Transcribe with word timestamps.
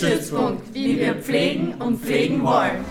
Pflegestützpunkt, 0.00 0.74
wie 0.74 0.98
wir 0.98 1.14
pflegen 1.16 1.74
und 1.74 2.02
pflegen 2.02 2.42
wollen. 2.42 2.84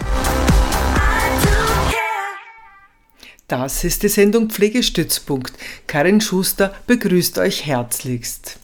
Das 3.47 3.83
ist 3.83 4.03
die 4.03 4.09
Sendung 4.09 4.49
Pflegestützpunkt. 4.49 5.53
Karin 5.87 6.21
Schuster 6.21 6.75
begrüßt 6.85 7.39
euch 7.39 7.65
herzlichst. 7.65 8.59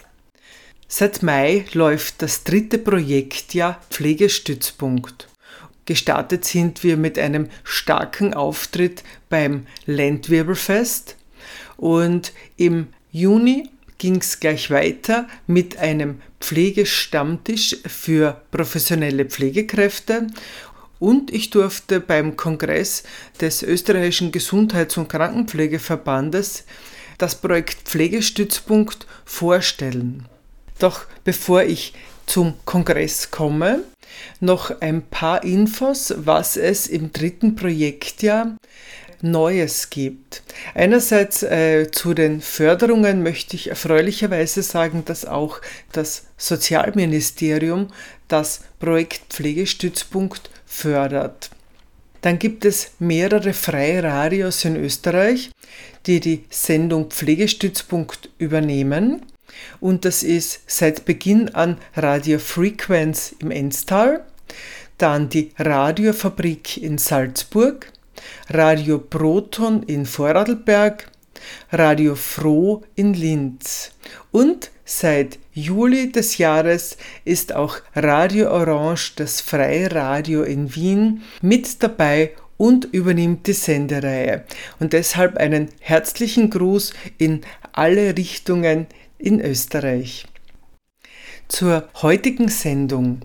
Seit 0.87 1.23
Mai 1.23 1.65
läuft 1.73 2.21
das 2.21 2.43
dritte 2.43 2.77
Projektjahr 2.77 3.81
Pflegestützpunkt. 3.89 5.27
Gestartet 5.85 6.45
sind 6.45 6.83
wir 6.83 6.97
mit 6.97 7.17
einem 7.17 7.49
starken 7.63 8.35
Auftritt 8.35 9.03
beim 9.27 9.65
Landwirbelfest 9.87 11.15
und 11.77 12.31
im 12.57 12.87
Juni 13.11 13.69
ging 13.97 14.17
es 14.17 14.39
gleich 14.39 14.69
weiter 14.69 15.27
mit 15.47 15.77
einem 15.77 16.21
Pflegestammtisch 16.45 17.77
für 17.87 18.39
professionelle 18.51 19.25
Pflegekräfte 19.25 20.27
und 20.99 21.33
ich 21.33 21.49
durfte 21.49 21.99
beim 21.99 22.37
Kongress 22.37 23.01
des 23.41 23.63
österreichischen 23.63 24.31
Gesundheits- 24.31 24.95
und 24.97 25.09
Krankenpflegeverbandes 25.09 26.65
das 27.17 27.33
Projekt 27.41 27.89
Pflegestützpunkt 27.89 29.07
vorstellen. 29.25 30.27
Doch 30.77 31.05
bevor 31.23 31.63
ich 31.63 31.95
zum 32.27 32.53
Kongress 32.63 33.31
komme, 33.31 33.83
noch 34.39 34.81
ein 34.81 35.01
paar 35.01 35.43
Infos, 35.43 36.13
was 36.15 36.57
es 36.57 36.85
im 36.85 37.11
dritten 37.11 37.55
Projektjahr 37.55 38.55
Neues 39.21 39.89
gibt. 39.89 40.43
Einerseits 40.73 41.43
äh, 41.43 41.91
zu 41.91 42.13
den 42.13 42.41
Förderungen 42.41 43.23
möchte 43.23 43.55
ich 43.55 43.69
erfreulicherweise 43.69 44.63
sagen, 44.63 45.03
dass 45.05 45.25
auch 45.25 45.61
das 45.91 46.25
Sozialministerium 46.37 47.87
das 48.27 48.61
Projekt 48.79 49.33
Pflegestützpunkt 49.33 50.49
fördert. 50.65 51.49
Dann 52.21 52.39
gibt 52.39 52.65
es 52.65 52.91
mehrere 52.97 53.53
freie 53.53 54.03
Radios 54.03 54.65
in 54.65 54.75
Österreich, 54.75 55.51
die 56.07 56.19
die 56.19 56.45
Sendung 56.49 57.11
Pflegestützpunkt 57.11 58.29
übernehmen. 58.39 59.21
Und 59.79 60.05
das 60.05 60.23
ist 60.23 60.61
seit 60.65 61.05
Beginn 61.05 61.53
an 61.53 61.77
Radio 61.95 62.39
Frequenz 62.39 63.35
im 63.39 63.51
Enstal, 63.51 64.25
dann 64.97 65.29
die 65.29 65.51
Radiofabrik 65.57 66.77
in 66.77 66.97
Salzburg, 66.97 67.91
Radio 68.49 68.99
Proton 68.99 69.83
in 69.83 70.05
Vorarlberg, 70.05 71.09
Radio 71.71 72.15
Froh 72.15 72.83
in 72.95 73.13
Linz. 73.13 73.91
Und 74.31 74.71
seit 74.83 75.39
Juli 75.53 76.11
des 76.11 76.37
Jahres 76.37 76.97
ist 77.23 77.53
auch 77.53 77.77
Radio 77.95 78.51
Orange, 78.51 79.13
das 79.15 79.41
freie 79.41 79.91
Radio 79.93 80.43
in 80.43 80.75
Wien, 80.75 81.23
mit 81.41 81.81
dabei 81.81 82.31
und 82.57 82.85
übernimmt 82.85 83.47
die 83.47 83.53
Sendereihe. 83.53 84.45
Und 84.79 84.93
deshalb 84.93 85.37
einen 85.37 85.69
herzlichen 85.79 86.49
Gruß 86.49 86.93
in 87.17 87.41
alle 87.73 88.17
Richtungen 88.17 88.87
in 89.17 89.41
Österreich. 89.41 90.25
Zur 91.47 91.87
heutigen 92.01 92.49
Sendung. 92.49 93.21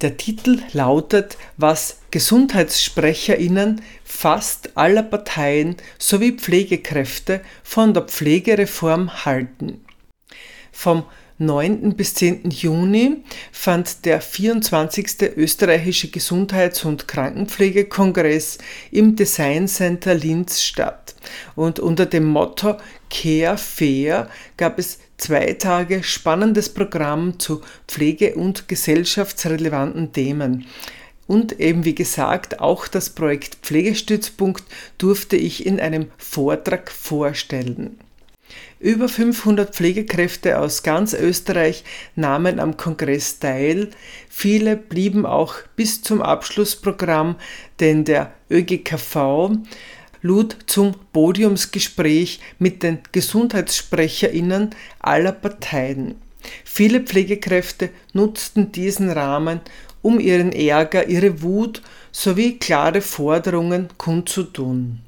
Der 0.00 0.16
Titel 0.16 0.58
lautet, 0.72 1.38
was 1.56 2.00
Gesundheitssprecherinnen 2.10 3.82
fast 4.04 4.76
aller 4.76 5.04
Parteien 5.04 5.76
sowie 5.96 6.32
Pflegekräfte 6.32 7.40
von 7.62 7.94
der 7.94 8.02
Pflegereform 8.02 9.24
halten. 9.24 9.84
Vom 10.72 11.04
9. 11.38 11.94
bis 11.94 12.14
10. 12.14 12.50
Juni 12.50 13.22
fand 13.52 14.04
der 14.04 14.20
24. 14.20 15.22
österreichische 15.36 16.08
Gesundheits- 16.08 16.84
und 16.84 17.08
Krankenpflegekongress 17.08 18.58
im 18.90 19.16
Design 19.16 19.68
Center 19.68 20.14
Linz 20.14 20.62
statt. 20.62 21.14
Und 21.54 21.78
unter 21.78 22.06
dem 22.06 22.24
Motto 22.24 22.76
Care 23.10 23.56
Fair 23.56 24.28
gab 24.56 24.78
es 24.78 24.98
zwei 25.22 25.52
Tage 25.52 26.02
spannendes 26.02 26.68
Programm 26.68 27.38
zu 27.38 27.60
Pflege- 27.86 28.34
und 28.34 28.68
gesellschaftsrelevanten 28.68 30.12
Themen. 30.12 30.66
Und 31.28 31.60
eben 31.60 31.84
wie 31.84 31.94
gesagt, 31.94 32.58
auch 32.58 32.88
das 32.88 33.10
Projekt 33.10 33.58
Pflegestützpunkt 33.62 34.64
durfte 34.98 35.36
ich 35.36 35.64
in 35.64 35.78
einem 35.78 36.08
Vortrag 36.18 36.90
vorstellen. 36.90 37.98
Über 38.80 39.08
500 39.08 39.72
Pflegekräfte 39.72 40.58
aus 40.58 40.82
ganz 40.82 41.14
Österreich 41.14 41.84
nahmen 42.16 42.58
am 42.58 42.76
Kongress 42.76 43.38
teil. 43.38 43.90
Viele 44.28 44.76
blieben 44.76 45.24
auch 45.24 45.54
bis 45.76 46.02
zum 46.02 46.20
Abschlussprogramm, 46.20 47.36
denn 47.78 48.04
der 48.04 48.32
ÖGKV 48.50 49.52
lud 50.22 50.56
zum 50.66 50.94
Podiumsgespräch 51.12 52.40
mit 52.58 52.82
den 52.82 52.98
Gesundheitssprecherinnen 53.12 54.70
aller 55.00 55.32
Parteien. 55.32 56.14
Viele 56.64 57.00
Pflegekräfte 57.00 57.90
nutzten 58.12 58.72
diesen 58.72 59.10
Rahmen, 59.10 59.60
um 60.00 60.18
ihren 60.18 60.52
Ärger, 60.52 61.08
ihre 61.08 61.42
Wut 61.42 61.82
sowie 62.10 62.58
klare 62.58 63.00
Forderungen 63.00 63.88
kundzutun. 63.98 65.00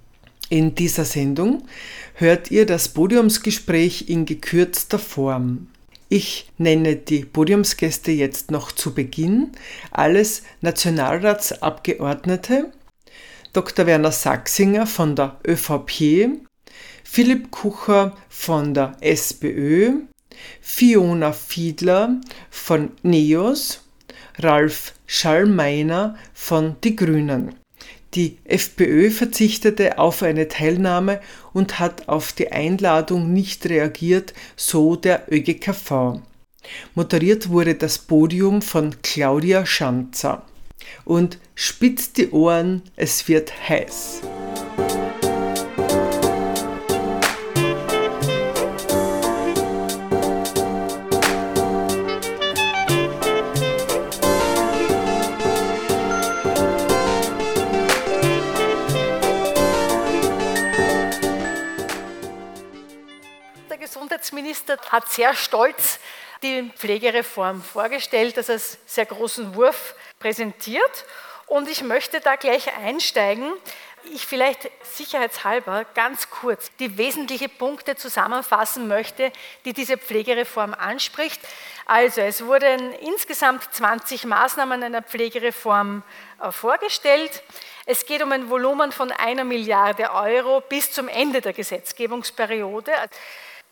In 0.51 0.75
dieser 0.75 1.05
Sendung 1.05 1.67
hört 2.15 2.51
ihr 2.51 2.67
das 2.67 2.89
Podiumsgespräch 2.89 4.09
in 4.09 4.27
gekürzter 4.27 4.99
Form. 4.99 5.69
Ich 6.09 6.51
nenne 6.59 6.97
die 6.97 7.25
Podiumsgäste 7.25 8.13
jetzt 8.13 8.51
noch 8.51 8.71
zu 8.71 8.95
Beginn. 8.95 9.53
Alles 9.91 10.43
Nationalratsabgeordnete. 10.61 12.71
Dr. 13.55 13.87
Werner 13.87 14.11
Sachsinger 14.11 14.85
von 14.85 15.15
der 15.15 15.37
ÖVP, 15.47 16.41
Philipp 17.05 17.53
Kucher 17.53 18.17
von 18.29 18.75
der 18.75 18.97
SPÖ, 19.01 19.93
Fiona 20.61 21.33
Fiedler 21.33 22.21
von 22.51 22.91
NEOS, 23.05 23.85
Ralf 24.41 24.95
Schallmeiner 25.07 26.17
von 26.35 26.75
Die 26.83 26.97
Grünen. 26.97 27.55
Die 28.15 28.39
FPÖ 28.45 29.13
verzichtete 29.13 29.99
auf 29.99 30.25
eine 30.25 30.49
Teilnahme 30.49 31.21
und 31.53 31.79
hat 31.79 32.09
auf 32.09 32.33
die 32.33 32.51
Einladung 32.51 33.33
nicht 33.33 33.67
reagiert, 33.67 34.35
so 34.57 34.97
der 34.97 35.33
ÖGKV. 35.33 36.21
Moderiert 36.97 37.51
wurde 37.51 37.77
das 37.77 37.99
Podium 37.99 38.63
von 38.63 38.97
Claudia 39.03 39.65
Schanzer. 39.65 40.43
Und 41.05 41.39
spitzt 41.55 42.17
die 42.17 42.31
Ohren, 42.31 42.83
es 42.97 43.28
wird 43.28 43.53
heiß. 43.69 44.22
Der 63.70 63.79
Gesundheitsminister 63.79 64.79
hat 64.91 65.11
sehr 65.11 65.35
stolz 65.35 65.99
die 66.43 66.70
Pflegereform 66.76 67.62
vorgestellt, 67.62 68.37
das 68.37 68.50
als 68.50 68.79
sehr 68.87 69.06
großen 69.06 69.55
Wurf 69.55 69.94
präsentiert. 70.25 71.05
Und 71.47 71.69
ich 71.69 71.82
möchte 71.82 72.21
da 72.21 72.37
gleich 72.37 72.75
einsteigen. 72.79 73.53
Ich 74.15 74.25
vielleicht 74.25 74.71
sicherheitshalber 74.82 75.85
ganz 75.94 76.31
kurz 76.31 76.71
die 76.79 76.97
wesentlichen 76.97 77.50
Punkte 77.50 77.94
zusammenfassen 77.94 78.88
möchte, 78.88 79.31
die 79.67 79.75
diese 79.75 79.99
Pflegereform 79.99 80.73
anspricht. 80.73 81.43
Also 81.85 82.23
es 82.23 82.47
wurden 82.47 82.93
insgesamt 82.94 83.65
20 83.75 84.25
Maßnahmen 84.25 84.82
einer 84.82 85.03
Pflegereform 85.03 86.03
äh, 86.41 86.50
vorgestellt. 86.50 87.43
Es 87.85 88.06
geht 88.06 88.23
um 88.23 88.32
ein 88.32 88.49
Volumen 88.49 88.93
von 88.93 89.12
einer 89.12 89.44
Milliarde 89.44 90.11
Euro 90.11 90.62
bis 90.62 90.91
zum 90.91 91.09
Ende 91.09 91.43
der 91.43 91.53
Gesetzgebungsperiode. 91.53 92.93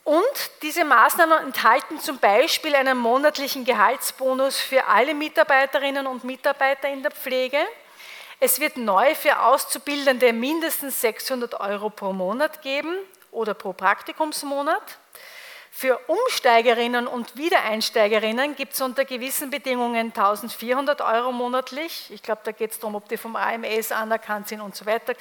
Und 0.05 0.51
diese 0.63 0.85
Maßnahmen 0.85 1.47
enthalten 1.47 2.01
zum 2.01 2.19
Beispiel 2.19 2.75
einen 2.75 2.99
monatlichen 2.99 3.65
Gehaltsbonus 3.65 4.59
für 4.59 4.85
alle 4.87 5.15
Mitarbeiterinnen 5.15 6.07
und 6.07 6.25
Mitarbeiter 6.25 6.89
in 6.89 7.03
der 7.03 7.13
Pflege. 7.13 7.59
Es 8.41 8.59
wird 8.59 8.77
neu 8.77 9.15
für 9.15 9.41
Auszubildende 9.41 10.33
mindestens 10.33 11.01
600 11.01 11.61
Euro 11.61 11.91
pro 11.91 12.13
Monat 12.13 12.63
geben 12.63 12.97
oder 13.31 13.55
pro 13.55 13.73
Praktikumsmonat. 13.73 14.99
Für 15.71 15.99
Umsteigerinnen 16.09 17.07
und 17.07 17.37
Wiedereinsteigerinnen 17.37 18.57
gibt 18.57 18.75
es 18.75 18.81
unter 18.81 19.05
gewissen 19.05 19.51
Bedingungen 19.51 20.09
1400 20.09 21.01
Euro 21.01 21.33
monatlich. 21.33 22.11
Ich 22.11 22.23
glaube, 22.23 22.43
da 22.45 22.51
geht 22.51 22.73
es 22.73 22.79
darum, 22.81 22.97
ob 22.97 23.09
die 23.09 23.17
vom 23.17 23.37
AMS 23.37 23.93
anerkannt 23.93 24.49
sind 24.49 24.61
und 24.61 24.75
so 24.75 24.85
weiter. 24.85 25.15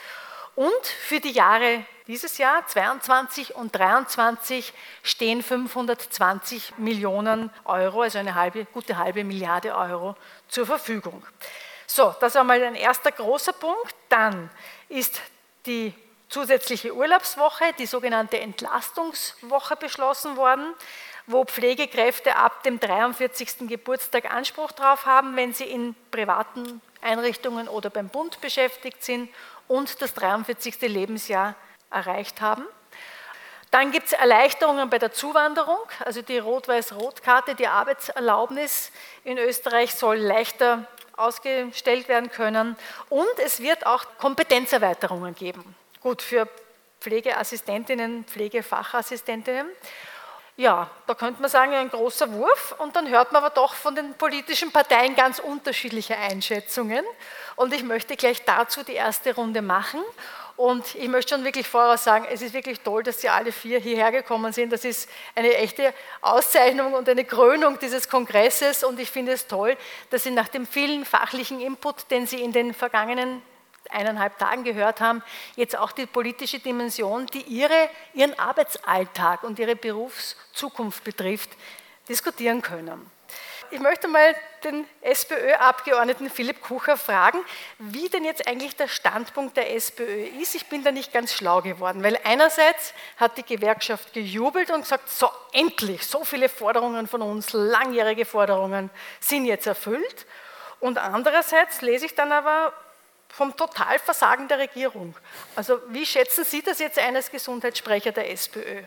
Und 0.56 0.86
für 0.86 1.19
die 1.19 1.31
Jahre 1.31 1.86
dieses 2.07 2.38
Jahr, 2.38 2.68
22 2.68 3.56
und 3.56 3.74
23, 3.74 4.74
stehen 5.01 5.42
520 5.42 6.77
Millionen 6.77 7.50
Euro, 7.63 8.01
also 8.01 8.18
eine 8.18 8.36
halbe, 8.36 8.65
gute 8.65 8.98
halbe 8.98 9.24
Milliarde 9.24 9.75
Euro 9.75 10.15
zur 10.50 10.65
Verfügung. 10.65 11.25
So, 11.88 12.13
das 12.19 12.36
war 12.36 12.44
mal 12.44 12.62
ein 12.62 12.75
erster 12.75 13.12
großer 13.12 13.53
Punkt. 13.53 13.95
Dann 14.09 14.50
ist 14.89 15.21
die 15.65 15.94
zusätzliche 16.27 16.94
Urlaubswoche, 16.94 17.74
die 17.77 17.86
sogenannte 17.86 18.39
Entlastungswoche 18.39 19.75
beschlossen 19.75 20.38
worden, 20.38 20.74
wo 21.27 21.45
Pflegekräfte 21.45 22.36
ab 22.36 22.63
dem 22.63 22.80
43. 22.80 23.68
Geburtstag 23.68 24.33
Anspruch 24.33 24.71
darauf 24.71 25.06
haben, 25.06 25.36
wenn 25.36 25.54
sie 25.54 25.65
in 25.65 25.95
privaten 26.09 26.81
Einrichtungen 27.01 27.68
oder 27.68 27.89
beim 27.89 28.09
Bund 28.09 28.39
beschäftigt 28.42 29.04
sind 29.04 29.30
und 29.71 30.01
das 30.01 30.13
43. 30.13 30.81
Lebensjahr 30.81 31.56
erreicht 31.89 32.41
haben. 32.41 32.65
Dann 33.71 33.91
gibt 33.91 34.07
es 34.07 34.12
Erleichterungen 34.12 34.89
bei 34.89 35.00
der 35.00 35.13
Zuwanderung, 35.13 35.79
also 36.03 36.21
die 36.21 36.39
Rot-Weiß-Rot-Karte, 36.39 37.56
die 37.56 37.68
Arbeitserlaubnis 37.68 38.91
in 39.23 39.38
Österreich 39.38 39.95
soll 39.95 40.18
leichter 40.18 40.85
ausgestellt 41.15 42.09
werden 42.09 42.29
können 42.29 42.75
und 43.09 43.39
es 43.45 43.62
wird 43.62 43.85
auch 43.85 44.03
Kompetenzerweiterungen 44.18 45.35
geben. 45.35 45.75
Gut, 46.01 46.21
für 46.21 46.50
Pflegeassistentinnen, 47.00 48.25
Pflegefachassistentinnen. 48.25 49.68
Ja, 50.62 50.92
da 51.08 51.16
könnte 51.16 51.42
man 51.42 51.50
sagen, 51.50 51.74
ein 51.74 51.90
großer 51.90 52.31
Wurf 52.34 52.75
und 52.78 52.96
dann 52.96 53.10
hört 53.10 53.31
man 53.31 53.44
aber 53.44 53.52
doch 53.52 53.74
von 53.74 53.96
den 53.96 54.13
politischen 54.13 54.72
Parteien 54.72 55.16
ganz 55.16 55.40
unterschiedliche 55.40 56.16
Einschätzungen. 56.16 57.04
Und 57.56 57.74
ich 57.74 57.81
möchte 57.81 58.16
gleich 58.16 58.46
dazu 58.46 58.84
die 58.84 58.94
erste 58.94 59.34
Runde 59.34 59.63
machen. 59.63 60.02
Und 60.58 60.94
ich 60.94 61.08
möchte 61.08 61.34
schon 61.34 61.44
wirklich 61.44 61.68
voraus 61.68 62.04
sagen, 62.04 62.28
es 62.31 62.44
ist 62.44 62.54
wirklich 62.54 62.80
toll, 62.81 63.02
dass 63.02 63.22
Sie 63.22 63.30
alle 63.30 63.52
vier 63.52 63.80
hierher 63.80 64.12
gekommen 64.12 64.54
sind. 64.54 64.72
Das 64.72 64.86
ist 64.86 65.10
eine 65.34 65.52
echte 65.56 65.96
Auszeichnung 66.22 66.94
und 66.94 67.10
eine 67.10 67.25
Krönung 67.25 67.80
dieses 67.80 68.07
Kongresses. 68.07 68.84
Und 68.84 69.00
ich 69.00 69.10
finde 69.10 69.31
es 69.31 69.48
toll, 69.48 69.75
dass 70.12 70.22
Sie 70.22 70.30
nach 70.30 70.48
dem 70.48 70.68
vielen 70.68 71.06
fachlichen 71.06 71.60
Input, 71.60 72.12
den 72.12 72.28
Sie 72.28 72.40
in 72.40 72.52
den 72.52 72.75
vergangenen 72.75 73.42
eineinhalb 73.89 74.38
Tagen 74.38 74.63
gehört 74.63 75.01
haben, 75.01 75.24
jetzt 75.56 75.78
auch 75.78 75.92
die 75.92 76.06
politische 76.06 76.60
Dimension, 76.60 77.25
die 77.28 77.42
ihre, 77.42 77.89
ihren 78.13 78.38
Arbeitsalltag 78.38 79.44
und 79.44 79.60
ihre 79.60 79.75
Berufszukunft 79.75 81.04
betrifft, 81.04 81.50
diskutieren 82.07 82.62
können. 82.62 83.10
Ich 83.74 83.80
möchte 83.80 84.10
mal 84.10 84.36
den 84.66 84.86
SPÖ-Abgeordneten 85.00 86.30
Philipp 86.30 86.62
Kucher 86.62 86.98
fragen, 86.98 87.39
wie 87.80 88.10
denn 88.10 88.25
jetzt 88.25 88.45
eigentlich 88.45 88.75
der 88.75 88.89
Standpunkt 88.89 89.56
der 89.56 89.74
SPÖ 89.74 90.25
ist. 90.42 90.56
Ich 90.56 90.68
bin 90.68 90.83
da 90.83 90.92
nicht 90.92 91.13
ganz 91.13 91.33
schlau 91.33 91.62
geworden, 91.62 92.04
weil 92.04 92.19
einerseits 92.25 92.94
hat 93.16 93.38
die 93.38 93.44
Gewerkschaft 93.44 94.12
gejubelt 94.12 94.72
und 94.72 94.81
gesagt, 94.81 95.07
so 95.07 95.30
endlich, 95.54 96.06
so 96.06 96.25
viele 96.25 96.50
Forderungen 96.50 97.07
von 97.07 97.22
uns, 97.22 97.54
langjährige 97.54 98.25
Forderungen 98.25 98.89
sind 99.22 99.45
jetzt 99.45 99.68
erfüllt. 99.68 100.25
Und 100.81 100.98
andererseits 100.98 101.81
lese 101.81 102.07
ich 102.07 102.13
dann 102.13 102.33
aber 102.33 102.74
vom 103.31 103.56
Totalversagen 103.56 104.48
der 104.48 104.60
Regierung. 104.60 105.16
Also 105.56 105.80
wie 105.89 106.06
schätzen 106.06 106.44
Sie 106.44 106.62
das 106.62 106.80
jetzt 106.80 107.00
ein 107.00 107.16
als 107.16 107.31
Gesundheitssprecher 107.31 108.12
der 108.12 108.30
SPÖ? 108.31 108.83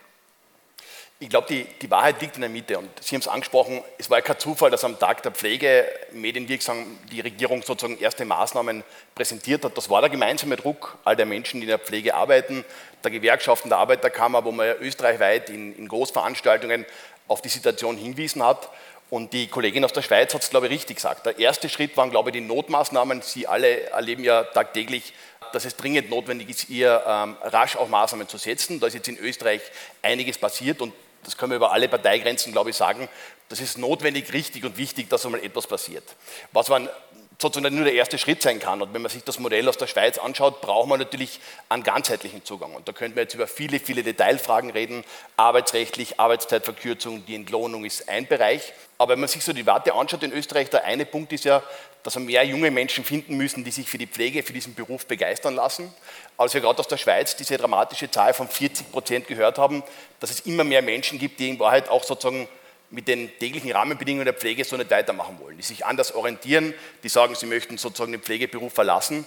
Ich 1.21 1.29
glaube, 1.29 1.47
die, 1.49 1.65
die 1.81 1.91
Wahrheit 1.91 2.21
liegt 2.21 2.35
in 2.35 2.41
der 2.41 2.51
Mitte 2.51 2.77
und 2.77 2.91
Sie 3.01 3.15
haben 3.15 3.21
es 3.21 3.29
angesprochen, 3.29 3.83
es 3.99 4.11
war 4.11 4.19
ja 4.19 4.23
kein 4.23 4.39
Zufall, 4.39 4.71
dass 4.71 4.85
am 4.85 4.99
Tag 4.99 5.23
der 5.23 5.31
Pflege 5.31 5.87
medienwirksam 6.11 6.99
die 7.11 7.21
Regierung 7.21 7.63
sozusagen 7.63 7.99
erste 7.99 8.25
Maßnahmen 8.25 8.83
präsentiert 9.15 9.65
hat. 9.65 9.77
Das 9.77 9.89
war 9.89 10.01
der 10.01 10.11
gemeinsame 10.11 10.57
Druck 10.57 10.99
all 11.05 11.15
der 11.15 11.25
Menschen, 11.25 11.61
die 11.61 11.67
in 11.67 11.71
der 11.71 11.79
Pflege 11.79 12.15
arbeiten, 12.15 12.65
der 13.05 13.13
Gewerkschaften, 13.13 13.69
der 13.69 13.79
Arbeiterkammer, 13.79 14.45
wo 14.45 14.51
man 14.51 14.67
ja 14.67 14.75
österreichweit 14.75 15.51
in, 15.51 15.75
in 15.79 15.89
Großveranstaltungen 15.89 16.85
auf 17.29 17.41
die 17.41 17.49
Situation 17.49 17.97
hingewiesen 17.97 18.43
hat. 18.43 18.69
Und 19.11 19.33
die 19.33 19.47
Kollegin 19.47 19.85
aus 19.85 19.93
der 19.93 20.03
Schweiz 20.03 20.35
hat 20.35 20.43
es, 20.43 20.51
glaube 20.51 20.67
ich, 20.67 20.73
richtig 20.73 20.97
gesagt. 20.97 21.27
Der 21.27 21.39
erste 21.39 21.69
Schritt 21.69 21.97
waren, 21.97 22.11
glaube 22.11 22.31
ich, 22.31 22.35
die 22.35 22.41
Notmaßnahmen. 22.41 23.23
Sie 23.23 23.47
alle 23.47 23.91
erleben 23.91 24.25
ja 24.25 24.45
tagtäglich, 24.45 25.13
dass 25.53 25.65
es 25.65 25.77
dringend 25.77 26.11
notwendig 26.11 26.49
ist, 26.49 26.67
hier 26.67 27.03
ähm, 27.07 27.37
rasch 27.43 27.77
auch 27.77 27.89
Maßnahmen 27.89 28.29
zu 28.29 28.39
setzen. 28.39 28.81
Da 28.81 28.89
ist 28.89 28.95
jetzt 28.95 29.09
in 29.09 29.19
Österreich 29.19 29.61
einiges 30.03 30.39
passiert 30.39 30.81
und 30.81 30.93
das 31.23 31.37
können 31.37 31.53
wir 31.53 31.57
über 31.57 31.73
alle 31.73 31.89
Parteigrenzen, 31.89 32.53
glaube 32.53 32.71
ich, 32.71 32.77
sagen. 32.77 33.09
Das 33.49 33.61
ist 33.61 33.79
notwendig, 33.79 34.33
richtig 34.33 34.65
und 34.65 34.77
wichtig, 34.77 35.09
dass 35.09 35.25
einmal 35.25 35.45
etwas 35.45 35.67
passiert. 35.67 36.05
Was 36.53 36.69
man 36.69 36.89
sozusagen 37.39 37.75
nur 37.75 37.85
der 37.85 37.95
erste 37.95 38.19
Schritt 38.19 38.43
sein 38.43 38.61
kann. 38.61 38.81
Und 38.81 38.95
wenn 38.95 39.03
man 39.03 39.11
sich 39.11 39.25
das 39.25 39.39
Modell 39.39 39.69
aus 39.69 39.77
der 39.77 39.87
Schweiz 39.87 40.19
anschaut, 40.19 40.61
braucht 40.61 40.89
man 40.89 40.99
natürlich 40.99 41.41
einen 41.69 41.83
ganzheitlichen 41.83 42.45
Zugang. 42.45 42.75
Und 42.75 42.89
da 42.89 42.93
könnten 42.93 43.17
wir 43.17 43.23
jetzt 43.23 43.35
über 43.35 43.47
viele, 43.47 43.81
viele 43.81 44.03
Detailfragen 44.03 44.71
reden. 44.71 45.05
Arbeitsrechtlich, 45.37 46.21
Arbeitszeitverkürzung, 46.21 47.27
die 47.27 47.35
Entlohnung 47.35 47.85
ist 47.85 48.09
ein 48.09 48.27
Bereich. 48.27 48.73
Aber 48.99 49.13
wenn 49.13 49.21
man 49.21 49.29
sich 49.29 49.45
so 49.45 49.53
die 49.53 49.67
Werte 49.67 49.95
anschaut 49.95 50.23
in 50.23 50.33
Österreich, 50.33 50.71
der 50.71 50.85
eine 50.85 51.05
Punkt 51.05 51.33
ist 51.33 51.45
ja, 51.45 51.63
dass 52.05 52.17
wir 52.17 52.21
mehr 52.21 52.45
junge 52.45 52.71
Menschen 52.71 53.03
finden 53.03 53.37
müssen, 53.37 53.65
die 53.65 53.71
sich 53.71 53.89
für 53.89 53.99
die 53.99 54.07
Pflege, 54.07 54.43
für 54.43 54.53
diesen 54.53 54.75
Beruf 54.75 55.07
begeistern 55.07 55.55
lassen. 55.55 55.93
Als 56.37 56.53
wir 56.53 56.61
gerade 56.61 56.79
aus 56.79 56.89
der 56.89 56.99
Schweiz 56.99 57.35
diese 57.35 57.57
dramatische 57.57 58.11
Zahl 58.11 58.35
von 58.35 58.47
40 58.47 58.93
Prozent 58.93 59.27
gehört 59.27 59.59
haben, 59.59 59.83
dass 60.21 60.31
es 60.31 60.41
immer 60.41 60.65
mehr 60.65 60.83
Menschen 60.83 61.19
gibt, 61.19 61.41
die 61.41 61.49
in 61.49 61.59
Wahrheit 61.59 61.89
auch 61.89 62.05
sozusagen 62.05 62.47
mit 62.91 63.09
den 63.09 63.31
täglichen 63.39 63.73
Rahmenbedingungen 63.73 64.25
der 64.25 64.35
Pflege 64.35 64.65
so 64.65 64.77
nicht 64.77 64.91
weitermachen 64.91 65.39
wollen, 65.41 65.57
die 65.57 65.63
sich 65.63 65.85
anders 65.85 66.15
orientieren, 66.15 66.75
die 67.03 67.09
sagen, 67.09 67.35
sie 67.35 67.47
möchten 67.47 67.79
sozusagen 67.79 68.13
den 68.13 68.23
Pflegeberuf 68.23 68.73
verlassen. 68.73 69.27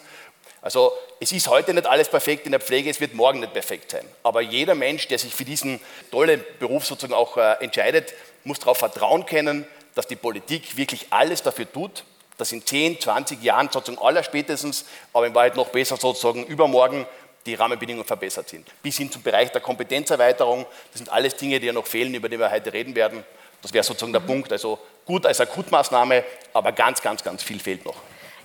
Also 0.62 0.92
es 1.20 1.32
ist 1.32 1.48
heute 1.48 1.74
nicht 1.74 1.86
alles 1.86 2.10
perfekt 2.10 2.46
in 2.46 2.52
der 2.52 2.62
Pflege, 2.62 2.90
es 2.90 3.00
wird 3.00 3.14
morgen 3.14 3.40
nicht 3.40 3.54
perfekt 3.54 3.92
sein. 3.92 4.06
Aber 4.24 4.42
jeder 4.42 4.76
Mensch, 4.76 5.08
der 5.08 5.20
sich 5.20 5.34
für 5.34 5.46
diesen 5.46 5.80
tollen 6.12 6.44
Beruf 6.60 6.86
sozusagen 6.86 7.14
auch 7.14 7.38
äh, 7.38 7.64
entscheidet, 7.64 8.14
muss 8.44 8.60
darauf 8.60 8.78
vertrauen 8.78 9.26
können, 9.26 9.68
dass 9.96 10.08
die 10.08 10.16
Politik 10.16 10.78
wirklich 10.78 11.08
alles 11.10 11.44
dafür 11.44 11.72
tut, 11.72 12.04
dass 12.38 12.52
in 12.52 12.66
10, 12.66 13.02
20 13.02 13.42
Jahren 13.42 13.70
sozusagen 13.72 14.04
allerspätestens, 14.06 14.86
aber 15.14 15.28
in 15.28 15.36
Wahrheit 15.36 15.56
noch 15.56 15.70
besser 15.70 15.98
sozusagen 15.98 16.46
übermorgen 16.46 17.06
die 17.46 17.56
Rahmenbedingungen 17.56 18.06
verbessert 18.06 18.50
sind. 18.50 18.68
Bis 18.84 18.98
hin 18.98 19.12
zum 19.12 19.24
Bereich 19.24 19.52
der 19.52 19.62
Kompetenzerweiterung, 19.62 20.66
das 20.92 21.00
sind 21.00 21.10
alles 21.10 21.36
Dinge, 21.36 21.60
die 21.60 21.68
ja 21.68 21.74
noch 21.74 21.88
fehlen, 21.88 22.14
über 22.14 22.30
die 22.30 22.38
wir 22.38 22.52
heute 22.52 22.74
reden 22.74 22.94
werden. 22.96 23.24
Das 23.62 23.74
wäre 23.74 23.84
sozusagen 23.84 24.14
der 24.14 24.20
Punkt. 24.20 24.52
Also 24.52 24.80
gut 25.06 25.26
als 25.26 25.42
Akutmaßnahme, 25.42 26.24
aber 26.54 26.72
ganz, 26.72 27.02
ganz, 27.02 27.24
ganz 27.24 27.44
viel 27.44 27.60
fehlt 27.60 27.86
noch. 27.86 27.96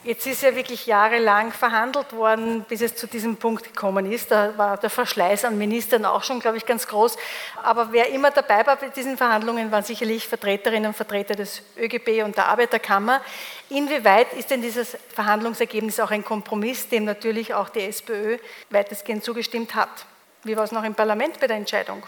Jetzt 0.05 0.27
ist 0.27 0.43
ja 0.43 0.57
wirklich 0.57 0.87
jahrelang 0.87 1.53
verhandelt 1.53 2.13
worden, 2.13 2.65
bis 2.69 2.81
es 2.81 2.97
zu 2.97 3.07
diesem 3.07 3.37
Punkt 3.37 3.63
gekommen 3.63 4.11
ist. 4.11 4.33
Da 4.33 4.59
war 4.59 4.77
der 4.77 4.91
Verschleiß 4.91 5.45
an 5.45 5.57
Ministern 5.57 6.05
auch 6.05 6.25
schon, 6.25 6.41
glaube 6.41 6.57
ich, 6.57 6.67
ganz 6.67 6.89
groß. 6.89 7.17
Aber 7.63 7.93
wer 7.93 8.09
immer 8.09 8.33
dabei 8.33 8.67
war 8.67 8.75
bei 8.75 8.89
diesen 8.89 9.17
Verhandlungen, 9.17 9.71
waren 9.71 9.85
sicherlich 9.85 10.27
Vertreterinnen 10.27 10.89
und 10.89 10.95
Vertreter 10.95 11.37
des 11.37 11.63
ÖGB 11.79 12.25
und 12.25 12.37
der 12.37 12.49
Arbeiterkammer. 12.49 13.21
Inwieweit 13.71 14.33
ist 14.33 14.51
denn 14.51 14.61
dieses 14.61 14.97
Verhandlungsergebnis 15.15 16.01
auch 16.01 16.11
ein 16.11 16.25
Kompromiss, 16.25 16.89
dem 16.89 17.05
natürlich 17.05 17.55
auch 17.55 17.69
die 17.69 17.83
SPÖ 17.83 18.39
weitestgehend 18.71 19.23
zugestimmt 19.23 19.77
hat? 19.77 20.07
Wie 20.43 20.57
war 20.57 20.65
es 20.65 20.73
noch 20.73 20.83
im 20.83 20.97
Parlament 20.97 21.39
bei 21.39 21.47
der 21.47 21.59
Entscheidung? 21.59 22.03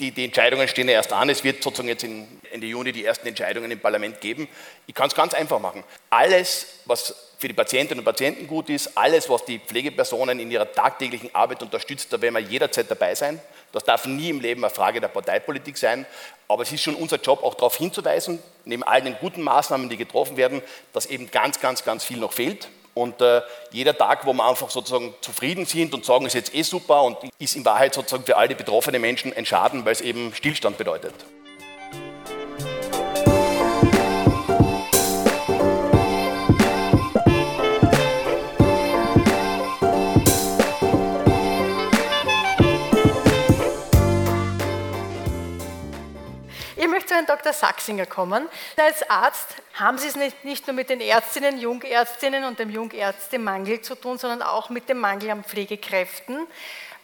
Die, 0.00 0.12
die, 0.12 0.24
Entscheidungen 0.24 0.66
stehen 0.66 0.88
ja 0.88 0.94
erst 0.94 1.12
an. 1.12 1.28
Es 1.28 1.44
wird 1.44 1.62
sozusagen 1.62 1.88
jetzt 1.88 2.04
Ende 2.04 2.66
Juni 2.66 2.92
die 2.92 3.04
ersten 3.04 3.26
Entscheidungen 3.26 3.70
im 3.70 3.80
Parlament 3.80 4.20
geben. 4.20 4.48
Ich 4.86 4.94
kann 4.94 5.08
es 5.08 5.14
ganz 5.14 5.34
einfach 5.34 5.60
machen. 5.60 5.84
Alles, 6.08 6.66
was 6.86 7.14
für 7.38 7.48
die 7.48 7.54
Patientinnen 7.54 8.00
und 8.00 8.04
Patienten 8.04 8.46
gut 8.46 8.70
ist, 8.70 8.96
alles, 8.96 9.28
was 9.28 9.44
die 9.44 9.58
Pflegepersonen 9.58 10.40
in 10.40 10.50
ihrer 10.50 10.70
tagtäglichen 10.72 11.34
Arbeit 11.34 11.62
unterstützt, 11.62 12.12
da 12.12 12.20
werden 12.20 12.34
wir 12.34 12.40
jederzeit 12.40 12.90
dabei 12.90 13.14
sein. 13.14 13.40
Das 13.72 13.84
darf 13.84 14.06
nie 14.06 14.30
im 14.30 14.40
Leben 14.40 14.64
eine 14.64 14.72
Frage 14.72 15.00
der 15.02 15.08
Parteipolitik 15.08 15.76
sein. 15.76 16.06
Aber 16.48 16.62
es 16.62 16.72
ist 16.72 16.82
schon 16.82 16.94
unser 16.94 17.20
Job, 17.20 17.42
auch 17.42 17.54
darauf 17.54 17.76
hinzuweisen, 17.76 18.42
neben 18.64 18.84
all 18.84 19.02
den 19.02 19.16
guten 19.16 19.42
Maßnahmen, 19.42 19.90
die 19.90 19.98
getroffen 19.98 20.38
werden, 20.38 20.62
dass 20.94 21.04
eben 21.06 21.30
ganz, 21.30 21.60
ganz, 21.60 21.84
ganz 21.84 22.04
viel 22.04 22.18
noch 22.18 22.32
fehlt. 22.32 22.68
Und 22.96 23.20
äh, 23.20 23.42
jeder 23.72 23.96
Tag, 23.96 24.24
wo 24.24 24.32
wir 24.32 24.48
einfach 24.48 24.70
sozusagen 24.70 25.14
zufrieden 25.20 25.66
sind 25.66 25.92
und 25.92 26.06
sagen, 26.06 26.24
ist 26.24 26.32
jetzt 26.32 26.54
eh 26.54 26.62
super 26.62 27.02
und 27.02 27.18
ist 27.38 27.54
in 27.54 27.62
Wahrheit 27.66 27.92
sozusagen 27.92 28.24
für 28.24 28.38
all 28.38 28.48
die 28.48 28.54
betroffenen 28.54 29.02
Menschen 29.02 29.36
ein 29.36 29.44
Schaden, 29.44 29.84
weil 29.84 29.92
es 29.92 30.00
eben 30.00 30.32
Stillstand 30.34 30.78
bedeutet. 30.78 31.12
Dr. 47.24 47.54
Sachsinger 47.54 48.04
kommen. 48.04 48.48
Als 48.76 49.08
Arzt 49.08 49.54
haben 49.74 49.96
Sie 49.96 50.08
es 50.08 50.16
nicht, 50.16 50.44
nicht 50.44 50.66
nur 50.66 50.74
mit 50.74 50.90
den 50.90 51.00
Ärztinnen, 51.00 51.58
Jungärztinnen 51.58 52.44
und 52.44 52.58
dem 52.58 52.68
Jungärztemangel 52.68 53.80
zu 53.80 53.94
tun, 53.94 54.18
sondern 54.18 54.42
auch 54.42 54.68
mit 54.68 54.90
dem 54.90 54.98
Mangel 54.98 55.30
an 55.30 55.44
Pflegekräften. 55.44 56.46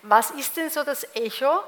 Was 0.03 0.31
ist 0.33 0.57
denn 0.57 0.69
so 0.69 0.83
das 0.83 1.07
Echo, 1.15 1.61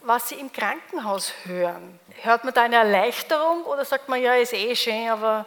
was 0.00 0.30
Sie 0.30 0.36
im 0.36 0.52
Krankenhaus 0.52 1.32
hören? 1.44 2.00
Hört 2.22 2.42
man 2.44 2.54
da 2.54 2.62
eine 2.62 2.76
Erleichterung 2.76 3.64
oder 3.64 3.84
sagt 3.84 4.08
man, 4.08 4.20
ja, 4.20 4.34
ist 4.34 4.54
eh 4.54 4.74
schön, 4.74 5.10
aber 5.10 5.46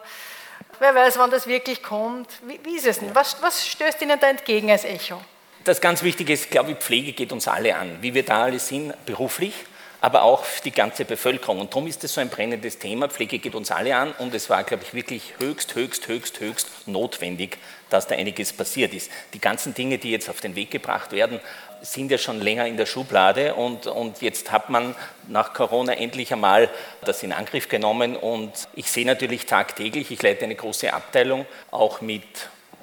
wer 0.78 0.94
weiß, 0.94 1.18
wann 1.18 1.30
das 1.30 1.46
wirklich 1.46 1.82
kommt? 1.82 2.28
Wie, 2.42 2.60
wie 2.62 2.76
ist 2.76 2.86
es 2.86 3.00
denn? 3.00 3.14
Was, 3.14 3.42
was 3.42 3.66
stößt 3.66 4.00
Ihnen 4.00 4.18
da 4.18 4.28
entgegen 4.28 4.70
als 4.70 4.84
Echo? 4.84 5.20
Das 5.64 5.80
ganz 5.80 6.04
Wichtige 6.04 6.32
ist, 6.32 6.50
glaube 6.50 6.70
ich, 6.70 6.78
Pflege 6.78 7.12
geht 7.12 7.32
uns 7.32 7.48
alle 7.48 7.74
an, 7.74 7.98
wie 8.00 8.14
wir 8.14 8.24
da 8.24 8.44
alle 8.44 8.60
sind, 8.60 8.94
beruflich, 9.04 9.52
aber 10.06 10.22
auch 10.22 10.44
die 10.64 10.70
ganze 10.70 11.04
Bevölkerung. 11.04 11.58
Und 11.58 11.72
darum 11.72 11.88
ist 11.88 12.04
es 12.04 12.14
so 12.14 12.20
ein 12.20 12.28
brennendes 12.28 12.78
Thema. 12.78 13.08
Pflege 13.08 13.40
geht 13.40 13.56
uns 13.56 13.72
alle 13.72 13.96
an 13.96 14.12
und 14.20 14.32
es 14.36 14.48
war, 14.48 14.62
glaube 14.62 14.84
ich, 14.84 14.94
wirklich 14.94 15.34
höchst, 15.40 15.74
höchst, 15.74 16.06
höchst, 16.06 16.38
höchst 16.38 16.68
notwendig, 16.86 17.58
dass 17.90 18.06
da 18.06 18.14
einiges 18.14 18.52
passiert 18.52 18.94
ist. 18.94 19.10
Die 19.34 19.40
ganzen 19.40 19.74
Dinge, 19.74 19.98
die 19.98 20.12
jetzt 20.12 20.30
auf 20.30 20.40
den 20.40 20.54
Weg 20.54 20.70
gebracht 20.70 21.10
werden, 21.10 21.40
sind 21.82 22.12
ja 22.12 22.18
schon 22.18 22.40
länger 22.40 22.68
in 22.68 22.76
der 22.76 22.86
Schublade 22.86 23.54
und, 23.54 23.88
und 23.88 24.22
jetzt 24.22 24.52
hat 24.52 24.70
man 24.70 24.94
nach 25.26 25.52
Corona 25.52 25.94
endlich 25.94 26.32
einmal 26.32 26.70
das 27.04 27.24
in 27.24 27.32
Angriff 27.32 27.68
genommen 27.68 28.14
und 28.14 28.52
ich 28.76 28.88
sehe 28.88 29.04
natürlich 29.04 29.46
tagtäglich, 29.46 30.12
ich 30.12 30.22
leite 30.22 30.44
eine 30.44 30.54
große 30.54 30.94
Abteilung, 30.94 31.46
auch 31.72 32.00
mit 32.00 32.22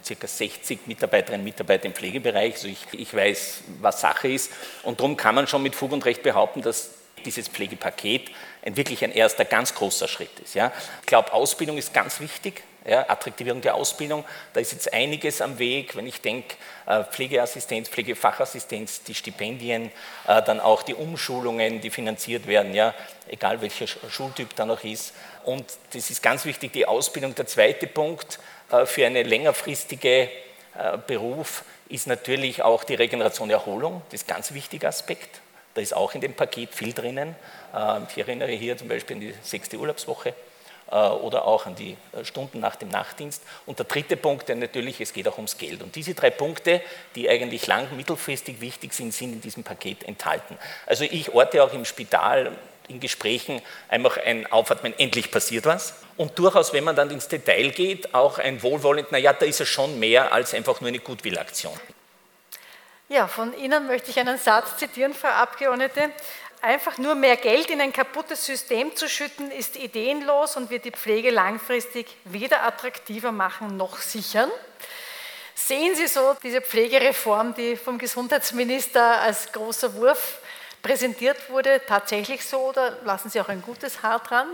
ca. 0.06 0.27
60 0.27 0.88
Mitarbeiterinnen 0.88 1.39
und 1.39 1.46
Mitarbeiter 1.46 1.86
im 1.86 1.94
Pflegebereich. 1.94 2.56
Also 2.56 2.68
ich, 2.68 2.86
ich 2.92 3.13
weiß, 3.15 3.62
was 3.80 4.01
Sache 4.01 4.27
ist. 4.27 4.51
Und 4.84 5.00
darum 5.00 5.15
kann 5.15 5.36
man 5.36 5.48
schon 5.48 5.63
mit 5.63 5.74
Fug 5.74 5.94
und 5.94 6.03
Recht 6.03 6.22
behaupten, 6.22 6.62
dass 6.62 7.02
dieses 7.25 7.48
Pflegepaket 7.48 8.32
ein, 8.65 8.77
wirklich 8.77 9.03
ein 9.03 9.12
erster 9.12 9.46
ganz 9.46 9.74
großer 9.74 10.08
Schritt 10.08 10.39
ist. 10.44 10.56
Ja. 10.56 10.72
Ich 11.01 11.08
glaube, 11.08 11.34
Ausbildung 11.34 11.77
ist 11.77 11.94
ganz 11.94 12.20
wichtig. 12.20 12.63
Ja, 12.86 13.10
Attraktivierung 13.10 13.62
der 13.62 13.75
Ausbildung, 13.75 14.25
da 14.51 14.60
ist 14.60 14.74
jetzt 14.74 14.94
einiges 14.94 15.39
am 15.39 15.58
Weg, 15.58 15.96
wenn 15.96 16.06
ich 16.06 16.20
denke, 16.20 16.56
äh, 16.86 17.06
Pflegeassistenz, 17.06 17.88
Pflegefachassistenz, 17.88 19.03
die 19.03 19.15
Stipendien, 19.15 19.89
äh, 20.27 20.42
dann 20.44 20.60
auch 20.60 20.84
die 20.84 20.94
Umschulungen, 20.94 21.80
die 21.80 21.89
finanziert 21.89 22.46
werden, 22.46 22.74
ja, 22.74 22.94
egal 23.30 23.62
welcher 23.62 23.88
Schultyp 23.88 24.53
da 24.58 24.65
noch 24.65 24.84
ist. 24.84 25.13
Und 25.46 25.63
das 25.94 26.10
ist 26.10 26.22
ganz 26.22 26.44
wichtig, 26.44 26.74
die 26.74 26.86
Ausbildung. 26.86 27.34
Der 27.36 27.48
zweite 27.48 27.88
Punkt 27.88 28.38
äh, 28.70 28.86
für 28.86 29.06
einen 29.06 29.25
längerfristigen 29.25 30.30
Beruf 31.06 31.63
ist 31.88 32.08
natürlich 32.08 32.63
auch 32.63 32.84
die 32.84 32.96
Regeneration 32.96 33.51
Erholung, 33.51 34.01
das 34.10 34.22
ist 34.22 34.27
ein 34.27 34.34
ganz 34.34 34.56
wichtiger 34.56 34.88
Aspekt. 34.88 35.39
Da 35.74 35.82
ist 35.82 35.96
auch 35.96 36.13
in 36.13 36.22
dem 36.22 36.34
Paket 36.34 36.74
viel 36.74 36.94
drinnen. 36.94 37.36
Ich 38.10 38.18
erinnere 38.18 38.51
hier 38.51 38.77
zum 38.77 38.88
Beispiel 38.88 39.15
an 39.15 39.22
die 39.22 39.34
sechste 39.42 39.77
Urlaubswoche 39.77 40.34
oder 40.88 41.46
auch 41.46 41.65
an 41.65 41.75
die 41.75 41.98
Stunden 42.24 42.60
nach 42.60 42.75
dem 42.75 42.89
Nachtdienst. 42.89 43.42
Und 43.65 43.80
der 43.80 43.86
dritte 43.86 44.15
Punkt, 44.15 44.50
denn 44.50 44.60
natürlich, 44.60 45.01
es 45.01 45.13
geht 45.13 45.27
auch 45.27 45.38
ums 45.38 45.58
Geld. 45.58 45.82
Und 45.82 45.96
diese 45.96 46.13
drei 46.13 46.30
Punkte, 46.30 46.82
die 47.15 47.27
eigentlich 47.30 47.65
lang, 47.65 47.88
mittelfristig 47.96 48.62
wichtig 48.62 48.94
sind, 48.94 49.13
sind 49.13 49.34
in 49.34 49.42
diesem 49.42 49.63
Paket 49.63 50.03
enthalten. 50.03 50.58
Also 50.86 51.06
ich 51.06 51.34
orte 51.34 51.63
auch 51.63 51.74
im 51.74 51.86
Spital 51.86 52.51
in 52.89 53.00
Gesprächen 53.00 53.62
einfach 53.88 54.18
ein 54.18 54.51
Aufatmen, 54.51 54.94
endlich 55.00 55.32
passiert 55.32 55.65
was. 55.65 55.96
Und 56.18 56.38
durchaus, 56.38 56.74
wenn 56.74 56.84
man 56.84 56.96
dann 56.96 57.10
ins 57.10 57.30
Detail 57.30 57.70
geht, 57.72 58.13
auch 58.13 58.38
ein 58.38 58.62
wohlwollend, 58.62 59.12
naja, 59.12 59.34
da 59.34 59.46
ist 59.46 59.62
es 59.62 59.70
schon 59.70 59.98
mehr 60.00 60.34
als 60.34 60.53
einfach 60.53 60.82
nur 60.82 60.89
eine 60.89 61.00
Gutwillaktion. 61.00 61.80
Ja, 63.10 63.27
von 63.27 63.55
Ihnen 63.57 63.86
möchte 63.88 64.12
ich 64.12 64.19
einen 64.19 64.38
Satz 64.38 64.77
zitieren, 64.77 65.13
Frau 65.13 65.27
Abgeordnete. 65.27 66.12
Einfach 66.62 66.98
nur 66.98 67.15
mehr 67.15 67.36
Geld 67.36 67.69
in 67.69 67.81
ein 67.81 67.91
kaputtes 67.91 68.45
System 68.45 68.95
zu 68.95 69.10
schütten, 69.10 69.51
ist 69.51 69.75
ideenlos 69.75 70.55
und 70.55 70.69
wird 70.69 70.86
die 70.86 70.91
Pflege 70.91 71.29
langfristig 71.29 72.07
weder 72.24 72.63
attraktiver 72.63 73.33
machen 73.33 73.75
noch 73.75 73.98
sichern. 73.98 74.50
Sehen 75.53 75.95
Sie 75.95 76.07
so 76.07 76.36
diese 76.41 76.62
Pflegereform, 76.62 77.53
die 77.53 77.75
vom 77.75 77.98
Gesundheitsminister 77.98 79.19
als 79.19 79.51
großer 79.51 79.93
Wurf 79.95 80.39
präsentiert 80.81 81.50
wurde, 81.50 81.81
tatsächlich 81.86 82.45
so 82.45 82.69
oder 82.69 82.98
lassen 83.03 83.29
Sie 83.29 83.41
auch 83.41 83.50
ein 83.50 83.62
gutes 83.62 84.01
Haar 84.01 84.19
dran? 84.19 84.48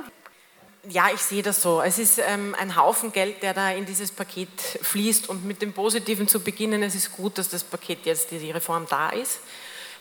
Ja, 0.87 1.09
ich 1.13 1.19
sehe 1.19 1.43
das 1.43 1.61
so. 1.61 1.81
Es 1.81 1.99
ist 1.99 2.19
ähm, 2.19 2.55
ein 2.57 2.77
Haufen 2.77 3.11
Geld, 3.11 3.43
der 3.43 3.53
da 3.53 3.71
in 3.71 3.85
dieses 3.85 4.11
Paket 4.11 4.49
fließt. 4.81 5.27
Und 5.27 5.43
mit 5.45 5.61
dem 5.61 5.73
Positiven 5.73 6.27
zu 6.27 6.39
beginnen, 6.39 6.83
es 6.83 6.95
ist 6.95 7.11
gut, 7.11 7.37
dass 7.37 7.49
das 7.49 7.63
Paket 7.63 8.05
jetzt, 8.05 8.31
die 8.31 8.51
Reform 8.51 8.87
da 8.89 9.09
ist. 9.09 9.39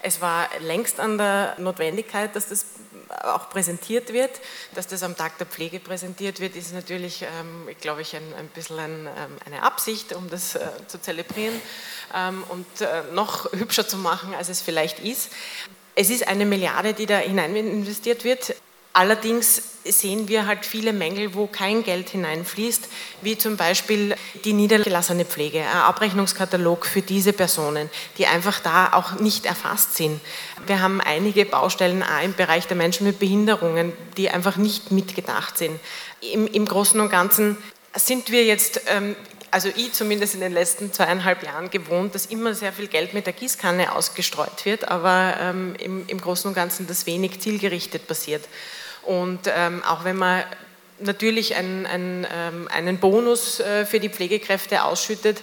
Es 0.00 0.20
war 0.20 0.48
längst 0.60 1.00
an 1.00 1.18
der 1.18 1.56
Notwendigkeit, 1.58 2.36
dass 2.36 2.48
das 2.48 2.66
auch 3.24 3.50
präsentiert 3.50 4.12
wird. 4.12 4.30
Dass 4.76 4.86
das 4.86 5.02
am 5.02 5.16
Tag 5.16 5.38
der 5.38 5.48
Pflege 5.48 5.80
präsentiert 5.80 6.38
wird, 6.38 6.54
ist 6.54 6.72
natürlich, 6.72 7.22
ähm, 7.22 7.68
glaube 7.80 8.02
ich, 8.02 8.14
ein, 8.14 8.34
ein 8.38 8.46
bisschen 8.48 8.78
ein, 8.78 9.06
ähm, 9.06 9.36
eine 9.46 9.64
Absicht, 9.64 10.12
um 10.12 10.30
das 10.30 10.54
äh, 10.54 10.60
zu 10.86 11.00
zelebrieren 11.00 11.60
ähm, 12.14 12.44
und 12.48 12.80
äh, 12.80 13.02
noch 13.12 13.52
hübscher 13.52 13.88
zu 13.88 13.96
machen, 13.96 14.32
als 14.34 14.48
es 14.48 14.60
vielleicht 14.60 15.00
ist. 15.00 15.30
Es 15.96 16.10
ist 16.10 16.28
eine 16.28 16.46
Milliarde, 16.46 16.94
die 16.94 17.06
da 17.06 17.18
hinein 17.18 17.56
investiert 17.56 18.22
wird. 18.22 18.54
Allerdings 18.92 19.62
sehen 19.84 20.28
wir 20.28 20.46
halt 20.46 20.66
viele 20.66 20.92
Mängel, 20.92 21.34
wo 21.34 21.46
kein 21.46 21.82
Geld 21.82 22.10
hineinfließt, 22.10 22.88
wie 23.22 23.38
zum 23.38 23.56
Beispiel 23.56 24.16
die 24.44 24.52
niedergelassene 24.52 25.24
Pflege, 25.24 25.60
ein 25.60 25.66
Abrechnungskatalog 25.66 26.86
für 26.86 27.02
diese 27.02 27.32
Personen, 27.32 27.88
die 28.18 28.26
einfach 28.26 28.60
da 28.60 28.92
auch 28.92 29.20
nicht 29.20 29.46
erfasst 29.46 29.96
sind. 29.96 30.20
Wir 30.66 30.80
haben 30.80 31.00
einige 31.00 31.44
Baustellen 31.44 32.02
auch 32.02 32.22
im 32.22 32.34
Bereich 32.34 32.66
der 32.66 32.76
Menschen 32.76 33.06
mit 33.06 33.18
Behinderungen, 33.18 33.92
die 34.16 34.30
einfach 34.30 34.56
nicht 34.56 34.90
mitgedacht 34.90 35.58
sind. 35.58 35.78
Im, 36.20 36.46
im 36.46 36.66
Großen 36.66 36.98
und 37.00 37.10
Ganzen 37.10 37.56
sind 37.94 38.30
wir 38.30 38.44
jetzt 38.44 38.82
ähm, 38.88 39.16
also 39.50 39.68
ich 39.74 39.92
zumindest 39.92 40.34
in 40.34 40.40
den 40.40 40.52
letzten 40.52 40.92
zweieinhalb 40.92 41.42
Jahren 41.42 41.70
gewohnt, 41.70 42.14
dass 42.14 42.26
immer 42.26 42.54
sehr 42.54 42.72
viel 42.72 42.88
Geld 42.88 43.14
mit 43.14 43.26
der 43.26 43.32
Gießkanne 43.32 43.94
ausgestreut 43.94 44.64
wird, 44.64 44.88
aber 44.88 45.36
ähm, 45.40 45.74
im, 45.78 46.06
im, 46.06 46.20
Großen 46.20 46.48
und 46.48 46.54
Ganzen 46.54 46.86
das 46.86 47.06
wenig 47.06 47.40
zielgerichtet 47.40 48.06
passiert. 48.06 48.44
Und 49.02 49.40
ähm, 49.46 49.82
auch 49.84 50.04
wenn 50.04 50.16
man 50.16 50.44
natürlich 51.00 51.54
ein, 51.56 51.86
ein, 51.86 52.26
ähm, 52.32 52.68
einen 52.72 52.98
Bonus 52.98 53.60
äh, 53.60 53.86
für 53.86 54.00
die 54.00 54.08
Pflegekräfte 54.08 54.84
ausschüttet, 54.84 55.42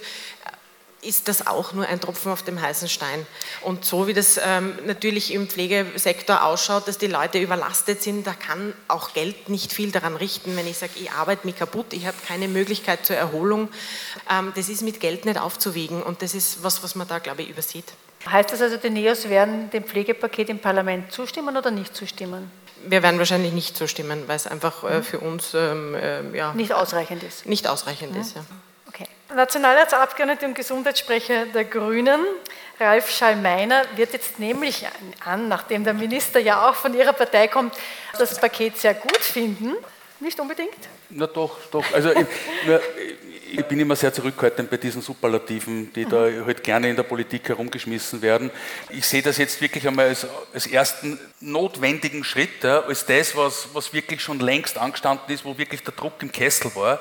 ist 1.02 1.28
das 1.28 1.46
auch 1.46 1.72
nur 1.72 1.86
ein 1.86 2.00
Tropfen 2.00 2.32
auf 2.32 2.42
dem 2.42 2.60
heißen 2.60 2.88
Stein. 2.88 3.26
Und 3.62 3.84
so 3.84 4.06
wie 4.06 4.14
das 4.14 4.40
ähm, 4.42 4.74
natürlich 4.86 5.32
im 5.32 5.48
Pflegesektor 5.48 6.44
ausschaut, 6.44 6.88
dass 6.88 6.98
die 6.98 7.06
Leute 7.06 7.38
überlastet 7.38 8.02
sind, 8.02 8.26
da 8.26 8.32
kann 8.34 8.72
auch 8.88 9.12
Geld 9.12 9.48
nicht 9.48 9.72
viel 9.72 9.92
daran 9.92 10.16
richten. 10.16 10.56
Wenn 10.56 10.66
ich 10.66 10.78
sage, 10.78 10.92
ich 10.96 11.12
arbeite 11.12 11.46
mich 11.46 11.56
kaputt, 11.56 11.92
ich 11.92 12.06
habe 12.06 12.16
keine 12.26 12.48
Möglichkeit 12.48 13.06
zur 13.06 13.16
Erholung, 13.16 13.68
ähm, 14.30 14.52
das 14.56 14.68
ist 14.68 14.82
mit 14.82 15.00
Geld 15.00 15.24
nicht 15.26 15.38
aufzuwiegen. 15.38 16.02
Und 16.02 16.22
das 16.22 16.34
ist 16.34 16.62
was, 16.62 16.82
was 16.82 16.94
man 16.94 17.06
da, 17.06 17.18
glaube 17.18 17.42
ich, 17.42 17.50
übersieht. 17.50 17.92
Heißt 18.28 18.52
das 18.52 18.60
also, 18.60 18.76
die 18.76 18.90
NEOS 18.90 19.28
werden 19.28 19.70
dem 19.70 19.84
Pflegepaket 19.84 20.48
im 20.48 20.58
Parlament 20.58 21.12
zustimmen 21.12 21.56
oder 21.56 21.70
nicht 21.70 21.94
zustimmen? 21.94 22.50
Wir 22.84 23.02
werden 23.02 23.18
wahrscheinlich 23.18 23.52
nicht 23.52 23.76
zustimmen, 23.76 24.24
weil 24.26 24.36
es 24.36 24.46
einfach 24.46 24.82
äh, 24.84 25.02
für 25.02 25.20
uns 25.20 25.54
ähm, 25.54 25.94
äh, 25.94 26.36
ja, 26.36 26.52
nicht 26.52 26.72
ausreichend 26.72 27.22
ist. 27.22 27.46
Nicht 27.46 27.68
ausreichend 27.68 28.14
ja. 28.14 28.20
ist, 28.20 28.36
ja. 28.36 28.44
Nationalratsabgeordnete 29.34 30.46
und 30.46 30.54
Gesundheitssprecher 30.54 31.46
der 31.46 31.64
Grünen, 31.64 32.20
Ralf 32.78 33.10
Schallmeiner, 33.10 33.84
wird 33.96 34.12
jetzt 34.12 34.38
nämlich 34.38 34.86
an, 35.24 35.48
nachdem 35.48 35.84
der 35.84 35.94
Minister 35.94 36.38
ja 36.38 36.68
auch 36.68 36.74
von 36.74 36.94
Ihrer 36.94 37.12
Partei 37.12 37.48
kommt, 37.48 37.74
das 38.18 38.38
Paket 38.38 38.76
sehr 38.76 38.94
gut 38.94 39.18
finden. 39.18 39.72
Nicht 40.20 40.38
unbedingt? 40.40 40.76
Na 41.10 41.26
doch, 41.26 41.58
doch. 41.70 41.84
Also 41.92 42.10
ich, 42.12 42.26
ich 43.52 43.64
bin 43.66 43.78
immer 43.80 43.96
sehr 43.96 44.12
zurückhaltend 44.12 44.70
bei 44.70 44.76
diesen 44.76 45.02
Superlativen, 45.02 45.92
die 45.92 46.04
da 46.04 46.28
halt 46.44 46.64
gerne 46.64 46.88
in 46.88 46.96
der 46.96 47.02
Politik 47.02 47.48
herumgeschmissen 47.48 48.22
werden. 48.22 48.50
Ich 48.88 49.06
sehe 49.06 49.22
das 49.22 49.36
jetzt 49.36 49.60
wirklich 49.60 49.86
einmal 49.86 50.08
als, 50.08 50.26
als 50.54 50.66
ersten 50.66 51.18
notwendigen 51.40 52.24
Schritt, 52.24 52.62
ja, 52.62 52.80
als 52.80 53.04
das, 53.04 53.36
was, 53.36 53.68
was 53.74 53.92
wirklich 53.92 54.22
schon 54.22 54.40
längst 54.40 54.78
angestanden 54.78 55.34
ist, 55.34 55.44
wo 55.44 55.58
wirklich 55.58 55.82
der 55.82 55.94
Druck 55.94 56.14
im 56.22 56.32
Kessel 56.32 56.74
war. 56.74 57.00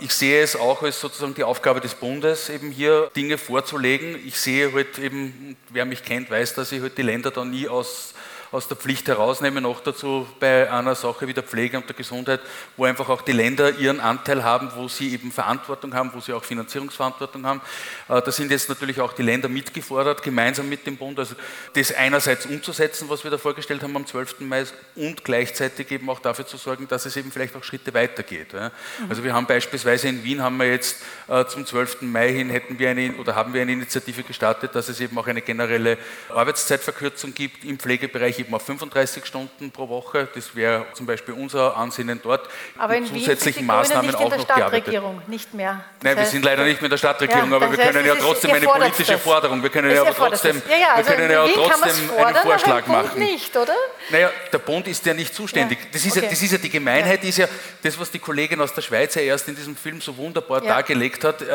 Ich 0.00 0.12
sehe 0.12 0.42
es 0.42 0.56
auch 0.56 0.82
als 0.82 1.00
sozusagen 1.00 1.34
die 1.34 1.44
Aufgabe 1.44 1.80
des 1.80 1.94
Bundes, 1.94 2.48
eben 2.48 2.70
hier 2.70 3.10
Dinge 3.16 3.38
vorzulegen. 3.38 4.16
Ich 4.26 4.38
sehe 4.38 4.72
halt 4.72 4.98
eben, 4.98 5.56
wer 5.70 5.84
mich 5.84 6.04
kennt, 6.04 6.30
weiß, 6.30 6.54
dass 6.54 6.72
ich 6.72 6.82
halt 6.82 6.98
die 6.98 7.02
Länder 7.02 7.30
da 7.30 7.44
nie 7.44 7.68
aus 7.68 8.14
aus 8.52 8.68
der 8.68 8.76
Pflicht 8.76 9.08
herausnehmen, 9.08 9.62
noch 9.62 9.80
dazu 9.80 10.26
bei 10.40 10.70
einer 10.70 10.94
Sache 10.94 11.26
wie 11.26 11.34
der 11.34 11.42
Pflege 11.42 11.76
und 11.76 11.88
der 11.88 11.96
Gesundheit, 11.96 12.40
wo 12.76 12.84
einfach 12.84 13.08
auch 13.08 13.22
die 13.22 13.32
Länder 13.32 13.78
ihren 13.78 14.00
Anteil 14.00 14.44
haben, 14.44 14.70
wo 14.76 14.88
sie 14.88 15.12
eben 15.12 15.32
Verantwortung 15.32 15.94
haben, 15.94 16.10
wo 16.14 16.20
sie 16.20 16.32
auch 16.32 16.44
Finanzierungsverantwortung 16.44 17.44
haben. 17.46 17.60
Äh, 18.08 18.22
da 18.22 18.30
sind 18.30 18.50
jetzt 18.50 18.68
natürlich 18.68 19.00
auch 19.00 19.12
die 19.12 19.22
Länder 19.22 19.48
mitgefordert, 19.48 20.22
gemeinsam 20.22 20.68
mit 20.68 20.86
dem 20.86 20.96
Bund, 20.96 21.18
also 21.18 21.34
das 21.74 21.92
einerseits 21.92 22.46
umzusetzen, 22.46 23.08
was 23.08 23.24
wir 23.24 23.30
da 23.30 23.38
vorgestellt 23.38 23.82
haben 23.82 23.96
am 23.96 24.06
12. 24.06 24.40
Mai 24.40 24.64
und 24.94 25.24
gleichzeitig 25.24 25.90
eben 25.90 26.08
auch 26.08 26.20
dafür 26.20 26.46
zu 26.46 26.56
sorgen, 26.56 26.88
dass 26.88 27.06
es 27.06 27.16
eben 27.16 27.30
vielleicht 27.30 27.54
auch 27.56 27.64
Schritte 27.64 27.92
weitergeht. 27.92 28.52
Mhm. 28.52 28.70
Also 29.08 29.24
wir 29.24 29.34
haben 29.34 29.46
beispielsweise 29.46 30.08
in 30.08 30.24
Wien 30.24 30.42
haben 30.42 30.56
wir 30.56 30.70
jetzt 30.70 31.02
äh, 31.28 31.44
zum 31.46 31.66
12. 31.66 32.02
Mai 32.02 32.32
hin 32.32 32.50
hätten 32.50 32.78
wir 32.78 32.90
eine 32.90 33.14
oder 33.16 33.34
haben 33.34 33.52
wir 33.52 33.62
eine 33.62 33.72
Initiative 33.72 34.22
gestartet, 34.22 34.74
dass 34.74 34.88
es 34.88 35.00
eben 35.00 35.16
auch 35.18 35.26
eine 35.26 35.42
generelle 35.42 35.98
Arbeitszeitverkürzung 36.28 37.34
gibt 37.34 37.64
im 37.64 37.78
Pflegebereich 37.78 38.35
Österreich 38.36 38.46
eben 38.46 38.54
auf 38.54 38.62
35 38.62 39.24
Stunden 39.26 39.70
pro 39.70 39.88
Woche. 39.88 40.28
Das 40.34 40.54
wäre 40.54 40.86
zum 40.94 41.06
Beispiel 41.06 41.34
unser 41.34 41.76
Ansinnen 41.76 42.20
dort. 42.22 42.48
Aber 42.78 42.96
in 42.96 43.04
Wien 43.04 43.20
zusätzlichen 43.20 43.40
sind 43.42 43.54
die 43.62 43.66
Grünen 43.66 43.66
Maßnahmen 43.66 44.06
nicht 44.06 44.20
in 44.20 44.24
auch 44.26 44.28
der 44.30 44.38
noch 44.38 44.46
gearbeitet. 44.46 44.72
Stadtregierung, 44.84 45.22
nicht 45.26 45.54
mehr. 45.54 45.84
Das 46.00 46.04
Nein, 46.04 46.16
wir 46.16 46.22
heißt- 46.24 46.30
sind 46.30 46.44
leider 46.44 46.64
nicht 46.64 46.80
mehr 46.80 46.86
in 46.86 46.90
der 46.90 46.96
Stadtregierung, 46.98 47.50
Ja, 47.50 47.56
aber 47.56 47.70
wir 47.70 47.76
das 47.76 47.86
heißt, 47.86 47.94
können 47.96 48.06
ja 48.06 48.14
trotzdem 48.16 48.50
eine 48.52 48.66
politische 48.66 49.12
das. 49.12 49.20
Forderung, 49.22 49.62
wir 49.62 49.70
können 49.70 49.90
ja 49.90 50.00
aber 50.02 50.14
trotzdem. 50.14 50.62
Ja, 50.68 50.76
ja, 50.76 50.86
also 50.94 51.10
wir 51.10 51.16
können 51.16 51.30
in 51.30 51.32
ja 51.36 51.46
Wien 51.46 51.54
trotzdem 51.54 51.82
einen 51.82 52.08
fordern, 52.08 52.42
Vorschlag 52.42 52.84
aber 52.84 52.92
Bund 52.92 53.04
machen. 53.06 53.18
nicht, 53.20 53.56
oder? 53.56 53.74
Naja, 54.10 54.30
der 54.52 54.58
Bund 54.58 54.86
ist 54.88 55.06
ja 55.06 55.14
nicht 55.14 55.34
zuständig. 55.34 55.78
Ja, 55.80 55.86
Das, 55.92 56.04
ist 56.04 56.16
ja, 56.16 56.22
okay. 56.22 56.30
das 56.30 56.42
ist 56.42 56.52
ja 56.52 56.58
die 56.58 56.70
Gemeinheit, 56.70 57.24
ist 57.24 57.38
ja 57.38 57.48
das, 57.82 57.98
was 57.98 58.10
die 58.10 58.18
Kollegin 58.18 58.60
aus 58.60 58.72
der 58.74 58.82
Schweiz 58.82 59.14
ja 59.14 59.22
erst 59.22 59.48
in 59.48 59.56
diesem 59.56 59.76
Film 59.76 60.00
so 60.00 60.16
wunderbar 60.16 60.62
Ja. 60.62 60.74
dargelegt 60.74 61.24
hat. 61.24 61.42
Äh, 61.42 61.46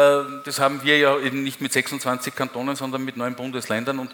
Das 0.45 0.59
haben 0.59 0.81
wir 0.83 0.97
ja 0.97 1.17
eben 1.19 1.43
nicht 1.43 1.61
mit 1.61 1.71
26 1.71 2.35
Kantonen, 2.35 2.75
sondern 2.75 3.03
mit 3.03 3.15
neun 3.17 3.35
Bundesländern. 3.35 3.99
Und 3.99 4.11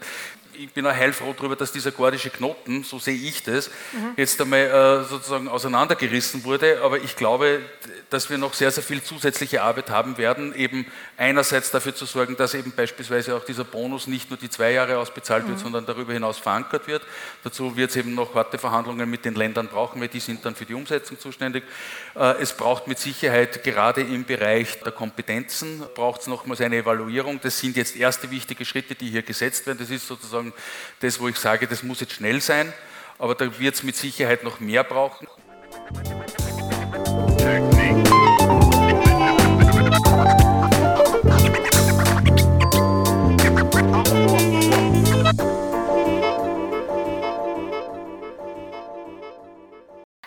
ich 0.58 0.70
bin 0.72 0.86
auch 0.86 0.92
heilfroh 0.94 1.32
darüber, 1.36 1.56
dass 1.56 1.72
dieser 1.72 1.92
gordische 1.92 2.30
Knoten, 2.30 2.82
so 2.84 2.98
sehe 2.98 3.14
ich 3.14 3.42
das, 3.44 3.70
Mhm. 3.92 4.12
jetzt 4.16 4.40
einmal 4.40 4.60
äh, 4.60 5.04
sozusagen 5.04 5.48
auseinandergerissen 5.48 6.44
wurde. 6.44 6.80
Aber 6.82 6.98
ich 6.98 7.16
glaube, 7.16 7.60
dass 8.10 8.28
wir 8.30 8.38
noch 8.38 8.54
sehr, 8.54 8.70
sehr 8.70 8.82
viel 8.82 9.02
zusätzliche 9.02 9.62
Arbeit 9.62 9.90
haben 9.90 10.18
werden, 10.18 10.54
eben 10.54 10.86
einerseits 11.16 11.70
dafür 11.70 11.94
zu 11.94 12.04
sorgen, 12.06 12.36
dass 12.36 12.54
eben 12.54 12.72
beispielsweise 12.72 13.36
auch 13.36 13.44
dieser 13.44 13.64
Bonus 13.64 14.06
nicht 14.06 14.30
nur 14.30 14.38
die 14.38 14.50
zwei 14.50 14.72
Jahre 14.72 14.98
ausbezahlt 14.98 15.46
wird, 15.46 15.58
Mhm. 15.58 15.62
sondern 15.62 15.86
darüber 15.86 16.12
hinaus 16.12 16.38
verankert 16.38 16.86
wird. 16.86 17.02
Dazu 17.44 17.76
wird 17.76 17.90
es 17.90 17.96
eben 17.96 18.14
noch 18.14 18.34
harte 18.34 18.58
Verhandlungen 18.58 19.08
mit 19.08 19.24
den 19.24 19.34
Ländern 19.34 19.68
brauchen, 19.68 20.00
weil 20.00 20.08
die 20.08 20.20
sind 20.20 20.44
dann 20.44 20.54
für 20.54 20.64
die 20.64 20.74
Umsetzung 20.74 21.18
zuständig. 21.18 21.64
Äh, 22.14 22.34
Es 22.40 22.52
braucht 22.52 22.86
mit 22.88 22.98
Sicherheit 22.98 23.62
gerade 23.64 24.00
im 24.00 24.24
Bereich 24.24 24.80
der 24.80 24.92
Kompetenzen, 24.92 25.82
braucht 25.94 26.22
es 26.22 26.26
nochmals 26.26 26.60
eine 26.60 26.76
Evaluierung. 26.76 27.40
Das 27.42 27.58
sind 27.58 27.76
jetzt 27.76 27.96
erste 27.96 28.30
wichtige 28.30 28.64
Schritte, 28.64 28.94
die 28.94 29.10
hier 29.10 29.22
gesetzt 29.22 29.66
werden. 29.66 29.78
Das 29.78 29.90
ist 29.90 30.06
sozusagen 30.06 30.47
das, 31.00 31.20
wo 31.20 31.28
ich 31.28 31.36
sage, 31.36 31.66
das 31.66 31.82
muss 31.82 32.00
jetzt 32.00 32.14
schnell 32.14 32.40
sein, 32.40 32.72
aber 33.18 33.34
da 33.34 33.58
wird 33.58 33.74
es 33.74 33.82
mit 33.82 33.96
Sicherheit 33.96 34.44
noch 34.44 34.60
mehr 34.60 34.84
brauchen. 34.84 35.26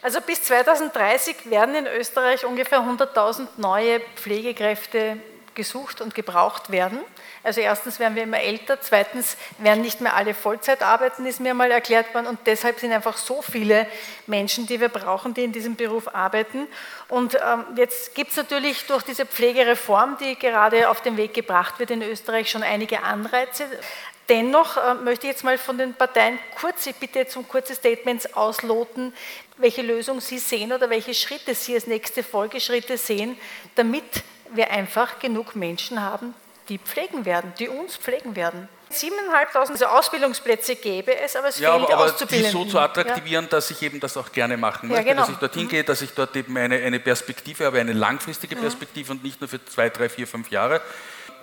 Also 0.03 0.19
bis 0.19 0.43
2030 0.43 1.49
werden 1.49 1.75
in 1.75 1.87
Österreich 1.87 2.43
ungefähr 2.45 2.79
100.000 2.79 3.47
neue 3.57 4.01
Pflegekräfte 4.15 5.17
gesucht 5.53 6.01
und 6.01 6.15
gebraucht 6.15 6.71
werden. 6.71 6.99
Also 7.43 7.59
erstens 7.59 7.99
werden 7.99 8.15
wir 8.15 8.23
immer 8.23 8.39
älter, 8.39 8.79
zweitens 8.79 9.35
werden 9.57 9.81
nicht 9.81 9.99
mehr 9.99 10.15
alle 10.15 10.35
Vollzeit 10.35 10.83
arbeiten, 10.83 11.25
ist 11.25 11.39
mir 11.39 11.55
mal 11.55 11.71
erklärt 11.71 12.13
worden 12.13 12.27
und 12.27 12.39
deshalb 12.45 12.79
sind 12.79 12.91
einfach 12.91 13.17
so 13.17 13.41
viele 13.41 13.87
Menschen, 14.27 14.67
die 14.67 14.79
wir 14.79 14.89
brauchen, 14.89 15.33
die 15.33 15.43
in 15.43 15.51
diesem 15.51 15.75
Beruf 15.75 16.13
arbeiten. 16.13 16.67
Und 17.07 17.35
ähm, 17.35 17.65
jetzt 17.75 18.13
gibt 18.13 18.31
es 18.31 18.37
natürlich 18.37 18.85
durch 18.85 19.01
diese 19.03 19.25
Pflegereform, 19.25 20.17
die 20.19 20.37
gerade 20.37 20.89
auf 20.89 21.01
den 21.01 21.17
Weg 21.17 21.33
gebracht 21.33 21.79
wird 21.79 21.89
in 21.89 22.03
Österreich, 22.03 22.51
schon 22.51 22.63
einige 22.63 23.01
Anreize. 23.01 23.65
Dennoch 24.29 24.77
äh, 24.77 24.93
möchte 24.93 25.25
ich 25.25 25.33
jetzt 25.33 25.43
mal 25.43 25.57
von 25.57 25.79
den 25.79 25.95
Parteien 25.95 26.37
kurz, 26.59 26.85
ich 26.85 26.95
bitte 26.95 27.19
jetzt 27.19 27.35
um 27.35 27.47
kurze 27.47 27.73
Statements 27.73 28.33
ausloten, 28.35 29.13
welche 29.57 29.81
Lösung 29.81 30.21
Sie 30.21 30.37
sehen 30.37 30.71
oder 30.71 30.91
welche 30.91 31.15
Schritte 31.15 31.55
Sie 31.55 31.73
als 31.73 31.87
nächste 31.87 32.23
Folgeschritte 32.23 32.97
sehen, 32.97 33.37
damit 33.75 34.23
wir 34.51 34.69
einfach 34.69 35.19
genug 35.19 35.55
Menschen 35.55 36.01
haben, 36.01 36.33
die 36.71 36.77
pflegen 36.79 37.25
werden, 37.25 37.51
die 37.59 37.67
uns 37.67 37.97
pflegen 37.97 38.33
werden. 38.37 38.69
7.500 38.91 39.71
also 39.71 39.85
Ausbildungsplätze 39.87 40.77
gäbe 40.77 41.17
es, 41.17 41.35
aber 41.35 41.49
es 41.49 41.59
Ja, 41.59 41.77
fehlt 41.77 41.91
aber, 41.91 42.03
aber 42.03 42.25
die 42.25 42.43
so 42.43 42.63
zu 42.63 42.79
attraktivieren, 42.79 43.49
dass 43.49 43.71
ich 43.71 43.81
eben 43.81 43.99
das 43.99 44.15
auch 44.15 44.31
gerne 44.31 44.55
machen 44.55 44.89
Ja, 44.89 44.95
möchte, 44.95 45.09
genau. 45.09 45.21
dass 45.21 45.29
ich 45.31 45.37
dorthin 45.37 45.67
gehe, 45.67 45.83
dass 45.83 46.01
ich 46.01 46.11
dort 46.11 46.33
eben 46.37 46.55
eine, 46.57 46.75
eine 46.77 46.99
Perspektive 47.01 47.65
habe, 47.65 47.79
eine 47.81 47.91
langfristige 47.93 48.55
Mhm. 48.55 48.61
Perspektive 48.61 49.11
und 49.11 49.23
nicht 49.23 49.41
nur 49.41 49.49
für 49.49 49.63
zwei, 49.65 49.89
drei, 49.89 50.07
vier, 50.07 50.27
fünf 50.27 50.49
Jahre. 50.49 50.81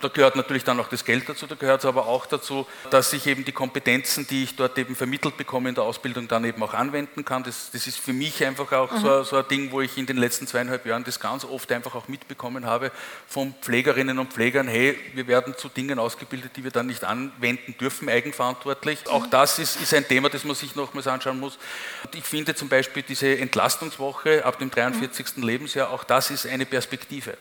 Da 0.01 0.09
gehört 0.09 0.37
natürlich 0.37 0.65
dann 0.65 0.79
auch 0.81 0.89
das 0.89 1.05
Geld 1.05 1.29
dazu, 1.29 1.47
da 1.47 1.55
gehört 1.55 1.81
es 1.81 1.87
aber 1.87 2.07
auch 2.07 2.27
dazu, 2.27 2.67
dass 2.91 3.13
ich 3.13 3.27
eben 3.27 3.45
die 3.45 3.53
Kompetenzen, 3.53 4.27
die 4.27 4.45
ich 4.45 4.57
dort 4.57 4.79
eben 4.79 4.95
vermittelt 4.95 5.37
bekomme 5.37 5.69
in 5.69 5.75
der 5.75 5.85
Ausbildung, 5.85 6.29
dann 6.29 6.45
eben 6.45 6.63
auch 6.63 6.75
anwenden 6.75 7.25
kann. 7.25 7.43
Das, 7.43 7.71
das 7.73 7.87
ist 7.87 7.99
für 7.99 8.13
mich 8.13 8.45
einfach 8.45 8.71
auch 8.73 8.93
Mhm. 8.93 9.01
so, 9.01 9.23
so 9.23 9.37
ein 9.37 9.49
Ding, 9.49 9.73
wo 9.73 9.81
ich 9.81 9.97
in 9.99 10.07
den 10.07 10.17
letzten 10.17 10.47
zweieinhalb 10.47 10.87
Jahren 10.87 11.05
das 11.05 11.21
ganz 11.21 11.45
oft 11.45 11.71
einfach 11.73 11.95
auch 11.95 12.09
mitbekommen 12.09 12.65
habe 12.67 12.91
von 13.27 13.55
Pflegerinnen 13.61 14.19
und 14.19 14.33
Pflegern, 14.33 14.69
hey, 14.69 14.99
wir 15.15 15.27
werden 15.27 15.57
zu 15.57 15.69
Dingen 15.69 15.99
ausgebildet, 15.99 16.53
die 16.57 16.65
wir 16.65 16.71
dann 16.71 16.87
nicht 16.87 17.05
anwenden 17.05 17.77
dürfen, 17.79 18.09
eigenverantwortlich. 18.09 19.07
Auch 19.09 19.27
das 19.27 19.59
ist, 19.59 19.81
ist 19.81 19.95
ein 19.95 20.07
Thema, 20.07 20.29
das 20.29 20.45
man 20.45 20.55
sich 20.57 20.75
nochmals 20.77 21.07
anschauen 21.07 21.41
muss. 21.41 21.59
Und 22.05 22.15
ich 22.15 22.25
finde 22.25 22.55
zum 22.55 22.69
Beispiel 22.69 23.03
diese 23.03 23.39
Entlastungswoche 23.39 24.45
ab 24.45 24.59
dem 24.59 24.71
43. 24.71 25.37
Lebensjahr, 25.37 25.91
auch 25.91 26.05
das 26.05 26.31
ist 26.31 26.47
eine 26.47 26.67
Perspektive. 26.67 27.37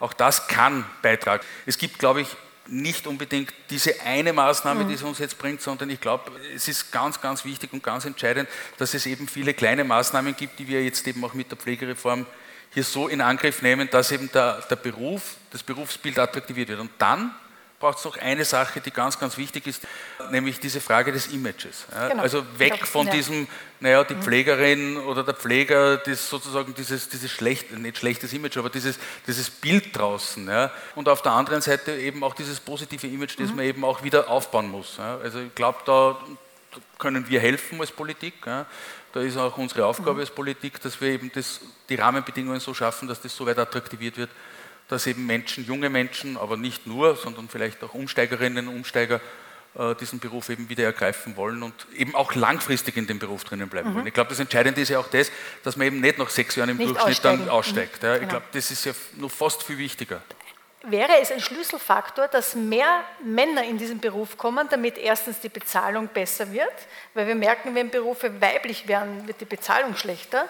Auch 0.00 0.12
das 0.12 0.48
kann 0.48 0.84
beitragen. 1.02 1.44
Es 1.66 1.78
gibt, 1.78 1.98
glaube 1.98 2.20
ich, 2.22 2.28
nicht 2.68 3.06
unbedingt 3.06 3.52
diese 3.70 4.00
eine 4.02 4.32
Maßnahme, 4.32 4.84
die 4.84 4.94
es 4.94 5.02
uns 5.02 5.18
jetzt 5.18 5.38
bringt, 5.38 5.62
sondern 5.62 5.88
ich 5.88 6.00
glaube, 6.00 6.30
es 6.54 6.68
ist 6.68 6.92
ganz, 6.92 7.20
ganz 7.20 7.44
wichtig 7.44 7.72
und 7.72 7.82
ganz 7.82 8.04
entscheidend, 8.04 8.48
dass 8.76 8.92
es 8.94 9.06
eben 9.06 9.26
viele 9.26 9.54
kleine 9.54 9.84
Maßnahmen 9.84 10.36
gibt, 10.36 10.58
die 10.58 10.68
wir 10.68 10.84
jetzt 10.84 11.06
eben 11.06 11.24
auch 11.24 11.34
mit 11.34 11.50
der 11.50 11.56
Pflegereform 11.56 12.26
hier 12.74 12.84
so 12.84 13.08
in 13.08 13.22
Angriff 13.22 13.62
nehmen, 13.62 13.88
dass 13.90 14.12
eben 14.12 14.30
der, 14.32 14.60
der 14.68 14.76
Beruf, 14.76 15.36
das 15.50 15.62
Berufsbild 15.62 16.18
attraktiviert 16.18 16.68
wird. 16.68 16.80
Und 16.80 16.90
dann 16.98 17.34
braucht 17.80 17.98
es 17.98 18.04
noch 18.04 18.16
eine 18.16 18.44
Sache, 18.44 18.80
die 18.80 18.90
ganz, 18.90 19.18
ganz 19.18 19.36
wichtig 19.36 19.66
ist, 19.66 19.82
nämlich 20.30 20.58
diese 20.58 20.80
Frage 20.80 21.12
des 21.12 21.28
Images. 21.28 21.86
Ja, 21.92 22.08
Genau. 22.08 22.22
Also 22.22 22.44
weg 22.58 22.76
Ja. 22.80 22.86
von 22.86 23.06
Ja. 23.06 23.12
diesem, 23.12 23.46
naja, 23.80 24.02
die 24.04 24.16
Pflegerin 24.16 24.96
oder 24.96 25.22
der 25.22 25.34
Pfleger, 25.34 25.98
das 25.98 26.28
sozusagen 26.28 26.74
dieses, 26.74 27.08
dieses 27.08 27.30
schlecht, 27.30 27.70
nicht 27.72 27.98
schlechtes 27.98 28.32
Image, 28.32 28.56
aber 28.56 28.68
dieses, 28.70 28.98
dieses 29.26 29.48
Bild 29.48 29.96
draußen. 29.96 30.48
Ja. 30.48 30.72
Und 30.96 31.08
auf 31.08 31.22
der 31.22 31.32
anderen 31.32 31.62
Seite 31.62 31.92
eben 31.96 32.24
auch 32.24 32.34
dieses 32.34 32.58
positive 32.58 33.06
Image, 33.06 33.38
das 33.38 33.50
man 33.50 33.64
eben 33.64 33.84
auch 33.84 34.02
wieder 34.02 34.28
aufbauen 34.28 34.68
muss. 34.70 34.98
Also 34.98 35.38
ich 35.40 35.54
glaube, 35.54 35.78
da 35.86 36.18
können 36.98 37.28
wir 37.28 37.40
helfen 37.40 37.80
als 37.80 37.92
Politik. 37.92 38.34
Da 38.44 38.66
ist 39.22 39.36
auch 39.36 39.56
unsere 39.56 39.86
Aufgabe 39.86 40.20
als 40.20 40.30
Politik, 40.30 40.80
dass 40.82 41.00
wir 41.00 41.08
eben 41.10 41.30
das, 41.32 41.60
die 41.88 41.94
Rahmenbedingungen 41.94 42.60
so 42.60 42.74
schaffen, 42.74 43.08
dass 43.08 43.20
das 43.20 43.34
so 43.34 43.46
weit 43.46 43.58
attraktiviert 43.58 44.16
wird, 44.16 44.30
dass 44.88 45.06
eben 45.06 45.26
Menschen, 45.26 45.64
junge 45.66 45.90
Menschen, 45.90 46.36
aber 46.36 46.56
nicht 46.56 46.86
nur, 46.86 47.16
sondern 47.16 47.48
vielleicht 47.48 47.82
auch 47.84 47.94
Umsteigerinnen 47.94 48.68
und 48.68 48.74
Umsteiger 48.76 49.20
äh, 49.78 49.94
diesen 49.96 50.18
Beruf 50.18 50.48
eben 50.48 50.68
wieder 50.70 50.84
ergreifen 50.84 51.36
wollen 51.36 51.62
und 51.62 51.74
eben 51.94 52.14
auch 52.14 52.34
langfristig 52.34 52.96
in 52.96 53.06
dem 53.06 53.18
Beruf 53.18 53.44
drinnen 53.44 53.68
bleiben 53.68 53.90
Mhm. 53.90 53.94
wollen. 53.96 54.06
Ich 54.06 54.14
glaube, 54.14 54.30
das 54.30 54.40
Entscheidende 54.40 54.80
ist 54.80 54.88
ja 54.88 54.98
auch 54.98 55.08
das, 55.08 55.30
dass 55.62 55.76
man 55.76 55.86
eben 55.88 56.00
nicht 56.00 56.16
nach 56.18 56.30
sechs 56.30 56.56
Jahren 56.56 56.70
im 56.70 56.78
Nicht 56.78 56.88
Durchschnitt 56.90 57.22
dann 57.24 57.48
aussteigen. 57.48 57.50
aussteigt. 57.50 58.02
Mhm. 58.02 58.06
Ja. 58.08 58.14
Ich 58.14 58.20
Genau. 58.20 58.30
glaube, 58.30 58.46
das 58.52 58.70
ist 58.70 58.84
ja 58.86 58.92
noch 59.18 59.30
fast 59.30 59.62
viel 59.62 59.76
wichtiger. 59.78 60.22
Wäre 60.84 61.18
es 61.20 61.30
ein 61.32 61.40
Schlüsselfaktor, 61.40 62.28
dass 62.28 62.54
mehr 62.54 63.02
Männer 63.22 63.64
in 63.64 63.76
diesen 63.78 63.98
Beruf 63.98 64.38
kommen, 64.38 64.68
damit 64.70 64.96
erstens 64.96 65.40
die 65.40 65.48
Bezahlung 65.48 66.08
besser 66.08 66.50
wird, 66.52 66.72
weil 67.14 67.26
wir 67.26 67.34
merken, 67.34 67.74
wenn 67.74 67.90
Berufe 67.90 68.40
weiblich 68.40 68.88
werden, 68.88 69.26
wird 69.26 69.40
die 69.40 69.44
Bezahlung 69.44 69.96
schlechter. 69.96 70.48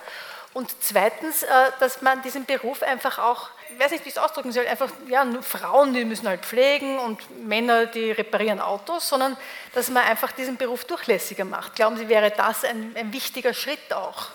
Und 0.53 0.70
zweitens, 0.81 1.42
äh, 1.42 1.46
dass 1.81 2.03
man 2.03 2.22
diesen 2.22 2.44
Beruf 2.44 2.83
einfach 2.83 3.18
auch, 3.18 3.48
weiß 3.78 3.90
nicht, 3.92 4.04
wie 4.04 4.08
ich 4.08 4.16
es 4.16 4.22
ausdrücken 4.22 4.52
soll, 4.52 4.66
einfach, 4.66 4.90
ja, 5.08 5.26
Frauen, 5.42 5.94
die 5.94 6.04
müssen 6.04 6.28
halt 6.28 6.44
pflegen 6.44 6.98
und 6.98 7.46
Männer, 7.46 7.86
die 7.86 8.10
reparieren 8.10 8.60
Autos, 8.60 9.08
sondern 9.08 9.36
dass 9.74 9.90
man 9.90 10.04
einfach 10.04 10.32
diesen 10.32 10.56
Beruf 10.56 10.84
durchlässiger 10.84 11.44
macht. 11.44 11.76
Glauben 11.76 11.96
Sie, 11.96 12.08
wäre 12.08 12.30
das 12.30 12.64
ein, 12.64 12.94
ein 12.96 13.12
wichtiger 13.12 13.54
Schritt 13.54 13.92
auch? 13.92 14.28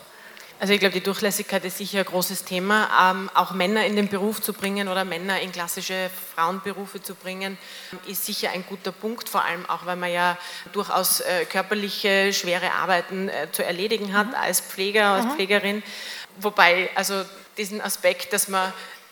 Also 0.59 0.73
ich 0.73 0.79
glaube, 0.79 0.93
die 0.93 1.03
Durchlässigkeit 1.03 1.65
ist 1.65 1.79
sicher 1.79 1.99
ein 1.99 2.05
großes 2.05 2.45
Thema. 2.45 3.11
Ähm, 3.11 3.29
auch 3.33 3.51
Männer 3.51 3.85
in 3.85 3.97
den 3.97 4.07
Beruf 4.07 4.41
zu 4.41 4.53
bringen 4.53 4.87
oder 4.87 5.03
Männer 5.03 5.41
in 5.41 5.51
klassische 5.51 6.09
Frauenberufe 6.35 7.01
zu 7.01 7.15
bringen, 7.15 7.57
ist 8.07 8.25
sicher 8.25 8.51
ein 8.51 8.63
guter 8.69 8.93
Punkt, 8.93 9.27
vor 9.27 9.43
allem 9.43 9.69
auch, 9.69 9.85
weil 9.85 9.97
man 9.97 10.09
ja 10.09 10.37
durchaus 10.71 11.19
äh, 11.19 11.43
körperliche, 11.43 12.31
schwere 12.31 12.71
Arbeiten 12.71 13.27
äh, 13.27 13.51
zu 13.51 13.65
erledigen 13.65 14.13
hat 14.13 14.33
als 14.35 14.61
Pfleger, 14.61 15.07
als 15.07 15.25
Pflegerin. 15.33 15.83
Wobei, 16.37 16.89
also 16.95 17.25
diesen 17.57 17.81
Aspekt, 17.81 18.31
dass 18.31 18.47
man 18.47 18.71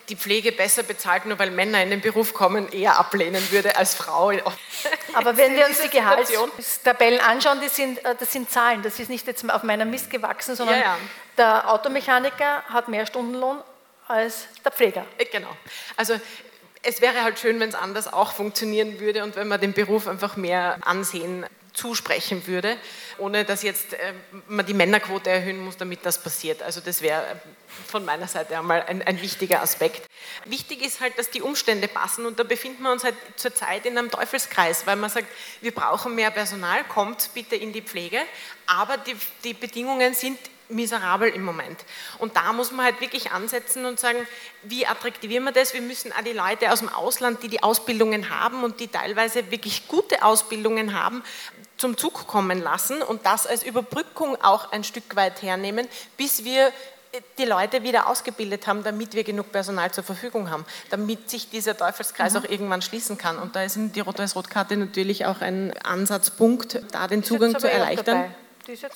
die 0.10 0.16
Pflege 0.16 0.52
besser 0.52 0.84
bezahlt, 0.84 1.26
nur 1.26 1.40
weil 1.40 1.52
Männer 1.52 1.82
in 1.82 1.90
den 1.90 2.02
Beruf 2.02 2.34
kommen, 2.34 2.72
eher 2.72 2.98
ablehnen 2.98 3.52
würde 3.52 3.76
als 3.76 3.94
Frau. 3.96 4.32
Aber 5.14 5.38
wenn 5.38 5.56
wir 5.56 5.66
uns 5.68 5.80
die. 5.82 5.90
Gehaltstabellen 5.90 7.20
anschauen, 7.20 7.60
die 7.62 7.70
sind, 7.70 8.04
äh, 8.06 8.16
das 8.18 8.32
sind 8.32 8.50
Zahlen, 8.50 8.82
das 8.82 9.00
ist 9.00 9.10
nicht 9.10 9.28
jetzt 9.28 9.50
auf 9.50 9.64
meiner 9.64 9.86
Mist 9.86 10.10
gewachsen, 10.10 10.56
sondern 10.56 10.80
Ja, 10.80 10.84
ja. 10.84 10.98
der 11.38 11.70
Automechaniker 11.70 12.64
hat 12.64 12.88
mehr 12.88 13.06
Stundenlohn 13.06 13.60
als 14.08 14.48
der 14.64 14.72
Pfleger. 14.72 15.06
Äh, 15.18 15.26
Genau. 15.26 15.50
Also 15.96 16.20
es 16.84 17.02
wäre 17.02 17.24
halt 17.24 17.40
schön, 17.40 17.60
wenn 17.60 17.70
es 17.70 17.76
anders 17.76 18.12
auch 18.12 18.34
funktionieren 18.34 19.00
würde 19.00 19.24
und 19.24 19.36
wenn 19.36 19.48
man 19.48 19.62
den 19.62 19.74
Beruf 19.74 20.08
einfach 20.08 20.36
mehr 20.36 20.78
ansehen 20.82 21.46
zusprechen 21.74 22.48
würde, 22.48 22.76
ohne 23.22 23.46
dass 23.46 23.62
jetzt 23.62 23.94
äh, 23.94 24.14
man 24.48 24.66
die 24.66 24.74
Männerquote 24.74 25.30
erhöhen 25.30 25.60
muss, 25.60 25.78
damit 25.78 26.06
das 26.06 26.22
passiert. 26.22 26.62
Also 26.64 26.82
das 26.82 27.02
wäre 27.02 27.22
äh, 27.22 27.36
von 27.88 28.04
meiner 28.04 28.28
Seite 28.28 28.58
einmal 28.58 28.84
ein, 28.84 29.02
ein, 29.04 29.22
wichtiger 29.22 29.62
Aspekt. 29.62 30.08
Wichtig 30.46 30.84
ist 30.84 31.00
halt, 31.00 31.18
dass 31.20 31.30
die 31.30 31.42
Umstände 31.42 31.88
passen 31.88 32.26
und 32.26 32.40
da 32.40 32.44
befinden 32.44 32.82
wir 32.84 32.92
uns 32.92 33.04
halt 33.04 33.16
zurzeit 33.36 33.86
in 33.86 33.98
einem 33.98 34.10
Teufelskreis, 34.10 34.88
weil 34.88 34.96
man 34.96 35.10
sagt, 35.10 35.28
wir 35.62 35.74
brauchen 35.74 36.16
mehr 36.16 36.32
Personal, 36.32 36.84
kommt 36.86 37.30
bitte 37.34 37.56
in 37.56 37.72
die 37.72 37.82
Pflege, 37.82 38.20
aber 38.66 38.98
die, 38.98 39.16
die 39.44 39.54
Bedingungen 39.54 40.14
sind 40.16 40.40
miserabel 40.72 41.30
im 41.30 41.44
Moment. 41.44 41.80
Und 42.18 42.36
da 42.36 42.54
muss 42.54 42.72
man 42.72 42.86
halt 42.86 43.02
wirklich 43.02 43.32
ansetzen 43.32 43.86
und 43.86 44.00
sagen, 44.00 44.26
wie 44.64 44.88
attraktivieren 44.88 45.44
wir 45.44 45.52
das? 45.52 45.74
Wir 45.74 45.82
müssen 45.82 46.12
auch 46.12 46.24
die 46.24 46.34
Leute 46.34 46.72
aus 46.72 46.80
dem 46.80 46.90
Ausland, 46.90 47.44
die 47.44 47.50
die 47.50 47.62
Ausbildungen 47.62 48.30
haben 48.30 48.64
und 48.64 48.80
die 48.80 48.88
teilweise 48.88 49.52
wirklich 49.52 49.88
gute 49.88 50.24
Ausbildungen 50.24 50.98
haben, 51.00 51.24
zum 51.82 51.98
Zug 51.98 52.28
kommen 52.28 52.62
lassen 52.62 53.02
und 53.02 53.26
das 53.26 53.48
als 53.48 53.64
Überbrückung 53.64 54.42
auch 54.42 54.72
ein 54.72 54.84
Stück 54.84 55.16
weit 55.16 55.42
hernehmen, 55.42 55.88
bis 56.16 56.46
wir 56.46 56.72
die 57.38 57.44
Leute 57.44 57.84
wieder 57.84 58.08
ausgebildet 58.08 58.68
haben, 58.68 58.84
damit 58.84 59.16
wir 59.16 59.24
genug 59.24 59.52
Personal 59.52 59.92
zur 59.92 60.04
Verfügung 60.04 60.50
haben, 60.50 60.64
damit 60.92 61.30
sich 61.30 61.50
dieser 61.50 61.76
Teufelskreis 61.76 62.34
mhm. 62.34 62.40
auch 62.40 62.44
irgendwann 62.50 62.82
schließen 62.82 63.18
kann. 63.18 63.38
Und 63.38 63.56
da 63.56 63.64
ist 63.64 63.78
die 63.78 64.00
Rot-Weiß-Rot-Karte 64.00 64.78
natürlich 64.78 65.26
auch 65.26 65.42
ein 65.42 65.74
Ansatzpunkt, 65.84 66.82
da 66.92 67.08
den 67.08 67.24
Zugang 67.24 67.60
zu 67.60 67.70
erleichtern. 67.70 68.34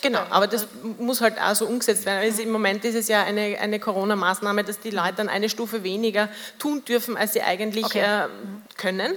Genau, 0.02 0.22
aber 0.30 0.46
das 0.46 0.68
muss 1.00 1.22
halt 1.22 1.42
auch 1.42 1.56
so 1.56 1.66
umgesetzt 1.66 2.06
werden. 2.06 2.20
Also 2.20 2.44
Im 2.44 2.52
Moment 2.52 2.86
ist 2.86 2.96
es 2.96 3.08
ja 3.08 3.24
eine, 3.24 3.58
eine 3.60 3.80
Corona-Maßnahme, 3.80 4.64
dass 4.64 4.80
die 4.80 4.92
Leute 4.92 5.16
dann 5.18 5.28
eine 5.28 5.50
Stufe 5.50 5.84
weniger 5.84 6.30
tun 6.60 6.86
dürfen, 6.86 7.18
als 7.18 7.34
sie 7.34 7.42
eigentlich 7.42 7.86
okay. 7.86 8.26
äh, 8.26 8.28
können. 8.78 9.16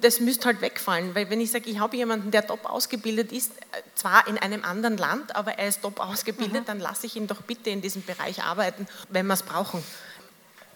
Das 0.00 0.20
müsste 0.20 0.46
halt 0.46 0.60
wegfallen, 0.60 1.14
weil 1.14 1.30
wenn 1.30 1.40
ich 1.40 1.50
sage, 1.50 1.70
ich 1.70 1.78
habe 1.78 1.96
jemanden, 1.96 2.30
der 2.30 2.46
top 2.46 2.64
ausgebildet 2.64 3.32
ist, 3.32 3.52
äh, 3.52 3.82
zwar 3.94 4.26
in 4.28 4.38
einem 4.38 4.64
anderen 4.64 4.96
Land, 4.96 5.34
aber 5.34 5.58
er 5.58 5.68
ist 5.68 5.82
top 5.82 6.00
ausgebildet, 6.00 6.62
mhm. 6.62 6.66
dann 6.66 6.80
lasse 6.80 7.06
ich 7.06 7.16
ihn 7.16 7.26
doch 7.26 7.42
bitte 7.42 7.70
in 7.70 7.82
diesem 7.82 8.02
Bereich 8.02 8.42
arbeiten, 8.42 8.86
wenn 9.08 9.26
wir 9.26 9.34
es 9.34 9.42
brauchen. 9.42 9.82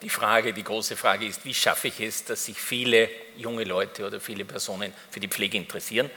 Die 0.03 0.09
Frage, 0.09 0.55
die 0.55 0.65
große 0.65 0.97
Frage 0.97 1.27
ist, 1.27 1.45
wie 1.45 1.53
schaffe 1.53 1.89
ich 1.89 2.01
es, 2.01 2.25
dass 2.25 2.47
sich 2.47 2.59
viele 2.61 3.11
junge 3.37 3.65
Leute 3.65 4.07
oder 4.07 4.19
viele 4.19 4.47
Personen 4.47 4.93
für 5.11 5.21
die 5.21 5.29
Pflege 5.29 5.59
interessieren? 5.59 6.11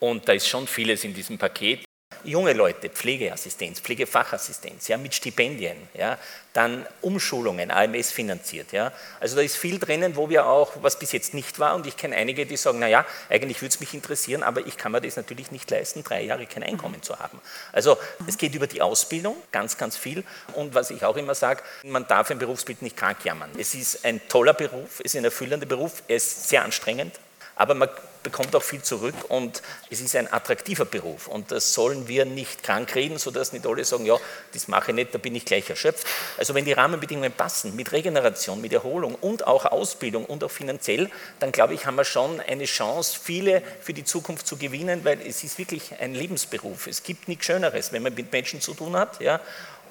Und 0.00 0.28
da 0.28 0.32
ist 0.32 0.48
schon 0.48 0.66
vieles 0.66 1.04
in 1.04 1.14
diesem 1.14 1.38
Paket 1.38 1.84
junge 2.24 2.52
Leute, 2.52 2.88
Pflegeassistenz, 2.88 3.80
Pflegefachassistenz, 3.80 4.88
ja, 4.88 4.96
mit 4.96 5.14
Stipendien, 5.14 5.76
ja, 5.94 6.18
dann 6.52 6.86
Umschulungen, 7.00 7.70
AMS 7.70 8.12
finanziert. 8.12 8.72
Ja. 8.72 8.92
Also 9.20 9.36
da 9.36 9.42
ist 9.42 9.56
viel 9.56 9.78
drinnen, 9.78 10.16
wo 10.16 10.28
wir 10.28 10.46
auch, 10.46 10.72
was 10.82 10.98
bis 10.98 11.12
jetzt 11.12 11.34
nicht 11.34 11.58
war, 11.58 11.74
und 11.74 11.86
ich 11.86 11.96
kenne 11.96 12.16
einige, 12.16 12.46
die 12.46 12.56
sagen, 12.56 12.78
naja, 12.78 13.06
eigentlich 13.28 13.62
würde 13.62 13.74
es 13.74 13.80
mich 13.80 13.94
interessieren, 13.94 14.42
aber 14.42 14.66
ich 14.66 14.76
kann 14.76 14.92
mir 14.92 15.00
das 15.00 15.16
natürlich 15.16 15.50
nicht 15.50 15.70
leisten, 15.70 16.04
drei 16.04 16.22
Jahre 16.22 16.46
kein 16.46 16.62
Einkommen 16.62 17.02
zu 17.02 17.18
haben. 17.18 17.40
Also 17.72 17.96
es 18.26 18.36
geht 18.36 18.54
über 18.54 18.66
die 18.66 18.82
Ausbildung, 18.82 19.36
ganz, 19.50 19.78
ganz 19.78 19.96
viel. 19.96 20.24
Und 20.54 20.74
was 20.74 20.90
ich 20.90 21.04
auch 21.04 21.16
immer 21.16 21.34
sage, 21.34 21.62
man 21.84 22.06
darf 22.06 22.30
ein 22.30 22.38
Berufsbild 22.38 22.82
nicht 22.82 22.96
krank 22.96 23.24
jammern. 23.24 23.50
Es 23.58 23.74
ist 23.74 24.04
ein 24.04 24.20
toller 24.28 24.54
Beruf, 24.54 25.00
es 25.00 25.14
ist 25.14 25.16
ein 25.16 25.24
erfüllender 25.24 25.66
Beruf, 25.66 26.02
er 26.08 26.16
ist 26.16 26.48
sehr 26.48 26.64
anstrengend, 26.64 27.18
aber 27.56 27.74
man 27.74 27.88
bekommt 28.22 28.54
auch 28.54 28.62
viel 28.62 28.82
zurück 28.82 29.14
und 29.28 29.62
es 29.90 30.00
ist 30.00 30.16
ein 30.16 30.32
attraktiver 30.32 30.84
Beruf 30.84 31.28
und 31.28 31.50
das 31.50 31.74
sollen 31.74 32.08
wir 32.08 32.24
nicht 32.24 32.62
krank 32.62 32.94
reden, 32.94 33.18
sodass 33.18 33.52
nicht 33.52 33.66
alle 33.66 33.84
sagen, 33.84 34.06
ja, 34.06 34.16
das 34.52 34.68
mache 34.68 34.90
ich 34.90 34.94
nicht, 34.94 35.14
da 35.14 35.18
bin 35.18 35.34
ich 35.34 35.44
gleich 35.44 35.68
erschöpft. 35.68 36.06
Also 36.38 36.54
wenn 36.54 36.64
die 36.64 36.72
Rahmenbedingungen 36.72 37.32
passen, 37.32 37.74
mit 37.76 37.92
Regeneration, 37.92 38.60
mit 38.60 38.72
Erholung 38.72 39.14
und 39.16 39.46
auch 39.46 39.66
Ausbildung 39.66 40.24
und 40.24 40.44
auch 40.44 40.50
finanziell, 40.50 41.10
dann 41.40 41.52
glaube 41.52 41.74
ich, 41.74 41.86
haben 41.86 41.96
wir 41.96 42.04
schon 42.04 42.40
eine 42.40 42.64
Chance, 42.64 43.18
viele 43.22 43.62
für 43.80 43.92
die 43.92 44.04
Zukunft 44.04 44.46
zu 44.46 44.56
gewinnen, 44.56 45.04
weil 45.04 45.20
es 45.20 45.44
ist 45.44 45.58
wirklich 45.58 45.98
ein 46.00 46.14
Lebensberuf. 46.14 46.86
Es 46.86 47.02
gibt 47.02 47.28
nichts 47.28 47.46
Schöneres, 47.46 47.92
wenn 47.92 48.02
man 48.02 48.14
mit 48.14 48.32
Menschen 48.32 48.60
zu 48.60 48.74
tun 48.74 48.96
hat, 48.96 49.20
ja, 49.20 49.40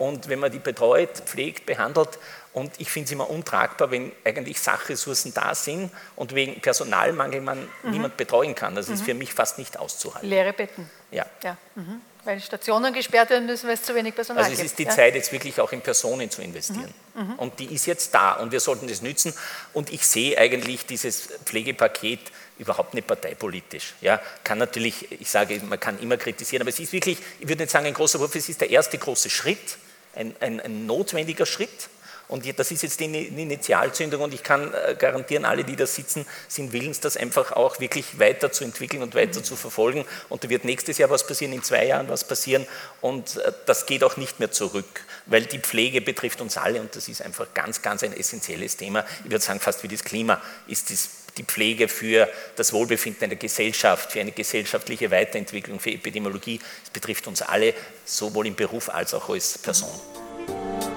und 0.01 0.29
wenn 0.29 0.39
man 0.39 0.51
die 0.51 0.57
betreut, 0.57 1.21
pflegt, 1.25 1.67
behandelt, 1.67 2.17
und 2.53 2.71
ich 2.79 2.91
finde 2.91 3.05
es 3.05 3.11
immer 3.11 3.29
untragbar, 3.29 3.91
wenn 3.91 4.11
eigentlich 4.25 4.59
Sachressourcen 4.59 5.33
da 5.33 5.55
sind 5.55 5.89
und 6.17 6.35
wegen 6.35 6.59
Personalmangel 6.59 7.39
man 7.39 7.59
mhm. 7.83 7.91
niemand 7.91 8.17
betreuen 8.17 8.55
kann. 8.55 8.75
Das 8.75 8.87
mhm. 8.87 8.95
ist 8.95 9.03
für 9.03 9.13
mich 9.13 9.33
fast 9.33 9.57
nicht 9.57 9.79
auszuhalten. 9.79 10.27
Leere 10.27 10.51
Betten. 10.51 10.89
Ja. 11.11 11.25
ja. 11.43 11.57
Mhm. 11.75 12.01
Weil 12.23 12.39
Stationen 12.39 12.93
gesperrt 12.93 13.29
werden 13.31 13.45
müssen, 13.45 13.67
weil 13.67 13.75
es 13.75 13.83
zu 13.83 13.95
wenig 13.95 14.13
Personal 14.13 14.43
gibt. 14.43 14.51
Also 14.51 14.63
es 14.63 14.71
ist 14.71 14.79
die 14.79 14.83
ja. 14.83 14.89
Zeit, 14.89 15.15
jetzt 15.15 15.31
wirklich 15.31 15.59
auch 15.61 15.71
in 15.71 15.81
Personen 15.81 16.29
zu 16.29 16.41
investieren. 16.41 16.93
Mhm. 17.15 17.21
Mhm. 17.23 17.35
Und 17.35 17.59
die 17.59 17.73
ist 17.73 17.87
jetzt 17.87 18.13
da 18.13 18.33
und 18.33 18.51
wir 18.51 18.59
sollten 18.59 18.87
das 18.87 19.01
nützen. 19.01 19.33
Und 19.73 19.91
ich 19.91 20.05
sehe 20.05 20.37
eigentlich 20.37 20.85
dieses 20.85 21.29
Pflegepaket 21.45 22.19
überhaupt 22.59 22.93
nicht 22.93 23.07
parteipolitisch. 23.07 23.95
Ja, 24.01 24.21
kann 24.43 24.57
natürlich, 24.57 25.09
ich 25.19 25.31
sage, 25.31 25.59
man 25.67 25.79
kann 25.79 25.97
immer 25.99 26.17
kritisieren, 26.17 26.61
aber 26.61 26.69
es 26.69 26.79
ist 26.79 26.91
wirklich, 26.91 27.17
ich 27.39 27.47
würde 27.47 27.63
nicht 27.63 27.71
sagen 27.71 27.87
ein 27.87 27.93
großer 27.93 28.19
Wurf, 28.19 28.35
es 28.35 28.49
ist 28.49 28.59
der 28.61 28.69
erste 28.69 28.97
große 28.97 29.29
Schritt, 29.29 29.77
ein, 30.13 30.35
ein, 30.41 30.59
ein 30.59 30.85
notwendiger 30.85 31.45
Schritt 31.45 31.89
und 32.31 32.57
das 32.57 32.71
ist 32.71 32.81
jetzt 32.81 32.99
die 33.01 33.05
Initialzündung 33.05 34.21
und 34.21 34.33
ich 34.33 34.41
kann 34.41 34.73
äh, 34.73 34.95
garantieren, 34.97 35.43
alle, 35.43 35.65
die 35.65 35.75
da 35.75 35.85
sitzen, 35.85 36.25
sind 36.47 36.71
willens, 36.71 37.01
das 37.01 37.17
einfach 37.17 37.51
auch 37.51 37.81
wirklich 37.81 38.19
weiterzuentwickeln 38.19 39.03
und 39.03 39.15
weiter 39.15 39.43
zu 39.43 39.57
verfolgen. 39.57 40.05
Und 40.29 40.43
da 40.43 40.49
wird 40.49 40.63
nächstes 40.63 40.97
Jahr 40.97 41.09
was 41.09 41.27
passieren, 41.27 41.51
in 41.51 41.61
zwei 41.61 41.85
Jahren 41.85 42.07
was 42.07 42.23
passieren 42.23 42.65
und 43.01 43.35
äh, 43.35 43.51
das 43.65 43.85
geht 43.85 44.05
auch 44.05 44.15
nicht 44.15 44.39
mehr 44.39 44.49
zurück, 44.49 45.03
weil 45.25 45.45
die 45.45 45.59
Pflege 45.59 45.99
betrifft 45.99 46.39
uns 46.39 46.55
alle 46.55 46.79
und 46.79 46.95
das 46.95 47.09
ist 47.09 47.21
einfach 47.21 47.53
ganz, 47.53 47.81
ganz 47.81 48.01
ein 48.01 48.13
essentielles 48.13 48.77
Thema. 48.77 49.05
Ich 49.25 49.31
würde 49.31 49.43
sagen, 49.43 49.59
fast 49.59 49.83
wie 49.83 49.89
das 49.89 50.05
Klima 50.05 50.41
ist 50.67 50.89
das 50.89 51.09
die 51.37 51.43
Pflege 51.43 51.87
für 51.87 52.29
das 52.55 52.73
Wohlbefinden 52.73 53.25
einer 53.25 53.35
Gesellschaft, 53.35 54.11
für 54.11 54.19
eine 54.19 54.31
gesellschaftliche 54.31 55.11
Weiterentwicklung, 55.11 55.79
für 55.79 55.91
Epidemiologie. 55.91 56.59
Es 56.83 56.89
betrifft 56.89 57.27
uns 57.27 57.41
alle, 57.41 57.73
sowohl 58.05 58.47
im 58.47 58.55
Beruf 58.55 58.89
als 58.89 59.13
auch 59.13 59.29
als 59.29 59.57
Person. 59.57 60.90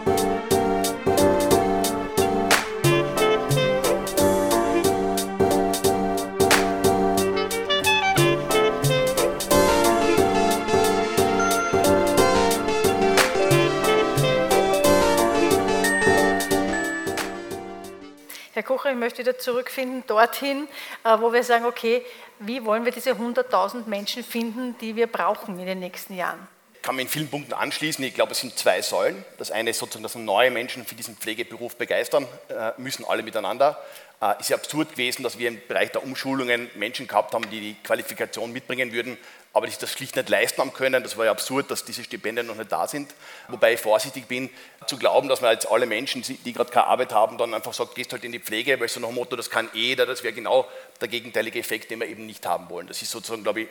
Kocher, 18.65 18.91
ich 18.91 18.97
möchte 18.97 19.19
wieder 19.19 19.39
zurückfinden 19.39 20.05
dorthin, 20.07 20.69
äh, 21.05 21.17
wo 21.21 21.33
wir 21.33 21.45
sagen, 21.45 21.65
okay, 21.65 22.05
wie 22.39 22.65
wollen 22.65 22.85
wir 22.85 22.93
diese 22.93 23.13
100.000 23.13 23.87
Menschen 23.87 24.25
finden, 24.25 24.77
die 24.81 24.97
wir 24.97 25.07
brauchen 25.07 25.59
in 25.59 25.67
den 25.67 25.81
nächsten 25.81 26.17
Jahren? 26.17 26.49
Ich 26.75 26.83
kann 26.83 26.97
mich 26.97 27.05
in 27.05 27.11
vielen 27.11 27.29
Punkten 27.29 27.55
anschließen. 27.55 28.05
Ich 28.05 28.15
glaube, 28.15 28.33
es 28.33 28.41
sind 28.41 28.59
zwei 28.59 28.83
Säulen. 28.83 29.25
Das 29.39 29.51
eine 29.51 29.71
ist 29.71 29.79
sozusagen, 29.79 30.03
dass 30.03 30.15
neue 30.17 30.51
Menschen 30.51 30.85
für 30.85 30.95
diesen 30.95 31.17
Pflegeberuf 31.17 31.77
begeistern 31.77 32.27
äh, 32.49 32.73
müssen, 32.77 33.05
alle 33.07 33.23
miteinander. 33.23 33.83
Es 34.21 34.37
äh, 34.37 34.41
ist 34.41 34.51
ja 34.51 34.57
absurd 34.57 34.91
gewesen, 34.93 35.23
dass 35.23 35.39
wir 35.39 35.49
im 35.49 35.61
Bereich 35.67 35.93
der 35.93 36.03
Umschulungen 36.03 36.71
Menschen 36.75 37.07
gehabt 37.07 37.33
haben, 37.33 37.49
die 37.51 37.61
die 37.61 37.77
Qualifikation 37.83 38.53
mitbringen 38.53 38.93
würden, 38.93 39.17
aber 39.55 39.69
die 39.69 39.73
das 39.81 39.91
schlicht 39.93 40.17
nicht 40.17 40.29
leisten 40.29 40.61
haben 40.61 40.73
können. 40.73 41.03
Das 41.03 41.17
war 41.17 41.25
ja 41.25 41.31
absurd, 41.31 41.71
dass 41.71 41.85
diese 41.85 42.03
Stipendien 42.03 42.47
noch 42.47 42.57
nicht 42.57 42.71
da 42.71 42.89
sind. 42.89 43.15
Wobei 43.49 43.75
ich 43.75 43.81
vorsichtig 43.81 44.27
bin, 44.27 44.51
zu 44.87 44.99
glauben, 44.99 45.29
dass 45.29 45.41
man 45.41 45.53
jetzt 45.53 45.71
alle 45.71 45.87
Menschen, 45.87 46.23
die 46.23 46.53
gerade 46.53 46.71
keine 46.71 46.89
Arbeit 46.89 47.13
haben, 47.13 47.39
dann 47.39 47.55
einfach 47.55 47.73
sagt, 47.73 47.95
gehst 47.95 48.13
halt 48.13 48.25
in 48.25 48.33
die 48.33 48.41
Pflege, 48.41 48.79
weil 48.81 48.89
so 48.89 48.99
nach 49.01 49.09
dem 49.09 49.15
Motto, 49.15 49.37
das 49.37 49.49
kann 49.49 49.71
eh 49.73 49.79
jeder, 49.79 50.07
das 50.07 50.25
wäre 50.25 50.35
genau 50.35 50.67
der 51.01 51.09
gegenteilige 51.09 51.61
Effekt, 51.61 51.91
den 51.93 52.01
wir 52.01 52.09
eben 52.09 52.27
nicht 52.27 52.45
haben 52.47 52.69
wollen. 52.69 52.89
Das 52.89 53.01
ist 53.01 53.13
sozusagen, 53.13 53.45
glaube 53.45 53.63
ich, 53.63 53.69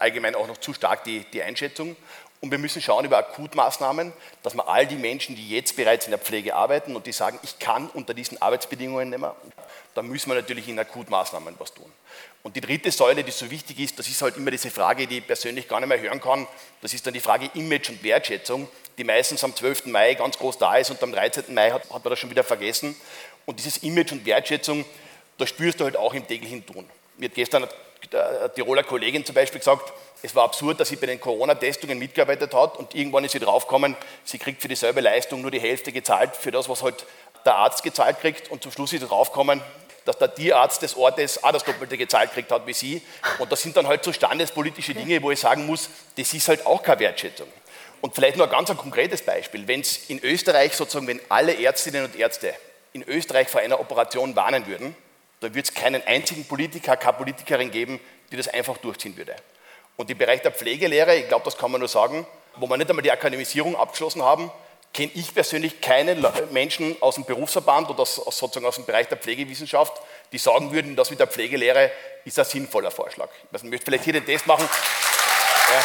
allgemein 0.00 0.34
auch 0.34 0.46
noch 0.46 0.56
zu 0.56 0.72
stark 0.72 1.04
die, 1.04 1.24
die 1.32 1.42
Einschätzung. 1.42 1.94
Und 2.40 2.50
wir 2.50 2.58
müssen 2.58 2.80
schauen 2.80 3.04
über 3.04 3.18
Akutmaßnahmen, 3.18 4.12
dass 4.42 4.54
wir 4.54 4.66
all 4.68 4.86
die 4.86 4.96
Menschen, 4.96 5.34
die 5.34 5.50
jetzt 5.50 5.76
bereits 5.76 6.06
in 6.06 6.12
der 6.12 6.20
Pflege 6.20 6.54
arbeiten 6.54 6.94
und 6.96 7.06
die 7.06 7.12
sagen, 7.12 7.38
ich 7.42 7.58
kann 7.58 7.88
unter 7.90 8.14
diesen 8.14 8.40
Arbeitsbedingungen 8.40 9.10
nicht 9.10 9.18
mehr, 9.18 9.34
dann 9.94 10.06
müssen 10.06 10.30
wir 10.30 10.36
natürlich 10.36 10.68
in 10.68 10.78
Akutmaßnahmen 10.78 11.54
was 11.58 11.74
tun. 11.74 11.92
Und 12.42 12.56
die 12.56 12.60
dritte 12.60 12.90
Säule, 12.90 13.24
die 13.24 13.30
so 13.30 13.50
wichtig 13.50 13.78
ist, 13.80 13.98
das 13.98 14.08
ist 14.08 14.22
halt 14.22 14.36
immer 14.36 14.50
diese 14.50 14.70
Frage, 14.70 15.06
die 15.06 15.18
ich 15.18 15.26
persönlich 15.26 15.68
gar 15.68 15.80
nicht 15.80 15.88
mehr 15.88 16.00
hören 16.00 16.20
kann, 16.20 16.46
das 16.80 16.94
ist 16.94 17.06
dann 17.06 17.12
die 17.14 17.20
Frage 17.20 17.50
Image 17.54 17.90
und 17.90 18.02
Wertschätzung, 18.02 18.68
die 18.96 19.04
meistens 19.04 19.42
am 19.44 19.54
12. 19.54 19.86
Mai 19.86 20.14
ganz 20.14 20.38
groß 20.38 20.58
da 20.58 20.76
ist 20.76 20.90
und 20.90 21.02
am 21.02 21.12
13. 21.12 21.52
Mai 21.52 21.70
hat, 21.70 21.82
hat 21.90 22.04
man 22.04 22.10
das 22.10 22.18
schon 22.18 22.30
wieder 22.30 22.44
vergessen. 22.44 22.96
Und 23.44 23.58
dieses 23.58 23.78
Image 23.78 24.12
und 24.12 24.24
Wertschätzung, 24.24 24.84
das 25.36 25.48
spürst 25.48 25.80
du 25.80 25.84
halt 25.84 25.96
auch 25.96 26.14
im 26.14 26.26
täglichen 26.26 26.64
Tun. 26.64 26.88
Mir 27.16 27.28
hat 27.28 27.34
gestern 27.34 27.64
eine 27.64 28.52
Tiroler 28.54 28.84
Kollegin 28.84 29.24
zum 29.24 29.34
Beispiel 29.34 29.58
gesagt, 29.58 29.92
es 30.22 30.34
war 30.34 30.44
absurd, 30.44 30.80
dass 30.80 30.88
sie 30.88 30.96
bei 30.96 31.06
den 31.06 31.20
Corona-Testungen 31.20 31.98
mitgearbeitet 31.98 32.54
hat 32.54 32.76
und 32.76 32.94
irgendwann 32.94 33.24
ist 33.24 33.32
sie 33.32 33.38
draufgekommen, 33.38 33.96
sie 34.24 34.38
kriegt 34.38 34.62
für 34.62 34.68
dieselbe 34.68 35.00
Leistung 35.00 35.42
nur 35.42 35.50
die 35.50 35.60
Hälfte 35.60 35.92
gezahlt 35.92 36.34
für 36.36 36.50
das, 36.50 36.68
was 36.68 36.82
halt 36.82 37.06
der 37.44 37.56
Arzt 37.56 37.82
gezahlt 37.82 38.20
kriegt 38.20 38.50
und 38.50 38.62
zum 38.62 38.72
Schluss 38.72 38.92
ist 38.92 39.00
sie 39.00 39.06
draufgekommen, 39.06 39.62
dass 40.08 40.16
der 40.16 40.34
Tierarzt 40.34 40.80
des 40.80 40.96
Ortes 40.96 41.44
auch 41.44 41.52
das 41.52 41.64
Doppelte 41.64 41.98
gezahlt 41.98 42.30
gekriegt 42.30 42.50
hat 42.50 42.66
wie 42.66 42.72
sie. 42.72 43.02
Und 43.38 43.52
das 43.52 43.60
sind 43.60 43.76
dann 43.76 43.86
halt 43.86 44.02
so 44.02 44.10
standespolitische 44.10 44.94
Dinge, 44.94 45.22
wo 45.22 45.30
ich 45.30 45.38
sagen 45.38 45.66
muss, 45.66 45.90
das 46.16 46.32
ist 46.32 46.48
halt 46.48 46.64
auch 46.64 46.82
keine 46.82 47.00
Wertschätzung. 47.00 47.46
Und 48.00 48.14
vielleicht 48.14 48.38
nur 48.38 48.46
ein 48.46 48.50
ganz 48.50 48.70
ein 48.70 48.78
konkretes 48.78 49.20
Beispiel. 49.20 49.68
Wenn 49.68 49.80
es 49.80 50.08
in 50.08 50.24
Österreich 50.24 50.74
sozusagen, 50.74 51.06
wenn 51.08 51.20
alle 51.28 51.62
Ärztinnen 51.62 52.06
und 52.06 52.16
Ärzte 52.16 52.54
in 52.94 53.02
Österreich 53.02 53.48
vor 53.48 53.60
einer 53.60 53.78
Operation 53.78 54.34
warnen 54.34 54.66
würden, 54.66 54.96
dann 55.40 55.50
würde 55.54 55.68
es 55.68 55.74
keinen 55.74 56.02
einzigen 56.06 56.46
Politiker, 56.46 56.96
keine 56.96 57.18
Politikerin 57.18 57.70
geben, 57.70 58.00
die 58.32 58.38
das 58.38 58.48
einfach 58.48 58.78
durchziehen 58.78 59.14
würde. 59.14 59.36
Und 59.96 60.10
im 60.10 60.16
Bereich 60.16 60.40
der 60.40 60.52
Pflegelehre, 60.52 61.16
ich 61.16 61.28
glaube, 61.28 61.44
das 61.44 61.58
kann 61.58 61.70
man 61.70 61.80
nur 61.80 61.88
sagen, 61.88 62.26
wo 62.56 62.66
wir 62.66 62.78
nicht 62.78 62.88
einmal 62.88 63.02
die 63.02 63.12
Akademisierung 63.12 63.76
abgeschlossen 63.76 64.22
haben, 64.22 64.50
kenne 64.92 65.10
ich 65.14 65.34
persönlich 65.34 65.80
keinen 65.80 66.20
Le- 66.20 66.48
Menschen 66.50 66.96
aus 67.00 67.16
dem 67.16 67.24
Berufsverband 67.24 67.90
oder 67.90 68.00
aus, 68.00 68.16
sozusagen 68.16 68.66
aus 68.66 68.76
dem 68.76 68.84
Bereich 68.84 69.08
der 69.08 69.18
Pflegewissenschaft, 69.18 69.92
die 70.32 70.38
sagen 70.38 70.72
würden, 70.72 70.96
das 70.96 71.10
mit 71.10 71.20
der 71.20 71.26
Pflegelehre 71.26 71.90
ist 72.24 72.38
ein 72.38 72.44
sinnvoller 72.44 72.90
Vorschlag. 72.90 73.28
Ich 73.52 73.62
möchte 73.62 73.84
vielleicht 73.84 74.04
hier 74.04 74.14
den 74.14 74.26
Test 74.26 74.46
machen. 74.46 74.68
Ja. 75.72 75.82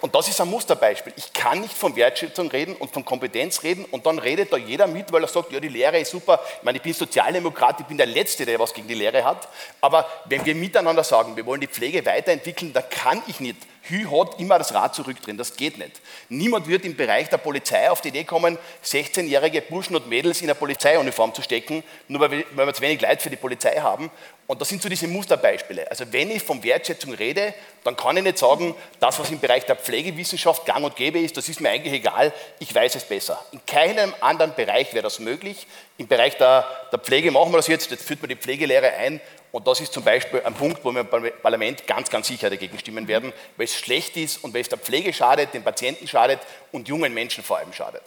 Und 0.00 0.14
das 0.14 0.28
ist 0.28 0.40
ein 0.40 0.46
Musterbeispiel. 0.48 1.12
Ich 1.16 1.32
kann 1.32 1.60
nicht 1.60 1.76
von 1.76 1.96
Wertschätzung 1.96 2.48
reden 2.50 2.76
und 2.76 2.92
von 2.92 3.04
Kompetenz 3.04 3.64
reden 3.64 3.84
und 3.86 4.06
dann 4.06 4.20
redet 4.20 4.52
da 4.52 4.56
jeder 4.56 4.86
mit, 4.86 5.10
weil 5.10 5.24
er 5.24 5.28
sagt, 5.28 5.50
ja, 5.50 5.58
die 5.58 5.66
Lehre 5.66 5.98
ist 5.98 6.12
super. 6.12 6.40
Ich 6.58 6.62
meine, 6.62 6.76
ich 6.76 6.82
bin 6.82 6.94
Sozialdemokrat, 6.94 7.80
ich 7.80 7.86
bin 7.86 7.98
der 7.98 8.06
Letzte, 8.06 8.46
der 8.46 8.60
was 8.60 8.72
gegen 8.72 8.86
die 8.86 8.94
Lehre 8.94 9.24
hat. 9.24 9.48
Aber 9.80 10.08
wenn 10.26 10.46
wir 10.46 10.54
miteinander 10.54 11.02
sagen, 11.02 11.34
wir 11.34 11.44
wollen 11.46 11.60
die 11.60 11.66
Pflege 11.66 12.06
weiterentwickeln, 12.06 12.72
dann 12.72 12.88
kann 12.88 13.20
ich 13.26 13.40
nicht 13.40 13.56
Hü 13.82 14.04
hat 14.10 14.38
immer 14.38 14.58
das 14.58 14.74
Rad 14.74 14.94
zurückdrehen, 14.94 15.38
das 15.38 15.56
geht 15.56 15.78
nicht. 15.78 16.00
Niemand 16.28 16.66
wird 16.68 16.84
im 16.84 16.96
Bereich 16.96 17.28
der 17.28 17.38
Polizei 17.38 17.90
auf 17.90 18.00
die 18.00 18.08
Idee 18.08 18.24
kommen, 18.24 18.58
16-jährige 18.84 19.62
Burschen 19.62 19.96
und 19.96 20.08
Mädels 20.08 20.40
in 20.40 20.46
eine 20.46 20.54
Polizeiuniform 20.54 21.34
zu 21.34 21.42
stecken, 21.42 21.82
nur 22.08 22.20
weil 22.20 22.44
wir, 22.50 22.74
zu 22.74 22.82
wenig 22.82 23.00
Leute 23.00 23.22
für 23.22 23.30
die 23.30 23.36
Polizei 23.36 23.76
haben. 23.80 24.10
Und 24.46 24.60
das 24.62 24.70
sind 24.70 24.80
so 24.80 24.88
diese 24.88 25.06
Musterbeispiele. 25.06 25.90
Also 25.90 26.10
wenn 26.10 26.30
ich 26.30 26.42
von 26.42 26.62
Wertschätzung 26.62 27.12
rede, 27.12 27.52
dann 27.84 27.96
kann 27.96 28.16
ich 28.16 28.22
nicht 28.22 28.38
sagen, 28.38 28.74
das, 28.98 29.18
was 29.18 29.30
im 29.30 29.40
Bereich 29.40 29.66
der 29.66 29.76
Pflegewissenschaft 29.76 30.64
gang 30.64 30.84
und 30.84 30.96
gäbe 30.96 31.20
ist, 31.20 31.36
das 31.36 31.50
ist 31.50 31.60
mir 31.60 31.68
eigentlich 31.68 31.92
egal, 31.92 32.32
ich 32.58 32.74
weiß 32.74 32.94
es 32.94 33.04
besser. 33.04 33.44
In 33.52 33.60
keinem 33.66 34.14
anderen 34.20 34.54
Bereich 34.54 34.94
wäre 34.94 35.02
das 35.02 35.18
möglich. 35.18 35.66
Im 35.98 36.06
Bereich 36.06 36.36
der, 36.38 36.66
der 36.90 36.98
Pflege 36.98 37.30
machen 37.30 37.52
wir 37.52 37.58
das 37.58 37.66
jetzt, 37.66 37.90
jetzt 37.90 38.06
führt 38.06 38.22
man 38.22 38.30
die 38.30 38.36
Pflegelehre 38.36 38.90
ein 38.94 39.20
und 39.52 39.66
das 39.66 39.80
ist 39.80 39.92
zum 39.92 40.04
Beispiel 40.04 40.42
ein 40.44 40.54
Punkt, 40.54 40.84
wo 40.84 40.92
wir 40.92 41.00
im 41.00 41.08
Parlament 41.42 41.86
ganz, 41.86 42.10
ganz 42.10 42.26
sicher 42.28 42.50
dagegen 42.50 42.78
stimmen 42.78 43.08
werden, 43.08 43.32
weil 43.56 43.64
es 43.64 43.74
schlecht 43.74 44.16
ist 44.16 44.44
und 44.44 44.52
weil 44.54 44.60
es 44.60 44.68
der 44.68 44.78
Pflege 44.78 45.12
schadet, 45.12 45.54
den 45.54 45.62
Patienten 45.62 46.06
schadet 46.06 46.40
und 46.72 46.88
jungen 46.88 47.14
Menschen 47.14 47.42
vor 47.42 47.58
allem 47.58 47.72
schadet. 47.72 48.02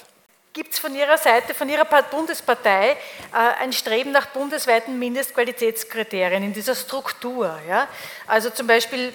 Gibt 0.54 0.74
es 0.74 0.80
von 0.80 0.94
Ihrer 0.94 1.18
Seite, 1.18 1.54
von 1.54 1.70
Ihrer 1.70 1.86
Pa- 1.86 2.02
Bundespartei, 2.02 2.92
äh, 2.92 2.96
ein 3.62 3.72
Streben 3.72 4.12
nach 4.12 4.28
bundesweiten 4.28 5.00
Mindestqualitätskriterien 5.00 6.44
in 6.44 6.54
dieser 6.54 6.76
Struktur? 6.76 7.58
Ja? 7.70 7.88
Also 8.28 8.50
zum 8.50 8.68
Beispiel 8.68 9.14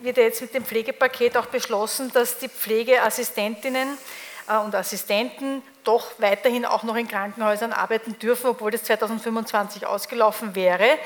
wird 0.00 0.16
ja 0.16 0.22
jetzt 0.24 0.40
mit 0.40 0.54
dem 0.54 0.64
Pflegepaket 0.64 1.36
auch 1.36 1.46
beschlossen, 1.46 2.10
dass 2.12 2.38
die 2.38 2.48
Pflegeassistentinnen 2.48 3.98
äh, 4.48 4.56
und 4.56 4.74
Assistenten 4.74 5.62
doch 5.84 6.12
weiterhin 6.18 6.64
auch 6.64 6.82
noch 6.82 6.96
in 6.96 7.06
Krankenhäusern 7.06 7.72
arbeiten 7.72 8.18
dürfen, 8.18 8.46
obwohl 8.48 8.70
das 8.70 8.84
2025 8.84 9.86
ausgelaufen 9.86 10.54
wäre. 10.54 10.98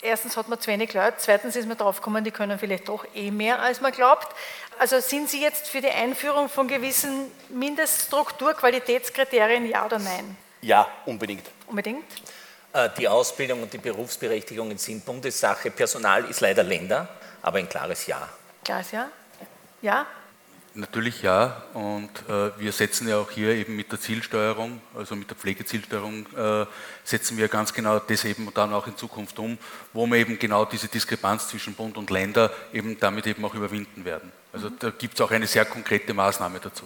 Erstens 0.00 0.36
hat 0.36 0.48
man 0.48 0.60
zu 0.60 0.68
wenig 0.70 0.92
Leute, 0.94 1.14
zweitens 1.18 1.56
ist 1.56 1.66
man 1.66 1.76
drauf 1.76 1.96
gekommen, 1.96 2.22
die 2.22 2.30
können 2.30 2.58
vielleicht 2.58 2.88
doch 2.88 3.04
eh 3.14 3.30
mehr, 3.32 3.60
als 3.60 3.80
man 3.80 3.90
glaubt. 3.92 4.28
Also 4.78 5.00
sind 5.00 5.28
Sie 5.28 5.42
jetzt 5.42 5.68
für 5.68 5.80
die 5.80 5.90
Einführung 5.90 6.48
von 6.48 6.68
gewissen 6.68 7.30
Mindeststruktur, 7.48 8.54
Qualitätskriterien, 8.54 9.66
ja 9.66 9.84
oder 9.84 9.98
nein? 9.98 10.36
Ja, 10.60 10.86
unbedingt. 11.04 11.44
Unbedingt? 11.66 12.04
Äh, 12.72 12.88
Die 12.96 13.08
Ausbildung 13.08 13.62
und 13.62 13.72
die 13.72 13.78
Berufsberechtigungen 13.78 14.78
sind 14.78 15.04
Bundessache. 15.04 15.70
Personal 15.70 16.24
ist 16.26 16.40
leider 16.40 16.62
Länder, 16.62 17.08
aber 17.42 17.58
ein 17.58 17.68
klares 17.68 18.06
Ja. 18.06 18.28
Klares 18.64 18.92
Ja? 18.92 19.08
Ja? 19.82 20.06
Natürlich 20.74 21.22
ja. 21.22 21.62
Und 21.74 22.10
äh, 22.28 22.50
wir 22.58 22.72
setzen 22.72 23.08
ja 23.08 23.18
auch 23.18 23.30
hier 23.30 23.54
eben 23.54 23.74
mit 23.74 23.90
der 23.90 24.00
Zielsteuerung, 24.00 24.80
also 24.94 25.16
mit 25.16 25.28
der 25.30 25.36
Pflegezielsteuerung, 25.36 26.26
äh, 26.36 26.66
setzen 27.04 27.36
wir 27.36 27.48
ganz 27.48 27.72
genau 27.72 27.98
das 27.98 28.24
eben 28.24 28.48
dann 28.54 28.72
auch 28.72 28.86
in 28.86 28.96
Zukunft 28.96 29.38
um, 29.38 29.58
wo 29.92 30.06
wir 30.06 30.18
eben 30.18 30.38
genau 30.38 30.64
diese 30.64 30.88
Diskrepanz 30.88 31.48
zwischen 31.48 31.74
Bund 31.74 31.96
und 31.96 32.10
Länder 32.10 32.52
eben 32.72 32.98
damit 33.00 33.26
eben 33.26 33.44
auch 33.44 33.54
überwinden 33.54 34.04
werden. 34.04 34.30
Also 34.52 34.70
da 34.70 34.90
gibt 34.90 35.14
es 35.14 35.20
auch 35.20 35.30
eine 35.30 35.46
sehr 35.46 35.64
konkrete 35.64 36.14
Maßnahme 36.14 36.60
dazu. 36.60 36.84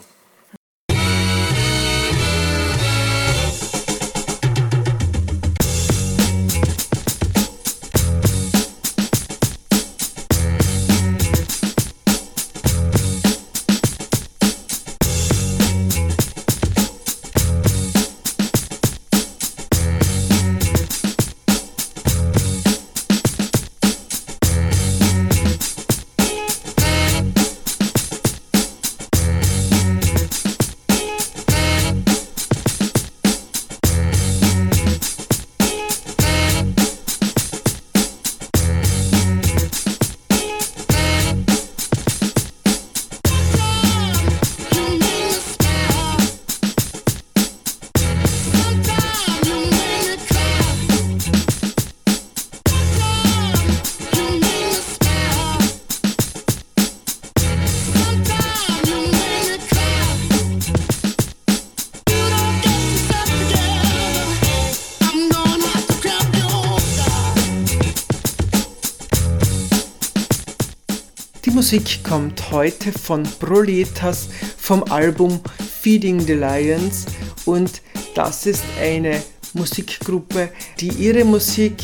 Musik 71.73 72.05
kommt 72.05 72.51
heute 72.51 72.93
von 72.93 73.23
Proletas 73.23 74.29
vom 74.59 74.83
Album 74.93 75.41
Feeding 75.81 76.21
the 76.21 76.35
Lions 76.35 77.07
und 77.47 77.81
das 78.15 78.45
ist 78.45 78.63
eine 78.79 79.23
Musikgruppe, 79.55 80.51
die 80.81 80.91
ihre 80.91 81.25
Musik 81.25 81.77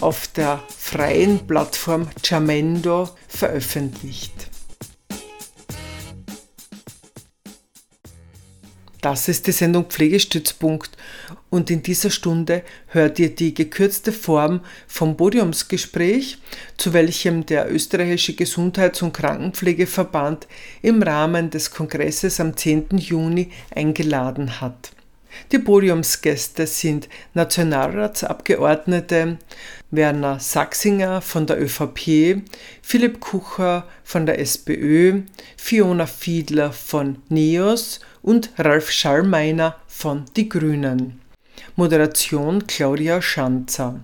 auf 0.00 0.26
der 0.26 0.60
freien 0.76 1.46
Plattform 1.46 2.08
Jamendo 2.24 3.08
veröffentlicht. 3.28 4.48
Das 9.00 9.28
ist 9.28 9.46
die 9.46 9.52
Sendung 9.52 9.84
Pflegestützpunkt 9.84 10.90
und 11.50 11.70
in 11.70 11.82
dieser 11.82 12.10
Stunde 12.10 12.62
hört 12.88 13.18
ihr 13.18 13.34
die 13.34 13.54
gekürzte 13.54 14.12
Form 14.12 14.60
vom 14.86 15.16
Podiumsgespräch, 15.16 16.38
zu 16.76 16.92
welchem 16.92 17.46
der 17.46 17.72
österreichische 17.72 18.34
Gesundheits- 18.34 19.02
und 19.02 19.12
Krankenpflegeverband 19.12 20.46
im 20.82 21.02
Rahmen 21.02 21.50
des 21.50 21.70
Kongresses 21.70 22.40
am 22.40 22.56
10. 22.56 22.98
Juni 22.98 23.50
eingeladen 23.74 24.60
hat. 24.60 24.92
Die 25.52 25.58
Podiumsgäste 25.58 26.66
sind 26.66 27.10
Nationalratsabgeordnete 27.34 29.36
Werner 29.90 30.40
Sachsinger 30.40 31.20
von 31.20 31.46
der 31.46 31.62
ÖVP, 31.62 32.42
Philipp 32.82 33.20
Kucher 33.20 33.86
von 34.02 34.26
der 34.26 34.40
SPÖ, 34.40 35.20
Fiona 35.56 36.06
Fiedler 36.06 36.72
von 36.72 37.18
NEOS 37.28 38.00
und 38.22 38.50
Ralf 38.58 38.90
Schallmeiner 38.90 39.76
von 39.86 40.24
Die 40.36 40.48
Grünen. 40.48 41.20
Moderation 41.76 42.66
Claudia 42.66 43.20
Schanzer. 43.20 44.00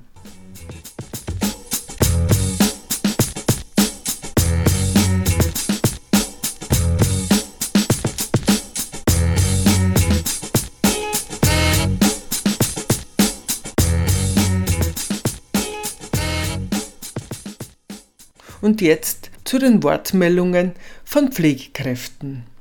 Und 18.61 18.81
jetzt 18.81 19.31
zu 19.45 19.59
den 19.59 19.83
Wortmeldungen 19.83 20.73
von 21.05 21.33
Pflegekräften. 21.33 22.52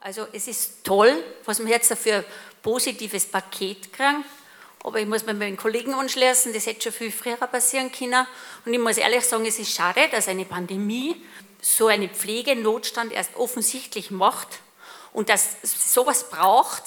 Also 0.00 0.26
es 0.32 0.48
ist 0.48 0.82
toll, 0.82 1.22
was 1.44 1.60
wir 1.60 1.68
jetzt 1.68 1.90
dafür 1.90 2.24
positives 2.62 3.26
Paket 3.26 3.92
kriegen. 3.92 4.24
Aber 4.82 4.98
ich 4.98 5.06
muss 5.06 5.26
mir 5.26 5.34
mit 5.34 5.46
den 5.46 5.56
Kollegen 5.58 5.92
anschließen, 5.92 6.54
das 6.54 6.64
hätte 6.64 6.84
schon 6.84 6.92
viel 6.92 7.12
früher 7.12 7.36
passieren 7.36 7.92
können. 7.92 8.26
Und 8.64 8.72
ich 8.72 8.78
muss 8.78 8.96
ehrlich 8.96 9.24
sagen, 9.24 9.44
es 9.44 9.58
ist 9.58 9.74
schade, 9.74 10.08
dass 10.10 10.28
eine 10.28 10.46
Pandemie 10.46 11.22
so 11.60 11.88
einen 11.88 12.08
Pflegenotstand 12.08 13.12
erst 13.12 13.36
offensichtlich 13.36 14.10
macht 14.10 14.60
und 15.12 15.28
dass 15.28 15.56
es 15.62 15.92
sowas 15.92 16.30
braucht, 16.30 16.82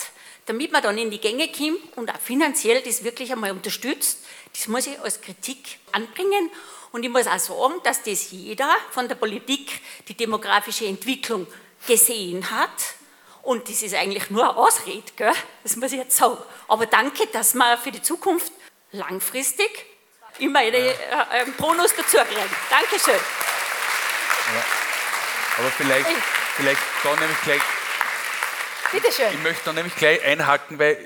damit 0.48 0.72
man 0.72 0.82
dann 0.82 0.98
in 0.98 1.12
die 1.12 1.22
Gänge 1.22 1.50
kommt 1.52 1.96
und 1.96 2.10
auch 2.10 2.20
finanziell 2.20 2.82
das 2.82 3.04
wirklich 3.04 3.32
einmal 3.32 3.52
unterstützt. 3.52 4.26
Das 4.54 4.68
muss 4.68 4.88
ich 4.88 5.00
als 5.00 5.22
Kritik 5.22 5.78
anbringen. 5.92 6.50
Und 6.92 7.04
ich 7.04 7.10
muss 7.10 7.28
auch 7.28 7.40
sagen, 7.40 7.76
dass 7.84 8.02
das 8.02 8.32
jeder 8.32 8.76
von 8.92 9.08
der 9.08 9.16
Politik 9.16 9.82
die 10.08 10.16
demografische 10.16 10.86
Entwicklung 10.86 11.46
gesehen 11.88 12.50
hat. 12.50 12.72
Und 13.44 13.68
das 13.70 13.82
ist 13.82 13.94
eigentlich 13.94 14.30
nur 14.30 14.44
eine 14.50 14.56
Ausrede, 14.58 15.04
gell? 15.18 15.34
das 15.64 15.76
muss 15.76 15.92
ich 15.92 16.00
jetzt 16.00 16.16
sagen. 16.16 16.38
Aber 16.70 16.86
danke, 16.86 17.28
dass 17.28 17.54
wir 17.54 17.78
für 17.78 17.92
die 17.92 18.02
Zukunft 18.02 18.52
langfristig 18.92 19.70
immer 20.40 20.64
äh, 20.64 20.94
einen 21.30 21.54
Bonus 21.54 21.94
dazu 21.96 22.18
kriegen. 22.18 22.50
Dankeschön. 22.70 23.14
Ja. 23.14 24.64
Aber 25.60 25.70
vielleicht, 25.72 26.08
vielleicht 26.56 26.82
da 27.04 27.16
nämlich 27.16 27.42
gleich. 27.44 27.62
Bitte 28.94 29.12
schön. 29.12 29.34
Ich 29.34 29.44
möchte 29.44 29.66
da 29.66 29.74
nämlich 29.74 29.96
gleich 29.96 30.24
einhaken, 30.24 30.80
weil 30.80 30.98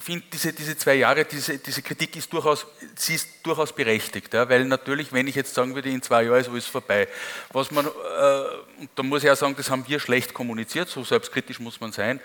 ich 0.00 0.06
finde, 0.06 0.24
diese, 0.32 0.54
diese 0.54 0.76
zwei 0.78 0.94
Jahre, 0.94 1.26
diese, 1.26 1.58
diese 1.58 1.82
Kritik 1.82 2.16
ist 2.16 2.32
durchaus, 2.32 2.66
sie 2.96 3.16
ist 3.16 3.28
durchaus 3.42 3.70
berechtigt. 3.70 4.32
Ja, 4.32 4.48
weil 4.48 4.64
natürlich, 4.64 5.12
wenn 5.12 5.26
ich 5.26 5.34
jetzt 5.34 5.52
sagen 5.52 5.74
würde, 5.74 5.90
in 5.90 6.00
zwei 6.00 6.22
Jahren 6.22 6.40
ist 6.40 6.48
alles 6.48 6.66
vorbei, 6.66 7.06
was 7.52 7.70
man, 7.70 7.84
äh, 7.84 7.90
und 8.80 8.88
da 8.94 9.02
muss 9.02 9.22
ich 9.22 9.30
auch 9.30 9.36
sagen, 9.36 9.54
das 9.58 9.68
haben 9.68 9.86
wir 9.86 10.00
schlecht 10.00 10.32
kommuniziert, 10.32 10.88
so 10.88 11.04
selbstkritisch 11.04 11.60
muss 11.60 11.82
man 11.82 11.92
sein. 11.92 12.18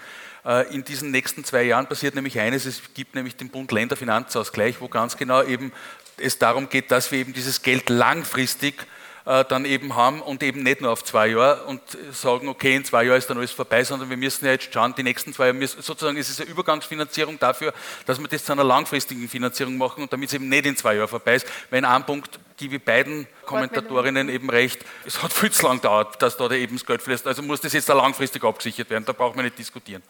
Äh, 0.46 0.74
in 0.74 0.86
diesen 0.86 1.12
nächsten 1.12 1.44
zwei 1.44 1.64
Jahren 1.64 1.86
passiert 1.86 2.16
nämlich 2.16 2.40
eines, 2.40 2.66
es 2.66 2.82
gibt 2.94 3.14
nämlich 3.14 3.36
den 3.36 3.50
Bund-Länder-Finanzausgleich, 3.50 4.80
wo 4.80 4.88
ganz 4.88 5.18
genau 5.18 5.44
eben 5.44 5.74
es 6.16 6.40
darum 6.40 6.70
geht, 6.70 6.92
dass 6.92 7.12
wir 7.12 7.20
eben 7.20 7.34
dieses 7.34 7.62
Geld 7.62 7.90
langfristig 7.90 8.88
dann 9.26 9.66
eben 9.66 9.96
haben 9.96 10.22
und 10.22 10.44
eben 10.44 10.62
nicht 10.62 10.82
nur 10.82 10.92
auf 10.92 11.04
zwei 11.04 11.28
Jahre 11.28 11.64
und 11.64 11.82
sagen, 12.12 12.48
okay, 12.48 12.76
in 12.76 12.86
zwei 12.86 13.04
Jahren 13.06 13.18
ist 13.18 13.28
dann 13.28 13.38
alles 13.38 13.52
vorbei, 13.52 13.84
sondern 13.84 14.10
wir 14.10 14.18
müssen 14.18 14.46
ja 14.46 14.52
jetzt 14.52 14.72
schauen, 14.72 14.94
die 14.96 15.02
nächsten 15.02 15.34
zwei 15.34 15.46
Jahre, 15.46 15.58
müssen, 15.58 15.82
sozusagen 15.82 16.16
ist 16.16 16.30
es 16.30 16.40
eine 16.40 16.50
Übergangsfinanzierung 16.50 17.40
dafür, 17.40 17.74
dass 18.06 18.20
wir 18.20 18.28
das 18.28 18.46
zu 18.46 18.52
einer 18.52 18.64
langfristigen 18.64 19.28
Finanzierung 19.28 19.78
machen 19.78 20.04
und 20.04 20.14
damit 20.14 20.30
es 20.30 20.36
eben 20.36 20.48
nicht 20.48 20.68
in 20.68 20.78
zwei 20.78 20.96
Jahren 20.96 21.08
vorbei 21.08 21.36
ist. 21.36 21.48
Weil 21.72 21.80
in 21.80 21.86
einem 21.86 22.06
Punkt 22.06 22.40
gebe 22.56 22.76
ich 22.76 22.84
beiden 22.84 23.28
Kommentatorinnen 23.46 24.30
eben 24.30 24.48
recht, 24.50 24.86
es 25.06 25.22
hat 25.24 25.34
viel 25.34 25.52
zu 25.52 25.66
lang 25.66 25.78
gedauert, 25.78 26.22
dass 26.22 26.38
da 26.38 26.50
eben 26.52 26.76
das 26.76 26.86
Geld 26.86 27.02
fließt. 27.02 27.26
Also 27.26 27.42
muss 27.42 27.62
das 27.62 27.74
jetzt 27.74 27.90
da 27.90 27.94
langfristig 27.94 28.44
abgesichert 28.44 28.92
werden, 28.92 29.06
da 29.06 29.14
braucht 29.14 29.36
man 29.36 29.46
nicht 29.46 29.58
diskutieren. 29.58 30.04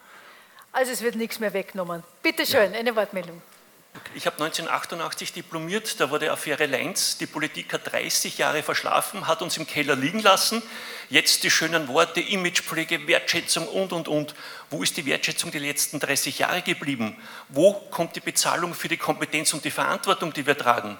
Also 0.73 0.91
es 0.91 1.01
wird 1.01 1.15
nichts 1.15 1.39
mehr 1.39 1.53
weggenommen. 1.53 2.03
Bitte 2.21 2.45
schön, 2.45 2.73
eine 2.73 2.93
Wortmeldung. 2.93 3.41
Ich 4.13 4.25
habe 4.25 4.43
1988 4.43 5.33
diplomiert, 5.33 5.99
da 5.99 6.11
war 6.11 6.19
die 6.19 6.29
Affäre 6.29 6.65
Lenz. 6.65 7.17
Die 7.17 7.25
Politik 7.25 7.73
hat 7.73 7.91
30 7.91 8.37
Jahre 8.37 8.63
verschlafen, 8.63 9.27
hat 9.27 9.41
uns 9.41 9.57
im 9.57 9.67
Keller 9.67 9.95
liegen 9.95 10.19
lassen. 10.19 10.61
Jetzt 11.09 11.43
die 11.43 11.51
schönen 11.51 11.87
Worte, 11.87 12.19
Imagepflege, 12.19 13.07
Wertschätzung 13.07 13.67
und, 13.67 13.93
und, 13.93 14.07
und. 14.07 14.35
Wo 14.69 14.83
ist 14.83 14.97
die 14.97 15.05
Wertschätzung 15.05 15.51
die 15.51 15.59
letzten 15.59 15.99
30 15.99 16.39
Jahre 16.39 16.61
geblieben? 16.61 17.15
Wo 17.49 17.73
kommt 17.73 18.15
die 18.15 18.21
Bezahlung 18.21 18.73
für 18.73 18.87
die 18.87 18.97
Kompetenz 18.97 19.53
und 19.53 19.63
die 19.63 19.71
Verantwortung, 19.71 20.33
die 20.33 20.45
wir 20.45 20.57
tragen? 20.57 20.97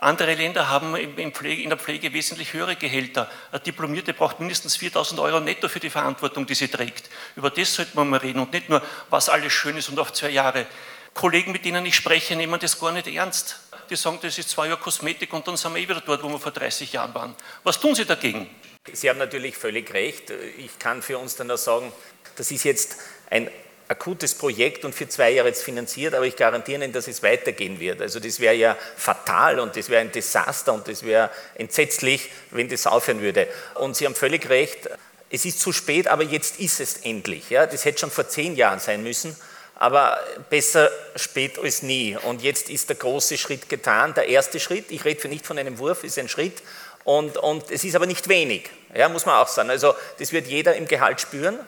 Andere 0.00 0.34
Länder 0.34 0.68
haben 0.68 0.94
in 0.94 1.32
der 1.32 1.78
Pflege 1.78 2.12
wesentlich 2.12 2.52
höhere 2.52 2.76
Gehälter. 2.76 3.28
Eine 3.50 3.60
Diplomierte 3.60 4.14
braucht 4.14 4.38
mindestens 4.38 4.76
4000 4.76 5.18
Euro 5.18 5.40
netto 5.40 5.68
für 5.68 5.80
die 5.80 5.90
Verantwortung, 5.90 6.46
die 6.46 6.54
sie 6.54 6.68
trägt. 6.68 7.10
Über 7.34 7.50
das 7.50 7.74
sollte 7.74 7.96
man 7.96 8.08
mal 8.08 8.18
reden 8.20 8.38
und 8.38 8.52
nicht 8.52 8.68
nur, 8.68 8.80
was 9.10 9.28
alles 9.28 9.52
schön 9.52 9.76
ist 9.76 9.88
und 9.88 9.98
auf 9.98 10.12
zwei 10.12 10.30
Jahre. 10.30 10.66
Kollegen, 11.14 11.52
mit 11.52 11.64
denen 11.64 11.84
ich 11.86 11.96
spreche, 11.96 12.36
nehmen 12.36 12.58
das 12.60 12.78
gar 12.78 12.92
nicht 12.92 13.06
ernst. 13.08 13.60
Die 13.90 13.96
sagen, 13.96 14.18
das 14.22 14.38
ist 14.38 14.50
zwei 14.50 14.68
Jahre 14.68 14.80
Kosmetik 14.80 15.32
und 15.32 15.46
dann 15.48 15.56
sind 15.56 15.74
wir 15.74 15.80
eh 15.80 15.88
wieder 15.88 16.00
dort, 16.00 16.22
wo 16.22 16.28
wir 16.28 16.38
vor 16.38 16.52
30 16.52 16.92
Jahren 16.92 17.14
waren. 17.14 17.34
Was 17.64 17.80
tun 17.80 17.94
Sie 17.94 18.04
dagegen? 18.04 18.48
Sie 18.92 19.08
haben 19.08 19.18
natürlich 19.18 19.56
völlig 19.56 19.92
recht. 19.92 20.30
Ich 20.30 20.78
kann 20.78 21.02
für 21.02 21.18
uns 21.18 21.36
dann 21.36 21.50
auch 21.50 21.58
sagen, 21.58 21.92
das 22.36 22.50
ist 22.50 22.64
jetzt 22.64 22.96
ein 23.30 23.50
akutes 23.88 24.34
Projekt 24.34 24.84
und 24.84 24.94
für 24.94 25.08
zwei 25.08 25.30
Jahre 25.30 25.48
jetzt 25.48 25.62
finanziert, 25.62 26.14
aber 26.14 26.26
ich 26.26 26.36
garantiere 26.36 26.84
Ihnen, 26.84 26.92
dass 26.92 27.08
es 27.08 27.22
weitergehen 27.22 27.80
wird. 27.80 28.02
Also 28.02 28.20
das 28.20 28.38
wäre 28.38 28.54
ja 28.54 28.76
fatal 28.96 29.60
und 29.60 29.76
das 29.76 29.88
wäre 29.88 30.02
ein 30.02 30.12
Desaster 30.12 30.74
und 30.74 30.86
das 30.86 31.02
wäre 31.02 31.30
entsetzlich, 31.54 32.30
wenn 32.50 32.68
das 32.68 32.86
aufhören 32.86 33.22
würde. 33.22 33.48
Und 33.74 33.96
Sie 33.96 34.04
haben 34.04 34.14
völlig 34.14 34.48
recht, 34.50 34.90
es 35.30 35.44
ist 35.44 35.60
zu 35.60 35.72
spät, 35.72 36.08
aber 36.08 36.22
jetzt 36.22 36.60
ist 36.60 36.80
es 36.80 36.98
endlich. 36.98 37.50
Ja? 37.50 37.66
Das 37.66 37.84
hätte 37.84 37.98
schon 37.98 38.10
vor 38.10 38.28
zehn 38.28 38.56
Jahren 38.56 38.80
sein 38.80 39.02
müssen 39.02 39.36
aber 39.78 40.18
besser 40.50 40.90
spät 41.16 41.58
als 41.58 41.82
nie. 41.82 42.16
Und 42.16 42.42
jetzt 42.42 42.68
ist 42.68 42.88
der 42.88 42.96
große 42.96 43.38
Schritt 43.38 43.68
getan, 43.68 44.12
der 44.14 44.28
erste 44.28 44.60
Schritt. 44.60 44.90
Ich 44.90 45.04
rede 45.04 45.28
nicht 45.28 45.46
von 45.46 45.56
einem 45.56 45.78
Wurf, 45.78 46.04
ist 46.04 46.18
ein 46.18 46.28
Schritt. 46.28 46.62
Und, 47.04 47.38
und 47.38 47.70
es 47.70 47.84
ist 47.84 47.94
aber 47.94 48.06
nicht 48.06 48.28
wenig, 48.28 48.68
ja, 48.94 49.08
muss 49.08 49.24
man 49.24 49.36
auch 49.36 49.48
sagen. 49.48 49.70
Also 49.70 49.94
das 50.18 50.32
wird 50.32 50.46
jeder 50.46 50.74
im 50.76 50.86
Gehalt 50.86 51.20
spüren. 51.20 51.58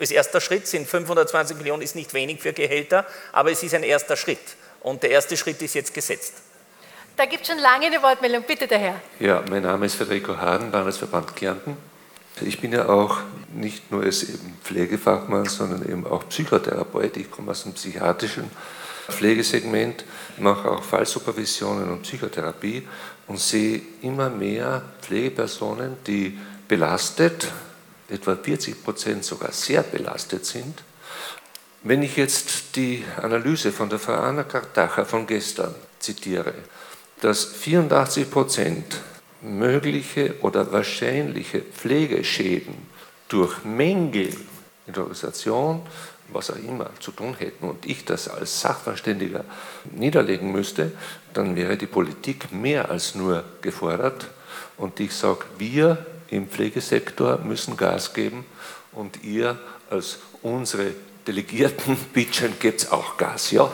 Als 0.00 0.10
erster 0.10 0.40
Schritt 0.40 0.66
sind 0.66 0.88
520 0.88 1.56
Millionen 1.56 1.82
ist 1.82 1.94
nicht 1.94 2.14
wenig 2.14 2.40
für 2.40 2.52
Gehälter, 2.52 3.04
aber 3.32 3.52
es 3.52 3.62
ist 3.62 3.74
ein 3.74 3.82
erster 3.82 4.16
Schritt. 4.16 4.38
Und 4.80 5.02
der 5.02 5.10
erste 5.10 5.36
Schritt 5.36 5.60
ist 5.62 5.74
jetzt 5.74 5.92
gesetzt. 5.92 6.34
Da 7.16 7.26
gibt 7.26 7.42
es 7.42 7.48
schon 7.48 7.58
lange 7.58 7.86
eine 7.86 8.00
Wortmeldung. 8.00 8.44
Bitte, 8.44 8.66
der 8.66 8.78
Herr. 8.78 9.00
Ja, 9.18 9.42
mein 9.50 9.62
Name 9.62 9.86
ist 9.86 9.96
Federico 9.96 10.36
Hagen, 10.36 10.70
Landesverband 10.70 11.34
Kärnten. 11.34 11.76
Ich 12.42 12.60
bin 12.60 12.72
ja 12.72 12.88
auch 12.88 13.18
nicht 13.54 13.90
nur 13.90 14.02
als 14.02 14.22
eben 14.24 14.56
Pflegefachmann, 14.62 15.46
sondern 15.46 15.82
eben 15.88 16.06
auch 16.06 16.28
Psychotherapeut. 16.28 17.16
Ich 17.16 17.30
komme 17.30 17.50
aus 17.50 17.64
dem 17.64 17.72
psychiatrischen 17.72 18.50
Pflegesegment, 19.08 20.04
mache 20.38 20.70
auch 20.70 20.82
Fallsupervisionen 20.82 21.90
und 21.90 22.02
Psychotherapie 22.02 22.86
und 23.26 23.40
sehe 23.40 23.80
immer 24.02 24.28
mehr 24.28 24.82
Pflegepersonen, 25.00 25.96
die 26.06 26.38
belastet, 26.68 27.50
etwa 28.08 28.36
40 28.36 28.84
Prozent 28.84 29.24
sogar 29.24 29.52
sehr 29.52 29.82
belastet 29.82 30.44
sind. 30.44 30.82
Wenn 31.82 32.02
ich 32.02 32.16
jetzt 32.16 32.76
die 32.76 33.04
Analyse 33.22 33.72
von 33.72 33.88
der 33.88 33.98
Frau 33.98 34.14
Anna 34.14 34.42
Kartacher 34.42 35.06
von 35.06 35.26
gestern 35.26 35.74
zitiere, 35.98 36.54
dass 37.20 37.44
84 37.44 38.30
Prozent 38.30 39.00
mögliche 39.40 40.34
oder 40.40 40.72
wahrscheinliche 40.72 41.60
Pflegeschäden 41.60 42.74
durch 43.28 43.64
Mängel 43.64 44.34
in 44.86 44.92
der 44.94 45.02
Organisation, 45.02 45.82
was 46.32 46.50
auch 46.50 46.56
immer, 46.56 46.90
zu 47.00 47.12
tun 47.12 47.36
hätten 47.38 47.68
und 47.68 47.86
ich 47.86 48.04
das 48.04 48.28
als 48.28 48.60
Sachverständiger 48.60 49.44
niederlegen 49.92 50.52
müsste, 50.52 50.92
dann 51.32 51.56
wäre 51.56 51.76
die 51.76 51.86
Politik 51.86 52.52
mehr 52.52 52.90
als 52.90 53.14
nur 53.14 53.44
gefordert. 53.62 54.26
Und 54.76 55.00
ich 55.00 55.14
sage, 55.14 55.44
wir 55.58 56.04
im 56.28 56.48
Pflegesektor 56.48 57.38
müssen 57.38 57.76
Gas 57.76 58.12
geben 58.12 58.44
und 58.92 59.22
ihr 59.24 59.58
als 59.90 60.18
unsere 60.42 60.92
Delegierten, 61.26 61.96
bitteschön, 62.12 62.58
gebt 62.58 62.90
auch 62.92 63.16
Gas, 63.16 63.50
ja? 63.50 63.70